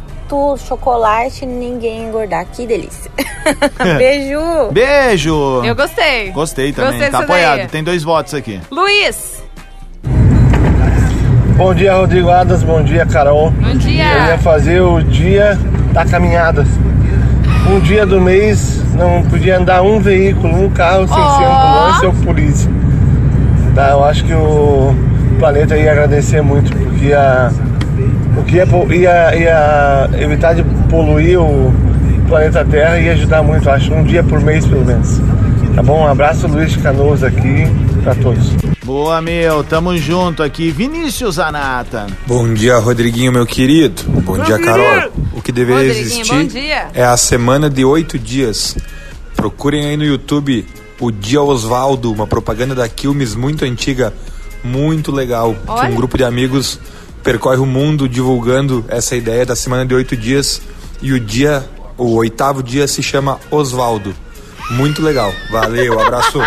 chocolate, 0.57 1.45
ninguém 1.45 2.07
engordar. 2.07 2.45
Que 2.45 2.65
delícia. 2.65 3.11
Beijo! 3.97 4.71
Beijo! 4.71 5.63
Eu 5.63 5.75
gostei. 5.75 6.31
Gostei 6.31 6.73
também. 6.73 6.91
Gostei 6.91 7.09
tá 7.09 7.19
apoiado. 7.19 7.57
daí. 7.57 7.67
Tem 7.67 7.83
dois 7.83 8.03
votos 8.03 8.33
aqui. 8.33 8.59
Luiz! 8.71 9.43
Bom 11.57 11.73
dia, 11.73 11.95
Rodrigo 11.95 12.29
Adas. 12.29 12.63
Bom 12.63 12.83
dia, 12.83 13.05
Carol. 13.05 13.51
Bom 13.51 13.75
dia. 13.77 14.03
Eu 14.03 14.25
ia 14.25 14.37
fazer 14.37 14.81
o 14.81 15.01
dia 15.01 15.57
da 15.93 16.03
caminhada. 16.05 16.65
Um 17.69 17.79
dia 17.79 18.05
do 18.05 18.19
mês 18.19 18.83
não 18.93 19.23
podia 19.23 19.57
andar 19.57 19.81
um 19.81 19.99
veículo, 19.99 20.65
um 20.65 20.69
carro 20.69 21.07
sem 21.07 21.15
ser 21.15 21.45
ambulância 21.45 22.07
ou 22.07 22.13
polícia. 22.13 22.71
Tá, 23.73 23.89
eu 23.91 24.03
acho 24.03 24.23
que 24.23 24.33
o 24.33 24.93
planeta 25.39 25.77
ia 25.77 25.91
agradecer 25.91 26.41
muito, 26.41 26.71
porque 26.75 27.05
ia, 27.05 27.51
o 28.37 28.43
que 28.43 28.55
ia, 28.55 28.65
ia, 28.95 29.35
ia 29.35 30.09
evitar 30.21 30.53
de 30.53 30.63
poluir 30.89 31.39
o 31.39 31.73
planeta 32.27 32.65
Terra 32.65 32.99
e 32.99 33.05
ia 33.05 33.13
ajudar 33.13 33.43
muito, 33.43 33.69
acho, 33.69 33.93
um 33.93 34.03
dia 34.03 34.23
por 34.23 34.41
mês 34.41 34.65
pelo 34.65 34.85
menos. 34.85 35.19
Tá 35.75 35.83
bom? 35.83 36.03
Um 36.03 36.07
abraço, 36.07 36.47
Luiz 36.47 36.71
de 36.71 36.79
Canoas 36.79 37.23
aqui 37.23 37.65
para 38.03 38.15
todos. 38.15 38.51
Boa, 38.85 39.21
meu. 39.21 39.63
Tamo 39.63 39.97
junto 39.97 40.41
aqui. 40.41 40.71
Vinícius 40.71 41.37
Anata. 41.37 42.07
Bom 42.25 42.53
dia, 42.53 42.77
Rodriguinho, 42.77 43.31
meu 43.31 43.45
querido. 43.45 44.03
Bom 44.21 44.37
dia, 44.39 44.57
Carol. 44.59 45.11
O 45.33 45.41
que 45.41 45.51
deveria 45.51 45.91
existir 45.91 46.31
é 46.93 47.03
a 47.03 47.17
semana 47.17 47.69
de 47.69 47.83
oito 47.83 48.17
dias. 48.17 48.77
Procurem 49.35 49.87
aí 49.87 49.97
no 49.97 50.05
YouTube 50.05 50.65
o 50.99 51.11
Dia 51.11 51.41
Osvaldo, 51.41 52.11
uma 52.11 52.25
propaganda 52.25 52.73
da 52.73 52.87
Quilmes 52.87 53.35
muito 53.35 53.65
antiga, 53.65 54.13
muito 54.63 55.11
legal. 55.11 55.53
Que 55.53 55.87
um 55.87 55.95
grupo 55.95 56.17
de 56.17 56.23
amigos 56.23 56.79
percorre 57.25 57.57
o 57.57 57.65
mundo 57.65 58.07
divulgando 58.07 58.85
essa 58.87 59.15
ideia 59.15 59.43
da 59.43 59.55
semana 59.55 59.83
de 59.83 59.95
oito 59.95 60.15
dias. 60.15 60.61
E 61.01 61.11
o 61.11 61.19
dia, 61.19 61.67
o 61.97 62.13
oitavo 62.15 62.61
dia, 62.61 62.87
se 62.87 63.01
chama 63.01 63.39
Osvaldo. 63.49 64.15
Muito 64.69 65.01
legal. 65.01 65.33
Valeu, 65.49 65.99
abraço. 65.99 66.39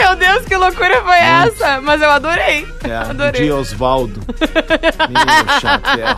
Meu 0.00 0.16
Deus, 0.16 0.44
que 0.44 0.56
loucura 0.56 1.02
foi 1.02 1.18
essa? 1.18 1.80
Mas 1.80 2.02
eu 2.02 2.10
adorei. 2.10 2.66
É, 2.82 2.96
adorei. 3.08 3.44
de 3.44 3.52
Osvaldo. 3.52 4.20
Meu 5.08 5.60
chapéu. 5.60 6.16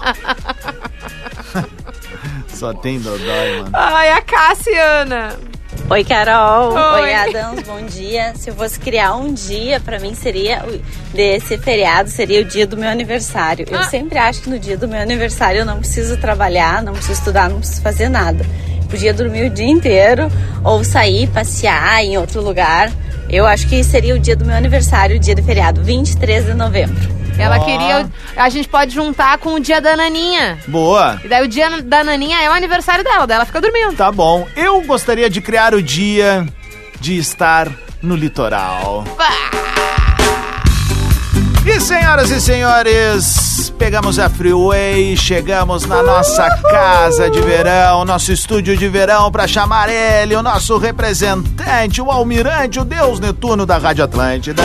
Só 2.49 2.73
tem 2.73 2.99
dodói, 3.01 3.59
mano. 3.59 3.71
Ai, 3.75 4.13
a 4.13 4.23
Cassiana. 4.23 5.37
Oi, 5.91 6.05
Carol. 6.05 6.73
Oi. 6.73 7.01
Oi, 7.03 7.15
Adams. 7.15 7.63
Bom 7.67 7.83
dia. 7.85 8.33
Se 8.37 8.51
eu 8.51 8.55
fosse 8.55 8.79
criar 8.79 9.17
um 9.17 9.33
dia, 9.35 9.81
pra 9.81 9.99
mim 9.99 10.15
seria 10.15 10.63
o- 10.65 10.81
desse 11.15 11.59
feriado, 11.59 12.09
seria 12.09 12.41
o 12.43 12.45
dia 12.45 12.65
do 12.65 12.77
meu 12.77 12.89
aniversário. 12.89 13.67
Eu 13.69 13.83
sempre 13.85 14.17
acho 14.17 14.43
que 14.43 14.51
no 14.51 14.59
dia 14.59 14.77
do 14.77 14.87
meu 14.87 15.01
aniversário 15.01 15.61
eu 15.61 15.67
não 15.67 15.79
preciso 15.81 16.17
trabalhar, 16.17 16.81
não 16.83 16.93
preciso 16.93 17.15
estudar, 17.19 17.51
não 17.51 17.59
preciso 17.59 17.83
fazer 17.83 18.09
nada. 18.09 18.47
Podia 18.89 19.13
dormir 19.13 19.47
o 19.47 19.51
dia 19.51 19.67
inteiro 19.69 20.31
ou 20.63 20.85
sair, 20.85 21.27
passear 21.29 22.05
em 22.05 22.17
outro 22.17 22.41
lugar. 22.41 22.91
Eu 23.29 23.45
acho 23.47 23.67
que 23.69 23.83
seria 23.83 24.15
o 24.15 24.19
dia 24.19 24.37
do 24.37 24.45
meu 24.45 24.57
aniversário, 24.57 25.17
o 25.17 25.19
dia 25.19 25.35
de 25.35 25.43
feriado, 25.43 25.83
23 25.83 26.45
de 26.47 26.55
novembro. 26.55 27.20
Ela 27.41 27.59
Ó. 27.59 27.65
queria. 27.65 28.11
A 28.37 28.49
gente 28.49 28.69
pode 28.69 28.95
juntar 28.95 29.39
com 29.39 29.55
o 29.55 29.61
dia 29.61 29.81
da 29.81 29.97
Naninha. 29.97 30.59
Boa. 30.69 31.21
E 31.25 31.29
daí 31.29 31.45
o 31.45 31.49
dia 31.49 31.83
da 31.83 32.05
Naninha 32.05 32.43
é 32.43 32.49
o 32.49 32.53
aniversário 32.53 33.03
dela, 33.03 33.27
daí 33.27 33.37
ela 33.37 33.45
fica 33.45 33.61
dormindo. 33.61 33.95
Tá 33.97 34.13
bom. 34.13 34.47
Eu 34.57 34.81
gostaria 34.83 35.29
de 35.31 35.41
criar 35.41 35.75
o 35.75 35.83
dia 35.83 36.47
de 37.01 37.17
estar 37.19 37.69
no 38.03 38.15
litoral. 38.15 39.05
E 41.65 41.79
senhoras 41.79 42.31
e 42.31 42.41
senhores, 42.41 43.71
pegamos 43.79 44.19
a 44.19 44.31
Freeway, 44.31 45.15
chegamos 45.17 45.85
na 45.85 46.03
nossa 46.03 46.49
casa 46.63 47.31
de 47.31 47.41
verão, 47.43 48.05
nosso 48.05 48.33
estúdio 48.33 48.77
de 48.77 48.89
verão, 48.89 49.31
para 49.31 49.47
chamar 49.47 49.91
ele, 49.91 50.35
o 50.35 50.43
nosso 50.43 50.79
representante, 50.79 52.01
o 52.01 52.11
almirante, 52.11 52.81
o 52.81 52.85
Deus 52.85 53.21
Netuno 53.21 53.67
da 53.67 53.77
Rádio 53.77 54.05
Atlântida. 54.05 54.63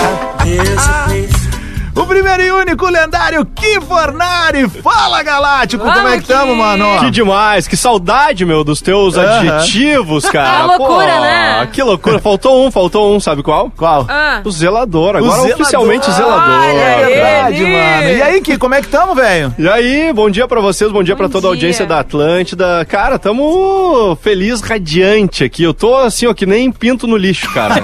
O 1.96 2.06
primeiro 2.06 2.42
e 2.44 2.52
único 2.52 2.88
lendário 2.90 3.46
Kim 3.46 3.80
Fornari. 3.80 4.68
Fala, 4.68 5.24
Galáctico, 5.24 5.84
como 5.84 6.08
é 6.10 6.18
que 6.20 6.26
tamo, 6.28 6.54
mano? 6.56 7.00
Que 7.00 7.10
demais, 7.10 7.68
que 7.70 7.78
saudade, 7.78 8.44
meu, 8.46 8.64
dos 8.66 8.82
teus 8.82 9.18
Aham. 9.18 9.38
adjetivos, 9.52 10.26
cara. 10.30 10.50
Ah, 10.60 10.66
loucura, 10.66 10.88
Pô, 11.14 11.22
né? 11.22 11.70
Que 11.72 11.82
loucura. 11.82 12.20
Faltou 12.20 12.68
um, 12.68 12.70
faltou 12.70 13.16
um, 13.16 13.20
sabe 13.20 13.42
qual? 13.42 13.72
Qual? 13.78 14.06
Ah. 14.10 14.42
O 14.44 14.52
zelador, 14.52 15.16
O 15.16 15.18
agora 15.20 15.42
zelador. 15.42 15.54
oficialmente 15.62 16.12
zelador. 16.12 16.64
É 16.66 17.06
verdade, 17.06 17.62
mano. 17.64 18.10
E 18.18 18.22
aí, 18.22 18.42
Kim, 18.42 18.58
como 18.58 18.76
é 18.76 18.82
que 18.82 18.88
tamo, 18.90 19.16
velho? 19.16 19.56
E 19.58 19.68
aí, 19.70 20.12
bom 20.14 20.30
dia 20.30 20.48
pra 20.50 20.60
vocês, 20.60 20.92
bom 20.92 21.02
dia 21.02 21.16
pra 21.16 21.30
toda 21.30 21.48
a 21.48 21.52
dia. 21.52 21.56
audiência 21.56 21.86
da 21.86 22.00
Atlântida. 22.02 22.86
Cara, 22.90 23.18
tamo 23.18 24.18
feliz, 24.22 24.60
radiante 24.60 25.46
aqui. 25.46 25.64
Eu 25.64 25.74
tô 25.74 25.96
assim, 25.96 26.28
ó, 26.28 26.34
que 26.34 26.46
nem 26.46 26.70
pinto 26.74 27.08
no 27.08 27.16
lixo, 27.16 27.50
cara. 27.54 27.76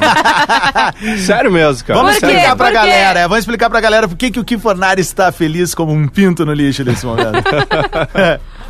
Sério 1.26 1.50
mesmo, 1.52 1.86
cara. 1.86 1.98
Vamos 2.00 2.16
explicar 2.16 2.56
pra 2.58 2.72
galera, 2.72 3.20
é, 3.22 3.24
vamos 3.24 3.40
explicar 3.40 3.70
pra 3.70 3.80
galera 3.80 4.01
galera, 4.02 4.08
por 4.08 4.18
que, 4.18 4.32
que 4.32 4.40
o 4.40 4.44
Kim 4.44 4.60
Fornari 4.60 5.02
está 5.02 5.32
feliz 5.32 5.76
como 5.76 5.94
um 5.94 6.08
pinto 6.08 6.46
no 6.46 6.54
lixo 6.54 6.84
nesse 6.84 7.06
momento? 7.06 7.32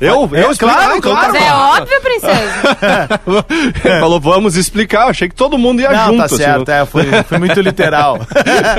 Eu? 0.00 0.30
É, 0.32 0.44
eu 0.44 0.56
claro, 0.56 0.96
Então 0.96 1.12
claro. 1.12 1.32
tá 1.32 1.38
É 1.40 1.52
óbvio, 1.52 2.00
princesa. 2.00 3.20
Falou, 4.00 4.20
vamos 4.20 4.54
explicar. 4.56 5.02
Eu 5.04 5.08
achei 5.08 5.28
que 5.28 5.34
todo 5.34 5.58
mundo 5.58 5.80
ia 5.80 5.90
Não, 5.90 6.06
junto. 6.06 6.18
tá 6.18 6.24
assim, 6.26 6.36
certo, 6.36 6.68
não- 6.68 6.74
é, 6.74 6.86
foi, 6.86 7.04
foi 7.24 7.38
muito 7.38 7.60
literal. 7.60 8.18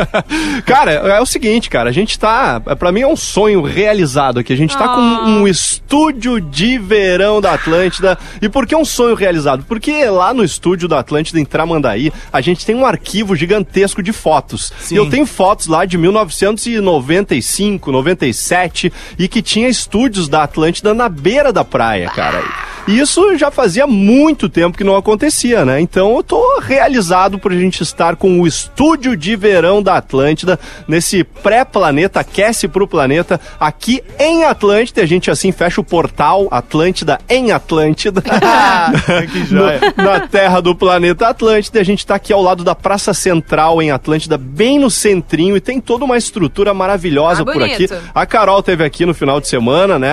Cara, 0.66 0.92
é 0.92 1.20
o 1.20 1.26
seguinte, 1.26 1.70
cara, 1.70 1.90
a 1.90 1.94
gente 1.94 2.18
tá. 2.18 2.60
Pra 2.78 2.92
mim 2.92 3.02
é 3.02 3.08
um 3.08 3.16
sonho 3.16 3.62
realizado 3.62 4.40
aqui. 4.40 4.54
A 4.54 4.58
gente 4.58 4.78
tá 4.78 4.88
com 4.88 5.02
um 5.02 5.48
estúdio 5.48 6.40
de 6.40 6.78
verão 6.78 7.42
da 7.42 7.54
Atlântida. 7.54 8.18
E 8.42 8.48
por 8.48 8.66
que 8.66 8.76
um 8.76 8.86
sonho 8.86 9.16
realizado? 9.16 9.64
Porque 9.68 10.06
lá 10.06 10.34
no 10.34 10.44
estúdio 10.44 10.88
da 10.88 11.00
Atlântida, 11.00 11.40
em 11.40 11.46
Tramandaí, 11.46 12.12
a 12.32 12.40
gente 12.42 12.66
tem 12.66 12.76
um 12.76 12.86
arquivo 12.86 13.36
gigantesco 13.36 14.02
de 14.04 14.14
fotos. 14.14 14.72
Sim. 14.80 14.96
E 14.96 14.98
eu 14.98 15.10
tenho 15.10 15.26
fotos 15.26 15.68
lá 15.68 15.86
de 15.86 15.98
1995, 15.98 17.92
97, 17.92 18.92
e 19.18 19.28
que 19.28 19.42
tinha 19.42 19.68
estúdios 19.68 20.28
da 20.30 20.44
Atlântida 20.44 20.94
na 20.94 21.09
beira 21.10 21.52
da 21.52 21.64
praia, 21.64 22.10
cara. 22.10 22.42
E 22.88 23.00
isso 23.00 23.38
já 23.38 23.52
fazia 23.52 23.86
muito 23.86 24.50
tempo 24.50 24.78
que 24.78 24.84
não 24.84 24.96
acontecia, 24.96 25.64
né? 25.64 25.80
Então 25.80 26.16
eu 26.16 26.24
tô 26.24 26.60
realizado 26.60 27.38
por 27.38 27.52
a 27.52 27.56
gente 27.56 27.84
estar 27.84 28.16
com 28.16 28.40
o 28.42 28.48
estúdio 28.48 29.16
de 29.16 29.36
verão 29.36 29.82
da 29.84 29.98
Atlântida, 29.98 30.60
nesse 30.88 31.24
pré-planeta, 31.24 32.20
aquece 32.20 32.68
pro 32.68 32.88
planeta, 32.88 33.40
aqui 33.60 34.02
em 34.18 34.44
Atlântida. 34.44 35.02
A 35.02 35.06
gente 35.06 35.30
assim 35.30 35.52
fecha 35.52 35.80
o 35.82 35.84
portal 35.84 36.48
Atlântida 36.50 37.20
em 37.30 37.52
Atlântida. 37.52 38.22
que 39.32 39.46
joia. 39.46 39.80
No- 39.96 40.04
na 40.04 40.20
terra 40.22 40.60
do 40.62 40.76
planeta 40.76 41.28
Atlântida. 41.28 41.80
A 41.80 41.84
gente 41.84 42.06
tá 42.06 42.16
aqui 42.16 42.34
ao 42.34 42.42
lado 42.42 42.64
da 42.64 42.74
Praça 42.74 43.14
Central 43.14 43.82
em 43.82 43.92
Atlântida, 43.92 44.38
bem 44.38 44.80
no 44.80 44.90
centrinho, 44.90 45.56
e 45.56 45.62
tem 45.62 45.80
toda 45.80 46.06
uma 46.06 46.18
estrutura 46.18 46.74
maravilhosa 46.74 47.44
Ah, 47.44 47.46
por 47.46 47.62
aqui. 47.62 47.88
A 48.16 48.26
Carol 48.26 48.64
teve 48.64 48.84
aqui 48.84 49.06
no 49.06 49.14
final 49.14 49.40
de 49.40 49.48
semana, 49.48 50.00
né? 50.00 50.10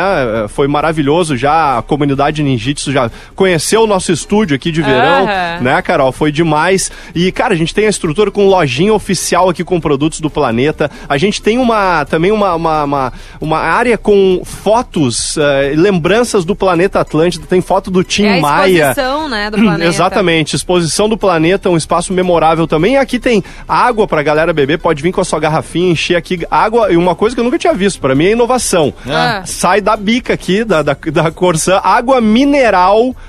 Foi 0.48 0.68
maravilhoso 0.68 1.36
já. 1.36 1.78
A 1.78 1.82
comunidade 1.82 2.42
Ninjitsu 2.56 2.90
já 2.90 3.10
conheceu 3.34 3.82
o 3.82 3.86
nosso 3.86 4.10
estúdio 4.10 4.56
aqui 4.56 4.72
de 4.72 4.80
verão, 4.82 5.24
Aham. 5.24 5.60
né, 5.60 5.82
Carol? 5.82 6.10
Foi 6.10 6.32
demais. 6.32 6.90
E, 7.14 7.30
cara, 7.30 7.52
a 7.54 7.56
gente 7.56 7.74
tem 7.74 7.86
a 7.86 7.90
estrutura 7.90 8.30
com 8.30 8.46
lojinha 8.46 8.92
oficial 8.92 9.48
aqui 9.50 9.62
com 9.62 9.78
produtos 9.80 10.20
do 10.20 10.30
planeta. 10.30 10.90
A 11.08 11.18
gente 11.18 11.40
tem 11.42 11.58
uma 11.58 12.04
também 12.06 12.32
uma, 12.32 12.54
uma, 12.54 12.84
uma, 12.84 13.12
uma 13.40 13.58
área 13.58 13.98
com 13.98 14.42
fotos, 14.44 15.36
eh, 15.36 15.74
lembranças 15.76 16.44
do 16.44 16.56
planeta 16.56 17.00
Atlântida. 17.00 17.46
Tem 17.46 17.60
foto 17.60 17.90
do 17.90 18.02
Tim 18.02 18.24
é 18.24 18.38
a 18.38 18.40
Maia. 18.40 18.90
exposição, 18.90 19.28
né, 19.28 19.50
do 19.50 19.58
planeta. 19.62 19.88
Exatamente, 19.88 20.56
exposição 20.56 21.08
do 21.08 21.16
planeta, 21.18 21.68
um 21.68 21.76
espaço 21.76 22.12
memorável 22.12 22.66
também. 22.66 22.94
E 22.94 22.96
aqui 22.96 23.18
tem 23.18 23.44
água 23.68 24.06
pra 24.06 24.22
galera 24.22 24.52
beber, 24.52 24.78
pode 24.78 25.02
vir 25.02 25.12
com 25.12 25.20
a 25.20 25.24
sua 25.24 25.38
garrafinha, 25.38 25.92
encher 25.92 26.16
aqui 26.16 26.40
água. 26.50 26.90
E 26.90 26.96
uma 26.96 27.14
coisa 27.14 27.36
que 27.36 27.40
eu 27.40 27.44
nunca 27.44 27.58
tinha 27.58 27.74
visto, 27.74 28.00
pra 28.00 28.14
mim 28.14 28.26
é 28.26 28.32
inovação. 28.32 28.94
Ah. 29.06 29.42
Sai 29.44 29.80
da 29.80 29.96
bica 29.96 30.32
aqui, 30.32 30.64
da, 30.64 30.82
da, 30.82 30.96
da 31.12 31.30
Corsã, 31.30 31.80
água 31.82 32.20
mineral 32.20 32.45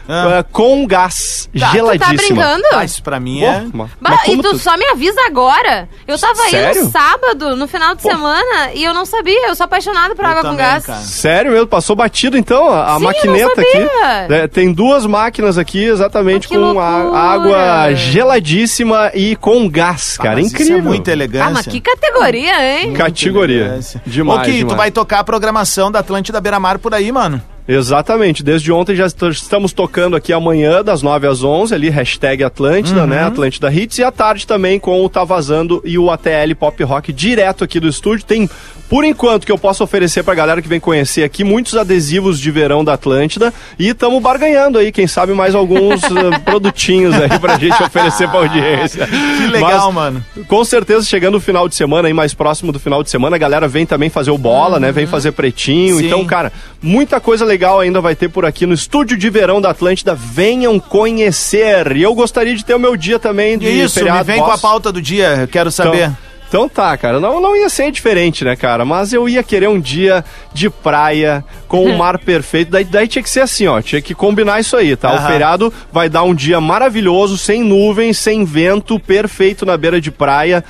Ah. 0.07 0.39
eh, 0.39 0.45
com 0.51 0.85
gás 0.85 1.49
Tá, 1.57 1.67
tu 1.67 1.69
tá 1.69 1.71
geladíssima. 1.73 2.15
brincando? 2.43 2.63
Ah, 2.73 2.85
isso 2.85 3.01
pra 3.03 3.19
mim 3.19 3.43
é... 3.43 3.61
Pô, 3.71 3.77
Bah, 3.77 3.87
mas 3.99 4.21
e 4.23 4.25
como 4.25 4.43
tu 4.43 4.57
só 4.59 4.77
me 4.77 4.85
avisa 4.87 5.19
agora. 5.25 5.87
Eu 6.07 6.17
tava 6.19 6.41
aí 6.43 6.51
Sério? 6.51 6.83
no 6.85 6.91
sábado, 6.91 7.55
no 7.55 7.67
final 7.67 7.95
de 7.95 8.01
semana, 8.01 8.71
e 8.73 8.83
eu 8.83 8.93
não 8.93 9.05
sabia. 9.05 9.47
Eu 9.47 9.55
sou 9.55 9.65
apaixonada 9.65 10.15
por 10.15 10.23
Eu 10.23 10.29
água 10.31 10.41
com 10.43 10.49
também, 10.49 10.65
gás. 10.65 10.85
cara. 10.85 10.99
Sério 10.99 11.51
mesmo? 11.51 11.67
Passou 11.67 11.95
batido 11.95 12.37
então 12.37 12.67
a, 12.69 12.95
a 12.95 12.97
Sim, 12.97 13.03
maquineta 13.05 13.55
sabia. 13.55 13.85
aqui? 13.85 14.33
É, 14.33 14.47
tem 14.47 14.71
duas 14.73 15.05
máquinas 15.05 15.57
aqui 15.57 15.83
exatamente 15.83 16.47
Ah, 16.47 16.57
com 16.57 16.79
a- 16.79 17.19
água 17.33 17.93
geladíssima 17.95 19.11
e 19.13 19.35
com 19.35 19.67
gás, 19.69 20.17
cara. 20.17 20.31
Ah, 20.31 20.35
mas 20.35 20.45
isso 20.47 20.55
Incrível. 20.55 20.77
é 20.77 20.81
muita 20.81 21.11
elegância. 21.11 21.47
Ah, 21.47 21.51
mas 21.51 21.65
que 21.67 21.79
categoria, 21.81 22.81
hein? 22.81 22.93
Categoria. 22.93 23.61
Elegância. 23.65 24.01
Demais, 24.05 24.39
Ô, 24.39 24.43
Ki, 24.43 24.51
tu 24.51 24.57
demais. 24.57 24.77
vai 24.77 24.91
tocar 24.91 25.19
a 25.19 25.23
programação 25.23 25.91
da 25.91 25.99
Atlântida 25.99 26.39
Beira 26.41 26.59
Mar 26.59 26.77
por 26.79 26.93
aí, 26.93 27.11
mano. 27.11 27.41
Exatamente. 27.67 28.43
Desde 28.43 28.71
ontem 28.71 28.95
já 28.95 29.05
est- 29.05 29.21
estamos 29.31 29.73
tocando 29.73 30.15
aqui 30.15 30.31
amanhã, 30.31 30.83
das 30.83 31.01
9 31.01 31.27
às 31.27 31.43
11, 31.43 31.73
ali, 31.75 31.89
hashtag 31.89 32.43
Atlântida, 32.43 33.01
Uhum. 33.01 33.07
né? 33.07 33.23
Atlântida 33.23 33.71
Hits. 33.71 33.97
E 33.99 34.03
à 34.03 34.11
tarde 34.11 34.47
também 34.47 34.79
com 34.79 35.03
o 35.03 35.09
Tá 35.09 35.23
Vazando 35.23 35.81
e 35.85 35.97
o 35.97 36.09
ATL 36.09 36.55
Pop 36.57 36.81
Rock 36.83 37.11
direto 37.11 37.63
aqui 37.63 37.79
do 37.79 37.87
estúdio. 37.87 38.25
Tem, 38.25 38.49
por 38.89 39.03
enquanto, 39.03 39.45
que 39.45 39.51
eu 39.51 39.57
posso 39.57 39.83
oferecer 39.83 40.23
pra 40.23 40.33
galera 40.33 40.61
que 40.61 40.67
vem 40.67 40.79
conhecer 40.79 41.23
aqui, 41.23 41.43
muitos 41.43 41.75
adesivos 41.75 42.39
de 42.39 42.49
verão 42.51 42.85
da 42.85 42.93
Atlântida. 42.93 43.53
E 43.77 43.89
estamos 43.89 44.21
barganhando 44.21 44.77
aí, 44.77 44.91
quem 44.91 45.07
sabe 45.07 45.33
mais 45.33 45.53
alguns 45.53 46.01
eh, 46.09 46.39
produtinhos 46.45 47.13
aí 47.15 47.37
pra 47.39 47.57
gente 47.57 47.81
oferecer 47.83 48.29
pra 48.29 48.39
audiência. 48.39 49.05
Que 49.07 49.47
legal, 49.47 49.91
Mas, 49.91 49.93
mano. 49.93 50.25
com 50.47 50.63
certeza, 50.63 51.05
chegando 51.05 51.35
o 51.35 51.41
final 51.41 51.67
de 51.67 51.75
semana, 51.75 52.07
aí 52.07 52.13
mais 52.13 52.33
próximo 52.33 52.71
do 52.71 52.79
final 52.79 53.03
de 53.03 53.09
semana, 53.09 53.35
a 53.35 53.39
galera 53.39 53.67
vem 53.67 53.85
também 53.85 54.09
fazer 54.09 54.31
o 54.31 54.37
bola, 54.37 54.79
né? 54.79 54.91
Vem 54.91 55.05
fazer 55.05 55.33
pretinho. 55.33 55.95
Uhum. 55.95 55.99
Sim. 56.01 56.05
Então, 56.07 56.25
cara, 56.25 56.51
muita 56.81 57.19
coisa 57.19 57.43
legal 57.43 57.56
ainda 57.65 58.01
vai 58.01 58.15
ter 58.15 58.29
por 58.29 58.45
aqui 58.45 58.65
no 58.65 58.73
estúdio 58.73 59.17
de 59.17 59.29
verão 59.29 59.59
da 59.61 59.69
Atlântida. 59.71 60.13
Venham 60.15 60.79
conhecer. 60.79 61.95
E 61.95 62.03
eu 62.03 62.13
gostaria 62.13 62.55
de 62.55 62.63
ter 62.63 62.73
o 62.75 62.79
meu 62.79 62.95
dia 62.95 63.19
também 63.19 63.57
de 63.57 63.67
Isso, 63.67 63.99
me 63.99 64.05
feriado. 64.05 64.25
vem 64.25 64.39
com 64.39 64.45
a 64.45 64.49
Posso? 64.51 64.61
pauta 64.61 64.91
do 64.91 65.01
dia, 65.01 65.37
eu 65.41 65.47
quero 65.47 65.71
saber. 65.71 66.03
Então, 66.05 66.17
então 66.49 66.69
tá, 66.69 66.95
cara. 66.97 67.19
Não, 67.19 67.41
não 67.41 67.55
ia 67.55 67.69
ser 67.69 67.91
diferente, 67.91 68.45
né, 68.45 68.55
cara? 68.55 68.85
Mas 68.85 69.11
eu 69.11 69.27
ia 69.27 69.43
querer 69.43 69.67
um 69.67 69.79
dia 69.79 70.23
de 70.53 70.69
praia 70.69 71.43
com 71.67 71.85
o 71.85 71.95
mar 71.97 72.17
perfeito. 72.19 72.71
Daí, 72.71 72.85
daí 72.85 73.07
tinha 73.07 73.21
que 73.21 73.29
ser 73.29 73.41
assim, 73.41 73.67
ó. 73.67 73.81
Tinha 73.81 74.01
que 74.01 74.15
combinar 74.15 74.59
isso 74.59 74.77
aí, 74.77 74.95
tá? 74.95 75.13
O 75.13 75.27
feriado 75.27 75.73
vai 75.91 76.07
dar 76.07 76.23
um 76.23 76.33
dia 76.33 76.61
maravilhoso, 76.61 77.37
sem 77.37 77.63
nuvens, 77.63 78.17
sem 78.17 78.45
vento, 78.45 78.97
perfeito 78.99 79.65
na 79.65 79.75
beira 79.75 79.99
de 79.99 80.09
praia. 80.09 80.63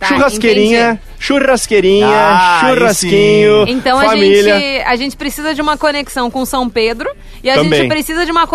Tá, 0.00 0.06
churrasqueirinha, 0.06 0.98
churrasqueirinha, 1.18 2.08
Ah, 2.08 2.60
churrasquinho, 2.74 3.68
Então 3.68 3.98
a 4.00 4.04
família. 4.06 4.58
gente, 4.58 4.82
a 4.86 4.96
gente 4.96 5.14
precisa 5.16 5.54
de 5.54 5.60
uma 5.60 5.76
conexão 5.76 6.30
com 6.30 6.42
São 6.46 6.68
Pedro 6.70 7.08
e 7.44 7.50
a 7.50 7.54
Também. 7.56 7.80
gente 7.82 7.88
precisa 7.88 8.24
de 8.24 8.32
uma, 8.32 8.48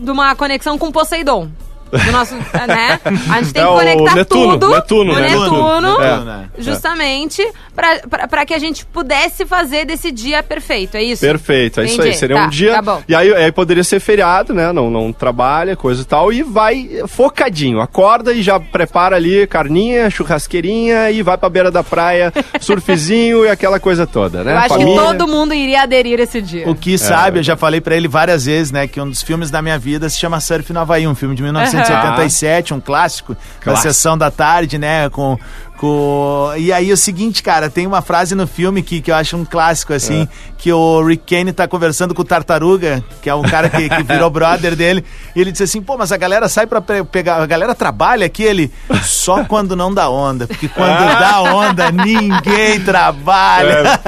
de 0.00 0.10
uma 0.10 0.34
conexão 0.34 0.78
com 0.78 0.90
Poseidon. 0.90 1.48
Do 1.90 2.12
nosso, 2.12 2.34
né? 2.34 3.00
A 3.30 3.40
gente 3.42 3.52
tem 3.52 3.62
É 3.62 3.66
que 3.66 3.72
conectar 3.72 4.14
Netuno, 4.14 4.52
tudo. 4.58 4.68
Netuno, 4.74 5.12
o 5.12 5.16
né? 5.16 5.28
Netuno, 5.28 6.02
É. 6.02 6.44
justamente, 6.58 7.46
pra, 7.74 7.98
pra, 8.08 8.28
pra 8.28 8.46
que 8.46 8.54
a 8.54 8.58
gente 8.58 8.84
pudesse 8.86 9.44
fazer 9.46 9.84
desse 9.84 10.10
dia 10.10 10.42
perfeito. 10.42 10.96
É 10.96 11.02
isso? 11.02 11.20
Perfeito, 11.20 11.80
é 11.80 11.84
isso 11.84 12.00
aí. 12.00 12.08
Entendi. 12.08 12.18
Seria 12.18 12.36
Tá, 12.36 12.44
um 12.46 12.48
dia. 12.48 12.72
Tá 12.74 12.82
bom. 12.82 13.02
E 13.08 13.14
aí, 13.14 13.32
aí 13.34 13.52
poderia 13.52 13.84
ser 13.84 14.00
feriado, 14.00 14.52
né? 14.54 14.72
Não, 14.72 14.90
não 14.90 15.12
trabalha, 15.12 15.76
coisa 15.76 16.02
e 16.02 16.04
tal. 16.04 16.32
E 16.32 16.42
vai 16.42 16.88
focadinho. 17.06 17.80
Acorda 17.80 18.32
e 18.32 18.42
já 18.42 18.58
prepara 18.60 19.16
ali 19.16 19.46
carninha, 19.46 20.10
churrasqueirinha 20.10 21.10
e 21.10 21.22
vai 21.22 21.36
pra 21.38 21.48
beira 21.48 21.70
da 21.70 21.82
praia, 21.82 22.32
surfzinho 22.60 23.44
e 23.44 23.48
aquela 23.48 23.80
coisa 23.80 24.06
toda, 24.06 24.44
né? 24.44 24.52
Eu 24.52 24.58
acho 24.58 24.68
Família. 24.70 24.94
que 25.00 25.06
todo 25.06 25.28
mundo 25.28 25.54
iria 25.54 25.82
aderir 25.82 26.20
esse 26.20 26.40
dia. 26.40 26.68
O 26.68 26.74
que 26.74 26.96
sabe, 26.98 27.38
eu 27.38 27.42
já 27.42 27.56
falei 27.56 27.80
pra 27.80 27.96
ele 27.96 28.08
várias 28.08 28.44
vezes, 28.46 28.70
né, 28.72 28.86
que 28.86 29.00
um 29.00 29.08
dos 29.08 29.22
filmes 29.22 29.50
da 29.50 29.60
minha 29.62 29.78
vida 29.78 30.08
se 30.08 30.18
chama 30.18 30.40
Surf 30.40 30.72
no 30.72 30.80
Havaí, 30.80 31.06
um 31.06 31.14
filme 31.14 31.34
de 31.34 31.42
1977, 31.82 32.74
um 32.74 32.80
clássico, 32.80 33.34
da 33.34 33.40
Clássico. 33.60 33.88
sessão 33.88 34.16
da 34.18 34.30
tarde, 34.30 34.78
né, 34.78 35.08
com, 35.10 35.38
com... 35.78 36.52
E 36.56 36.72
aí 36.72 36.90
é 36.90 36.92
o 36.92 36.96
seguinte, 36.96 37.42
cara, 37.42 37.70
tem 37.70 37.86
uma 37.86 38.02
frase 38.02 38.34
no 38.34 38.46
filme 38.46 38.82
que, 38.82 39.00
que 39.00 39.10
eu 39.10 39.14
acho 39.14 39.36
um 39.36 39.44
clássico, 39.44 39.92
assim, 39.92 40.22
É. 40.22 40.28
que 40.58 40.72
o 40.72 41.02
Rick 41.04 41.34
Kane 41.36 41.52
tá 41.52 41.66
conversando 41.68 42.14
com 42.14 42.22
o 42.22 42.24
Tartaruga, 42.24 43.02
que 43.22 43.30
é 43.30 43.34
um 43.34 43.42
cara 43.42 43.68
que, 43.70 43.88
que 43.88 44.02
virou 44.02 44.28
brother 44.30 44.74
dele, 44.74 45.04
e 45.34 45.40
ele 45.40 45.50
disse 45.52 45.62
assim, 45.64 45.80
pô, 45.80 45.96
mas 45.96 46.10
a 46.12 46.16
galera 46.16 46.48
sai 46.48 46.66
pra 46.66 46.80
pe- 46.80 47.04
pegar, 47.04 47.36
a 47.40 47.46
galera 47.46 47.74
trabalha 47.74 48.26
aqui, 48.26 48.42
ele, 48.42 48.70
só 49.04 49.44
quando 49.44 49.76
não 49.76 49.94
dá 49.94 50.10
onda, 50.10 50.46
porque 50.46 50.68
quando 50.68 50.98
dá 51.18 51.40
onda, 51.42 51.90
ninguém 51.92 52.80
trabalha. 52.80 54.00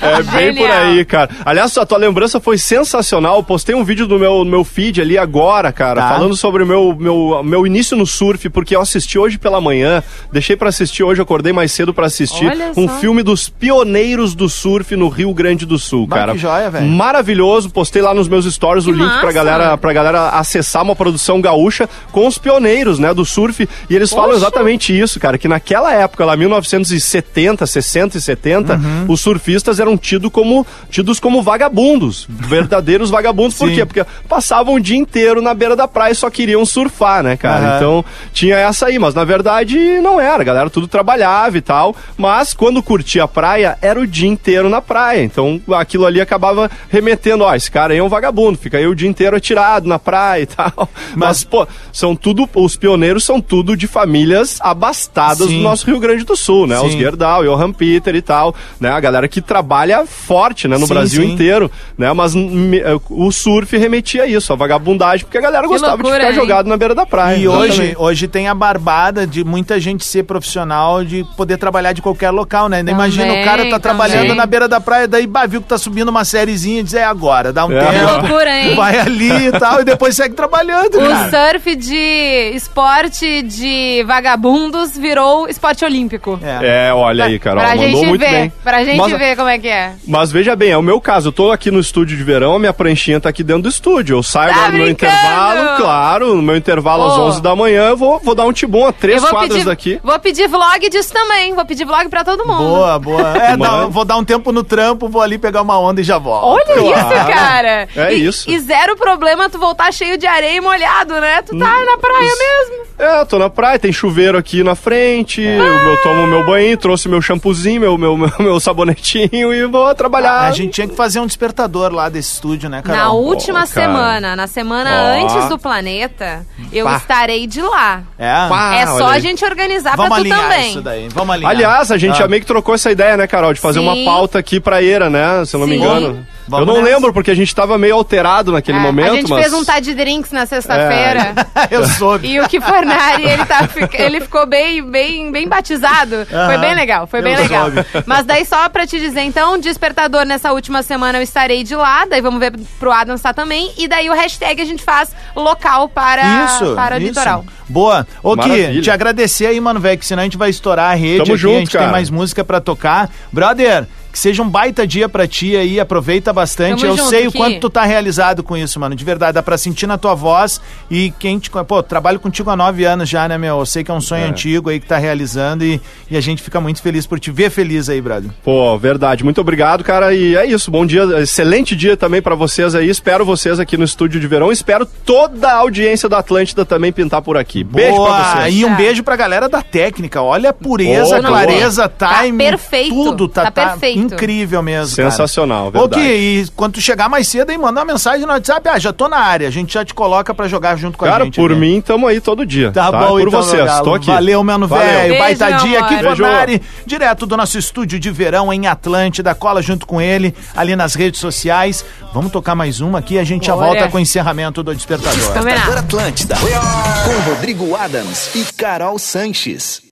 É 0.00 0.22
bem 0.22 0.54
por 0.54 0.70
aí, 0.70 1.04
cara. 1.04 1.30
Aliás, 1.44 1.76
a 1.76 1.84
tua 1.86 1.98
lembrança 1.98 2.40
foi 2.40 2.56
sensacional. 2.58 3.42
Postei 3.42 3.74
um 3.74 3.84
vídeo 3.84 4.06
no 4.08 4.18
meu, 4.18 4.44
no 4.44 4.50
meu 4.50 4.64
feed 4.64 5.00
ali 5.00 5.18
agora, 5.18 5.70
cara, 5.72 6.00
Tá. 6.00 6.08
falando 6.10 6.36
sobre 6.36 6.62
o 6.62 6.66
meu, 6.66 6.96
meu, 6.98 7.42
meu 7.44 7.66
início 7.66 7.96
no 7.96 8.06
surf, 8.06 8.48
porque 8.48 8.74
eu 8.74 8.80
assisti 8.80 9.18
hoje 9.18 9.38
pela 9.38 9.60
manhã, 9.60 10.02
deixei 10.32 10.56
pra 10.56 10.68
assistir 10.68 11.02
hoje, 11.02 11.17
acordei 11.22 11.52
mais 11.52 11.72
cedo 11.72 11.92
pra 11.94 12.06
assistir 12.06 12.46
Olha 12.46 12.72
um 12.76 12.88
só. 12.88 12.94
filme 12.98 13.22
dos 13.22 13.48
pioneiros 13.48 14.34
do 14.34 14.48
surf 14.48 14.94
no 14.96 15.08
Rio 15.08 15.32
Grande 15.34 15.64
do 15.66 15.78
Sul, 15.78 16.06
Bah, 16.06 16.16
cara. 16.16 16.32
que 16.32 16.38
joia, 16.38 16.70
velho. 16.70 16.86
Maravilhoso. 16.86 17.70
Postei 17.70 18.02
lá 18.02 18.12
nos 18.14 18.28
meus 18.28 18.44
stories 18.52 18.86
o 18.86 18.92
Que 18.92 18.98
link 18.98 19.20
pra 19.20 19.32
galera, 19.32 19.76
pra 19.76 19.92
galera 19.92 20.28
acessar 20.30 20.82
uma 20.82 20.94
produção 20.96 21.40
gaúcha 21.40 21.88
com 22.12 22.26
os 22.26 22.38
pioneiros, 22.38 22.98
né, 22.98 23.12
do 23.14 23.24
surf. 23.24 23.68
E 23.88 23.94
eles 23.96 24.10
falam 24.10 24.26
Poxa. 24.30 24.38
exatamente 24.38 24.98
isso, 24.98 25.18
cara, 25.20 25.38
que 25.38 25.48
naquela 25.48 25.92
época, 25.92 26.24
lá 26.24 26.36
1970, 26.36 27.66
60 27.66 28.16
e 28.16 28.20
70, 28.20 28.74
Uhum. 28.74 29.06
os 29.08 29.20
surfistas 29.20 29.80
eram 29.80 29.96
tido 29.96 30.30
como, 30.30 30.66
tidos 30.90 31.18
como 31.20 31.42
vagabundos, 31.42 32.26
verdadeiros 32.28 33.10
vagabundos. 33.10 33.56
Por 33.56 33.68
Sim. 33.68 33.74
quê? 33.76 33.84
Porque 33.86 34.04
passavam 34.28 34.74
o 34.74 34.80
dia 34.80 34.96
inteiro 34.96 35.40
na 35.42 35.54
beira 35.54 35.74
da 35.76 35.86
praia 35.88 36.12
e 36.12 36.14
só 36.14 36.30
queriam 36.30 36.64
surfar. 36.64 37.22
né, 37.22 37.36
cara? 37.36 37.66
Aham. 37.66 37.76
Então 37.76 38.04
tinha 38.32 38.56
essa 38.56 38.86
aí, 38.86 38.98
mas 38.98 39.14
na 39.14 39.24
verdade 39.24 39.78
não 40.00 40.20
era, 40.20 40.42
a 40.42 40.44
galera 40.44 40.68
tudo 40.70 40.86
trabalhava 41.12 41.56
e 41.56 41.60
tal, 41.62 41.96
mas 42.18 42.52
quando 42.52 42.82
curtia 42.82 43.24
a 43.24 43.28
praia, 43.28 43.78
era 43.80 43.98
o 43.98 44.06
dia 44.06 44.28
inteiro 44.28 44.68
na 44.68 44.82
praia, 44.82 45.22
então 45.24 45.60
aquilo 45.74 46.04
ali 46.04 46.20
acabava 46.20 46.70
remetendo, 46.90 47.44
ó, 47.44 47.54
esse 47.54 47.70
cara 47.70 47.94
aí 47.94 47.98
é 47.98 48.02
um 48.02 48.08
vagabundo, 48.10 48.58
fica 48.58 48.76
aí 48.76 48.86
o 48.86 48.94
dia 48.94 49.08
inteiro 49.08 49.34
atirado 49.36 49.88
na 49.88 49.98
praia 49.98 50.42
e 50.42 50.46
tal. 50.46 50.88
Mas, 51.16 51.42
pô, 51.44 51.66
são 51.92 52.14
tudo, 52.14 52.48
os 52.54 52.76
pioneiros 52.76 53.24
são 53.24 53.40
tudo 53.40 53.74
de 53.76 53.86
famílias 53.86 54.58
abastadas 54.60 55.48
Sim. 55.48 55.56
do 55.58 55.62
nosso 55.62 55.86
Rio 55.86 55.98
Grande 55.98 56.24
do 56.24 56.36
Sul, 56.36 56.66
né? 56.66 56.78
Os 56.80 56.92
Sim. 56.92 56.98
Gerdau, 56.98 57.42
Johan 57.44 57.72
Peter 57.72 58.14
e 58.14 58.20
tal, 58.22 58.54
né? 58.78 58.90
A 58.90 59.00
galera 59.00 59.26
que 59.28 59.40
trabalha 59.40 60.04
forte, 60.06 60.68
né? 60.68 60.76
No 60.76 60.86
Sim, 60.86 60.92
Brasil 60.94 61.22
sim. 61.22 61.32
inteiro, 61.32 61.70
né? 61.96 62.12
Mas 62.12 62.34
me- 62.34 62.80
eh, 62.80 62.96
o 63.08 63.30
surf 63.32 63.76
remetia 63.78 64.24
a 64.24 64.26
isso, 64.26 64.52
a 64.52 64.56
vagabundagem, 64.56 65.24
porque 65.24 65.38
a 65.38 65.40
galera 65.40 65.62
Que 65.62 65.68
gostava 65.72 65.94
loucura, 65.94 66.14
de 66.16 66.20
ficar 66.20 66.30
hein? 66.30 66.34
jogado 66.40 66.66
na 66.68 66.76
beira 66.76 66.94
da 66.94 67.06
praia. 67.06 67.36
E 67.36 67.48
hoje, 67.48 67.94
hoje 67.98 68.28
tem 68.28 68.48
a 68.48 68.54
barbada 68.54 69.26
de 69.26 69.42
muita 69.44 69.80
gente 69.80 70.04
ser 70.04 70.24
profissional, 70.24 70.97
de 71.04 71.24
poder 71.36 71.56
trabalhar 71.56 71.92
de 71.92 72.02
qualquer 72.02 72.30
local, 72.30 72.68
né? 72.68 72.80
Imagina 72.80 73.32
o 73.34 73.44
cara 73.44 73.68
tá 73.68 73.78
trabalhando 73.78 74.22
também. 74.22 74.36
na 74.36 74.46
beira 74.46 74.68
da 74.68 74.80
praia, 74.80 75.06
daí 75.08 75.26
bah, 75.26 75.46
viu 75.46 75.60
que 75.62 75.68
tá 75.68 75.78
subindo 75.78 76.08
uma 76.08 76.24
sériezinha 76.24 76.80
e 76.80 76.82
diz, 76.82 76.94
é 76.94 77.04
agora, 77.04 77.52
dá 77.52 77.64
um 77.66 77.72
É. 77.72 77.80
tempo. 77.80 77.92
Que 77.92 78.04
loucura, 78.28 78.58
hein? 78.60 78.74
Vai 78.74 78.98
ali 78.98 79.46
e 79.48 79.52
tal, 79.52 79.80
e 79.80 79.84
depois 79.84 80.14
segue 80.16 80.34
trabalhando, 80.34 80.96
O 80.98 81.08
cara. 81.08 81.30
surf 81.52 81.74
de 81.76 82.52
esporte 82.54 83.42
de 83.42 84.02
vagabundos 84.06 84.96
virou 84.96 85.48
esporte 85.48 85.84
olímpico. 85.84 86.38
É, 86.42 86.92
olha 86.92 87.24
aí, 87.24 87.38
Carol, 87.38 87.60
pra 87.64 87.74
mandou 87.74 87.84
gente 87.90 88.06
muito 88.06 88.20
ver, 88.20 88.30
bem. 88.30 88.52
pra 88.62 88.84
gente 88.84 88.96
Mas- 88.98 89.18
ver 89.18 89.36
como 89.36 89.48
é 89.48 89.58
que 89.58 89.68
é. 89.68 89.92
Mas 90.06 90.30
veja 90.32 90.54
bem, 90.56 90.70
é 90.70 90.76
o 90.76 90.82
meu 90.82 91.00
caso. 91.00 91.28
Eu 91.28 91.32
tô 91.32 91.50
aqui 91.50 91.70
no 91.70 91.80
estúdio 91.80 92.16
de 92.16 92.22
verão, 92.24 92.54
a 92.56 92.58
minha 92.58 92.72
pranchinha 92.72 93.20
tá 93.20 93.28
aqui 93.28 93.42
dentro 93.42 93.62
do 93.62 93.68
estúdio. 93.68 94.16
Eu 94.16 94.22
saio 94.22 94.54
Tá 94.54 94.68
no 94.70 94.78
meu 94.78 94.88
intervalo, 94.88 95.76
claro, 95.76 96.34
no 96.34 96.42
meu 96.42 96.56
intervalo 96.56 97.04
às 97.06 97.12
Ô. 97.18 97.22
11 97.26 97.42
da 97.42 97.54
manhã, 97.54 97.88
eu 97.90 97.96
vou, 97.96 98.18
vou 98.22 98.34
dar 98.34 98.44
um 98.46 98.52
tibum 98.52 98.86
a 98.86 98.92
três 98.92 99.22
quadras 99.24 99.52
pedir, 99.52 99.64
daqui. 99.64 100.00
Vou 100.02 100.18
pedir 100.18 100.48
vlog 100.48 100.87
disso 100.88 101.12
também. 101.12 101.54
Vou 101.54 101.64
pedir 101.64 101.84
vlog 101.84 102.08
pra 102.08 102.24
todo 102.24 102.46
mundo. 102.46 102.58
Boa, 102.58 102.98
boa. 102.98 103.18
É, 103.38 103.56
dá- 103.56 103.86
vou 103.86 104.04
dar 104.04 104.16
um 104.16 104.24
tempo 104.24 104.50
no 104.52 104.62
trampo, 104.64 105.08
vou 105.08 105.22
ali 105.22 105.38
pegar 105.38 105.62
uma 105.62 105.78
onda 105.78 106.00
e 106.00 106.04
já 106.04 106.18
volto. 106.18 106.44
Olha 106.44 106.64
Claro. 106.64 107.16
isso, 107.16 107.26
cara. 107.32 107.88
É 107.96 108.12
E- 108.14 108.26
isso. 108.26 108.50
E 108.50 108.58
zero 108.58 108.96
problema 108.96 109.48
tu 109.48 109.58
voltar 109.58 109.92
cheio 109.92 110.18
de 110.18 110.26
areia 110.26 110.56
e 110.56 110.60
molhado, 110.60 111.14
né? 111.20 111.42
Tu 111.42 111.58
tá 111.58 111.84
na 111.84 111.96
praia 111.98 112.20
mesmo. 112.20 112.88
É, 112.98 113.20
eu 113.20 113.26
tô 113.26 113.38
na 113.38 113.48
praia, 113.48 113.78
tem 113.78 113.92
chuveiro 113.92 114.36
aqui 114.36 114.64
na 114.64 114.74
frente, 114.74 115.40
eu, 115.40 115.64
eu 115.64 116.02
tomo 116.02 116.26
meu 116.26 116.44
banho, 116.44 116.76
trouxe 116.76 117.08
meu 117.08 117.22
shampoozinho, 117.22 117.80
meu, 117.80 117.96
meu, 117.96 118.16
meu, 118.16 118.32
meu 118.40 118.58
sabonetinho 118.60 119.54
e 119.54 119.66
vou 119.66 119.94
trabalhar. 119.94 120.40
A 120.48 120.50
gente 120.52 120.72
tinha 120.72 120.88
que 120.88 120.96
fazer 120.96 121.20
um 121.20 121.26
despertador 121.26 121.92
lá 121.92 122.08
desse 122.08 122.32
estúdio, 122.34 122.68
né, 122.68 122.82
Carol? 122.82 123.00
Na 123.00 123.12
última 123.12 123.60
cara. 123.60 123.66
semana, 123.68 124.34
na 124.36 124.46
semana 124.48 124.90
Ó. 124.90 125.22
antes 125.24 125.48
do 125.48 125.58
planeta, 125.58 126.44
eu 126.72 126.86
Pá. 126.86 126.96
estarei 126.96 127.46
de 127.46 127.62
lá. 127.62 128.02
É? 128.18 128.80
é 128.82 128.86
só 128.86 129.06
a 129.08 129.18
gente 129.20 129.44
organizar 129.44 129.96
Vamos 129.96 130.18
pra 130.20 130.24
tu 130.24 130.28
também. 130.42 130.77
Isso 130.78 130.84
daí, 130.84 131.08
vamos 131.14 131.34
alinhar. 131.34 131.50
Aliás, 131.50 131.90
a 131.92 131.98
gente 131.98 132.12
Ah. 132.12 132.18
já 132.20 132.28
meio 132.28 132.40
que 132.40 132.46
trocou 132.46 132.74
essa 132.74 132.90
ideia, 132.90 133.16
né, 133.16 133.26
Carol, 133.26 133.52
de 133.52 133.60
fazer 133.60 133.80
Sim. 133.80 133.86
uma 133.86 134.04
pauta 134.10 134.38
aqui 134.38 134.58
pra 134.60 134.82
Eira, 134.82 135.08
né? 135.10 135.44
Se 135.44 135.54
eu 135.56 135.60
não 135.60 135.66
me 135.66 135.76
Sim. 135.76 135.82
engano. 135.82 136.26
Vamos 136.50 136.66
eu 136.66 136.74
não 136.74 136.80
nessa. 136.82 136.94
lembro, 136.96 137.12
porque 137.12 137.30
a 137.30 137.34
gente 137.34 137.54
tava 137.54 137.76
meio 137.76 137.94
alterado 137.94 138.52
naquele 138.52 138.78
É, 138.78 138.80
momento, 138.80 139.12
a 139.12 139.16
gente 139.16 139.28
mas... 139.28 139.40
fez 139.42 139.52
um 139.52 139.62
tá 139.62 139.78
de 139.80 139.94
drinks 139.94 140.32
na 140.32 140.46
sexta-feira. 140.46 141.34
Eu 141.70 141.86
soube. 141.86 142.26
E 142.26 142.40
o 142.40 142.48
que 142.48 142.58
Fornari, 142.58 143.22
ele, 143.28 143.44
tá, 143.44 143.68
ele 143.92 144.20
ficou 144.22 144.46
bem, 144.46 144.82
bem, 144.82 145.30
bem 145.30 145.46
batizado. 145.46 146.24
Foi 146.26 146.38
Aham. 146.38 146.58
bem 146.60 146.74
legal, 146.74 147.06
foi 147.06 147.20
bem 147.20 147.34
Eu 147.34 147.42
legal. 147.42 147.64
soube. 147.70 147.84
Mas 148.06 148.24
daí 148.24 148.46
só 148.46 148.66
pra 148.70 148.86
te 148.86 148.98
dizer, 148.98 149.20
então, 149.20 149.58
despertador 149.58 150.24
nessa 150.24 150.50
última 150.52 150.82
semana 150.82 151.18
eu 151.18 151.22
estarei 151.22 151.62
de 151.62 151.76
lá, 151.76 152.06
daí 152.06 152.22
vamos 152.22 152.40
ver 152.40 152.52
pro 152.80 152.90
Adam 152.92 153.14
estar 153.14 153.34
também. 153.34 153.70
E 153.76 153.86
daí 153.86 154.08
o 154.08 154.14
hashtag 154.14 154.62
a 154.62 154.64
gente 154.64 154.82
faz 154.82 155.14
local 155.36 155.86
para, 155.90 156.46
Isso, 156.46 156.74
para 156.74 156.96
isso. 156.98 157.08
litoral. 157.08 157.44
Boa. 157.68 158.06
Ô, 158.22 158.34
Ki, 158.34 158.48
Maravilha. 158.48 158.80
te 158.82 158.90
agradecer 158.90 159.46
aí, 159.46 159.60
mano, 159.60 159.78
velho, 159.78 159.98
que 159.98 160.06
senão 160.06 160.22
a 160.22 160.24
gente 160.24 160.38
vai 160.38 160.48
estourar 160.48 160.67
a 160.76 160.94
rede 160.94 161.18
Tamo 161.18 161.32
aqui, 161.32 161.36
junto, 161.40 161.56
a 161.56 161.58
gente 161.60 161.70
tem 161.70 161.80
cara. 161.80 161.92
mais 161.92 162.10
música 162.10 162.44
pra 162.44 162.60
tocar. 162.60 163.10
Brother, 163.32 163.86
que 164.12 164.18
seja 164.18 164.42
um 164.42 164.48
baita 164.48 164.86
dia 164.86 165.08
pra 165.08 165.26
ti 165.26 165.56
aí, 165.56 165.78
aproveita 165.78 166.32
bastante. 166.32 166.80
Tamo 166.80 166.92
Eu 166.92 166.96
junto, 166.96 167.08
sei 167.08 167.26
o 167.26 167.32
Ki. 167.32 167.38
quanto 167.38 167.60
tu 167.60 167.70
tá 167.70 167.84
realizado 167.84 168.42
com 168.42 168.56
isso, 168.56 168.78
mano, 168.80 168.94
de 168.96 169.04
verdade, 169.04 169.32
dá 169.34 169.42
pra 169.42 169.58
sentir 169.58 169.86
na 169.86 169.98
tua 169.98 170.14
voz 170.14 170.60
e 170.90 171.10
quem 171.18 171.38
te... 171.38 171.50
Pô, 171.50 171.82
trabalho 171.82 172.18
contigo 172.20 172.50
há 172.50 172.56
nove 172.56 172.84
anos 172.84 173.08
já, 173.08 173.28
né, 173.28 173.36
meu? 173.36 173.58
Eu 173.58 173.66
sei 173.66 173.84
que 173.84 173.90
é 173.90 173.94
um 173.94 174.00
sonho 174.00 174.24
É. 174.24 174.28
antigo 174.28 174.70
aí 174.70 174.80
que 174.80 174.86
tá 174.86 174.96
realizando 174.98 175.64
e, 175.64 175.80
e 176.10 176.16
a 176.16 176.20
gente 176.20 176.42
fica 176.42 176.60
muito 176.60 176.80
feliz 176.82 177.06
por 177.06 177.18
te 177.20 177.30
ver 177.30 177.50
feliz 177.50 177.88
aí, 177.88 178.00
brother. 178.00 178.30
Pô, 178.42 178.76
verdade. 178.78 179.24
Muito 179.24 179.40
obrigado, 179.40 179.84
cara. 179.84 180.14
E 180.14 180.36
é 180.36 180.46
isso. 180.46 180.70
Bom 180.70 180.84
dia, 180.86 181.02
excelente 181.20 181.76
dia 181.76 181.96
também 181.96 182.22
pra 182.22 182.34
vocês 182.34 182.74
aí. 182.74 182.88
Espero 182.88 183.24
vocês 183.24 183.58
aqui 183.60 183.76
no 183.76 183.84
estúdio 183.84 184.20
de 184.20 184.26
verão. 184.26 184.50
Espero 184.50 184.86
toda 184.86 185.48
a 185.48 185.56
audiência 185.56 186.08
da 186.08 186.18
Atlântida 186.18 186.64
também 186.64 186.92
pintar 186.92 187.22
por 187.22 187.36
aqui. 187.36 187.62
Beijo 187.64 187.96
Boa. 187.96 188.08
pra 188.14 188.42
vocês. 188.42 188.54
E 188.56 188.64
um 188.64 188.74
beijo 188.74 189.02
pra 189.02 189.16
galera 189.16 189.48
da 189.48 189.62
técnica. 189.62 190.22
Olha 190.22 190.50
a 190.50 190.52
pureza, 190.52 191.16
Boa, 191.20 191.22
clareza, 191.22 191.88
Tá 191.88 192.22
time, 192.22 192.38
perfeito. 192.44 192.94
tudo. 192.94 193.28
Tá, 193.28 193.44
Tá 193.44 193.50
tá 193.50 193.66
perfeito. 193.70 193.97
Incrível 193.98 194.62
mesmo, 194.62 194.96
cara. 194.96 195.10
Sensacional, 195.10 195.68
Ô, 195.68 195.70
verdade. 195.70 196.02
Ki, 196.02 196.08
e 196.08 196.46
quando 196.56 196.74
tu 196.74 196.80
chegar 196.80 197.08
mais 197.08 197.28
cedo 197.28 197.50
aí, 197.50 197.58
manda 197.58 197.80
uma 197.80 197.92
mensagem 197.92 198.26
no 198.26 198.32
WhatsApp. 198.32 198.68
Ah, 198.68 198.78
já 198.78 198.92
tô 198.92 199.08
na 199.08 199.18
área. 199.18 199.48
A 199.48 199.50
gente 199.50 199.74
já 199.74 199.84
te 199.84 199.92
coloca 199.94 200.32
pra 200.34 200.48
jogar 200.48 200.76
junto 200.76 200.96
com 200.98 201.04
a 201.04 201.08
Cara, 201.08 201.24
gente. 201.24 201.36
por 201.36 201.50
ali. 201.50 201.60
mim, 201.60 201.80
tamo 201.80 202.06
aí 202.06 202.20
todo 202.20 202.44
dia. 202.46 202.70
Tá, 202.72 202.90
Tá, 202.90 202.98
bom, 203.00 203.08
por 203.18 203.28
então, 203.28 203.42
vocês. 203.42 203.80
Tô 203.80 203.94
aqui. 203.94 204.06
Valeu, 204.06 204.42
mano 204.44 204.66
velho. 204.66 205.18
Baita 205.18 205.52
dia 205.58 205.80
aqui. 205.80 205.98
Fornari. 206.02 206.62
Direto 206.86 207.26
do 207.26 207.36
nosso 207.36 207.58
estúdio 207.58 207.98
de 207.98 208.10
verão 208.10 208.52
em 208.52 208.66
Atlântida. 208.66 209.34
Cola 209.34 209.60
junto 209.62 209.86
com 209.86 210.00
ele 210.00 210.34
ali 210.56 210.74
nas 210.76 210.94
redes 210.94 211.20
sociais. 211.20 211.84
Vamos 212.12 212.32
tocar 212.32 212.54
mais 212.54 212.80
uma 212.80 212.98
aqui. 213.00 213.18
A 213.18 213.24
gente 213.24 213.46
já 213.46 213.54
Bora. 213.54 213.66
volta 213.66 213.88
com 213.88 213.98
o 213.98 214.00
encerramento 214.00 214.62
do 214.62 214.74
Despertador. 214.74 215.14
Despertador 215.18 215.78
Atlântida. 215.78 216.36
Com 216.36 217.30
Rodrigo 217.30 217.74
Adams 217.76 218.34
e 218.34 218.44
Carol 218.54 218.98
Sanches. 218.98 219.82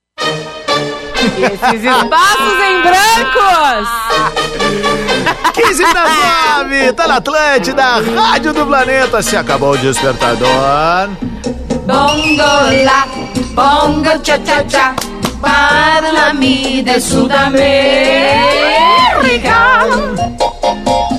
Esses 1.37 1.85
espaços 1.85 2.59
em 2.69 2.83
brancos! 2.83 3.89
15 5.53 5.83
para 5.85 6.65
9, 6.65 6.93
tá 6.93 7.09
na 7.09 7.17
Atlântida, 7.17 7.83
Rádio 8.15 8.53
do 8.53 8.67
Planeta. 8.67 9.23
Se 9.23 9.37
acabou 9.37 9.73
o 9.73 9.79
Despertador. 9.79 11.09
Bongo 11.87 12.43
la, 12.85 13.07
bongo 13.55 14.19
cha 14.23 14.39
cha 14.45 14.65
cha, 14.69 14.95
parlami 15.41 16.83
de 16.83 17.01
Sudamérica. 17.01 17.57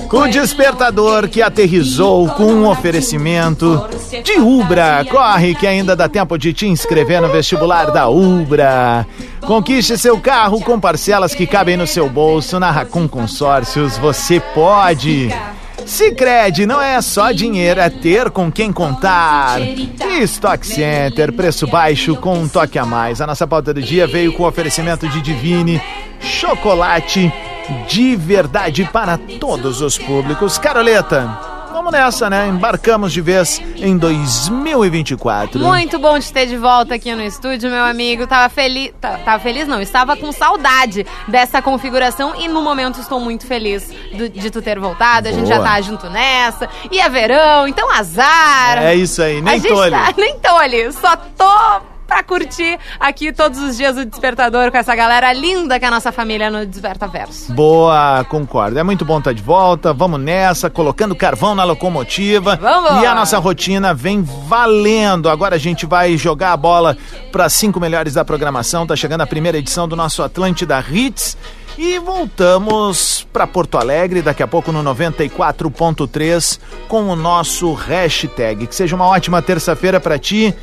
Com 0.08 0.20
o 0.20 0.30
Despertador 0.30 1.28
que 1.28 1.42
aterrizou 1.42 2.30
com 2.30 2.46
um 2.46 2.70
oferecimento 2.70 3.88
de 4.24 4.40
Ubra. 4.40 5.06
Corre 5.10 5.54
que 5.54 5.68
ainda 5.68 5.96
dá 5.96 6.08
tempo 6.08 6.38
de 6.38 6.54
te 6.54 6.66
inscrever 6.66 7.22
no 7.22 7.28
vestibular 7.30 7.92
da 7.92 8.08
Ubra. 8.08 9.06
Conquiste 9.48 9.98
seu 9.98 10.20
carro 10.20 10.60
com 10.60 10.78
parcelas 10.78 11.34
que 11.34 11.48
cabem 11.48 11.78
no 11.78 11.88
seu 11.88 12.10
bolso. 12.10 12.60
Na 12.60 12.70
Racon 12.70 13.08
Consórcios 13.08 13.98
você 13.98 14.42
pode. 14.42 15.34
Sicredi 15.86 16.66
não 16.66 16.82
é 16.82 17.02
só 17.02 17.32
dinheiro, 17.32 17.80
é 17.80 17.90
ter 17.90 18.30
com 18.30 18.52
quem 18.52 18.74
contar. 18.74 19.62
Stock 20.22 20.68
Center, 20.68 21.32
preço 21.32 21.66
baixo 21.66 22.18
com 22.18 22.40
um 22.40 22.48
toque 22.50 22.78
a 22.78 22.86
mais. 22.86 23.22
A 23.22 23.26
nossa 23.26 23.48
pauta 23.48 23.74
do 23.74 23.82
dia 23.82 24.06
veio 24.06 24.34
com 24.34 24.44
oferecimento 24.44 25.08
de 25.08 25.22
Divine, 25.22 25.82
chocolate 26.20 27.32
de 27.88 28.18
verdade 28.18 28.84
para 28.92 29.18
todos 29.40 29.80
os 29.80 29.98
públicos. 29.98 30.58
Caroleta, 30.58 31.57
vamos 31.88 31.92
nessa, 31.92 32.30
né? 32.30 32.48
Embarcamos 32.48 33.14
de 33.14 33.22
vez 33.22 33.62
em 33.78 33.98
2024. 33.98 35.60
Muito 35.60 35.98
bom 36.00 36.20
te 36.20 36.32
ter 36.34 36.46
de 36.46 36.58
volta 36.58 36.96
aqui 36.96 37.14
no 37.16 37.22
estúdio, 37.24 37.70
meu 37.70 37.84
amigo. 37.86 38.28
Tava 38.28 38.50
feliz. 38.50 38.92
Tava 39.00 39.40
feliz, 39.40 39.68
não. 39.68 39.82
Estava 39.82 40.16
com 40.18 40.32
saudade 40.32 41.06
dessa 41.28 41.62
configuração 41.62 42.34
e 42.40 42.48
no 42.48 42.62
momento 42.62 43.00
estou 43.00 43.20
muito 43.20 43.46
feliz 43.48 43.90
do- 44.14 44.28
de 44.30 44.50
tu 44.52 44.62
ter 44.62 44.78
voltado. 44.80 45.28
A 45.30 45.32
gente 45.32 45.48
já 45.48 45.56
Boa. 45.58 45.68
tá 45.68 45.82
junto 45.82 46.10
nessa. 46.10 46.68
E 46.92 47.00
é 47.00 47.08
verão, 47.10 47.68
então 47.68 47.90
azar. 47.94 48.78
É 48.80 48.94
isso 48.94 49.22
aí, 49.22 49.42
nem 49.42 49.60
tolhe. 49.62 49.92
Tá, 49.92 50.14
nem 50.18 50.38
tolhe. 50.40 50.92
Só 50.92 51.16
tô 51.16 51.82
pra 52.08 52.24
curtir 52.24 52.80
aqui 53.00 53.32
todos 53.34 53.60
os 53.60 53.78
dias 53.78 53.98
o 53.98 54.06
Despertador 54.06 54.72
com 54.72 54.78
essa 54.78 54.96
galera 54.96 55.32
linda 55.34 55.78
que 55.78 55.86
é 55.86 55.88
a 55.88 55.92
nossa 55.92 56.12
família 56.12 56.50
no 56.50 56.66
Despertaverso. 56.66 57.54
Boa, 57.54 58.26
concordo. 58.30 58.80
É 58.80 58.84
muito 58.84 59.04
bom 59.04 59.20
estar 59.20 59.34
de 59.34 59.44
volta. 59.44 59.94
Vamos 59.94 60.20
nessa, 60.20 60.70
colocando 60.70 61.16
carvão 61.16 61.54
na 61.54 61.64
locomotiva. 61.64 62.56
Vamos! 62.56 63.04
E 63.04 63.06
a 63.06 63.14
nossa 63.14 63.38
rotina 63.38 63.94
vem 63.94 64.24
valendo. 64.24 65.30
Agora 65.30 65.56
a 65.56 65.60
gente 65.60 65.86
vai 65.86 66.18
jogar 66.18 66.54
a 66.54 66.58
bola 66.58 66.98
para 67.32 67.50
cinco 67.50 67.80
melhores 67.80 68.14
da 68.14 68.24
programação. 68.24 68.88
Tá 68.88 68.96
chegando 68.96 69.22
a 69.22 69.28
primeira 69.28 69.58
edição 69.58 69.88
do 69.88 69.96
nosso 69.96 70.24
Atlântida 70.24 70.84
Hits. 70.90 71.38
E 71.78 72.00
voltamos 72.00 73.28
para 73.32 73.46
Porto 73.46 73.78
Alegre 73.78 74.24
daqui 74.24 74.42
a 74.42 74.48
pouco 74.48 74.72
no 74.72 74.84
94.3 74.84 76.60
com 76.88 77.04
o 77.04 77.16
nosso 77.16 77.72
hashtag. 77.74 78.66
Que 78.66 78.74
seja 78.74 78.96
uma 78.96 79.06
ótima 79.06 79.44
terça-feira 79.44 80.00
para 80.00 80.18
ti. 80.18 80.56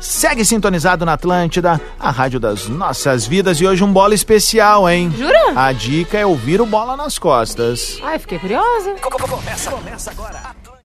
Segue 0.00 0.44
sintonizado 0.44 1.04
na 1.04 1.14
Atlântida, 1.14 1.80
a 1.98 2.10
rádio 2.10 2.38
das 2.38 2.68
nossas 2.68 3.26
vidas. 3.26 3.60
E 3.60 3.66
hoje 3.66 3.82
um 3.82 3.92
bola 3.92 4.14
especial, 4.14 4.88
hein? 4.88 5.12
Jura? 5.16 5.52
A 5.56 5.72
dica 5.72 6.16
é 6.16 6.24
ouvir 6.24 6.60
o 6.60 6.66
bola 6.66 6.96
nas 6.96 7.18
costas. 7.18 7.98
Ai, 8.02 8.18
fiquei 8.18 8.38
curiosa. 8.38 8.94
Começa, 9.00 9.70
começa 9.70 10.10
agora. 10.10 10.40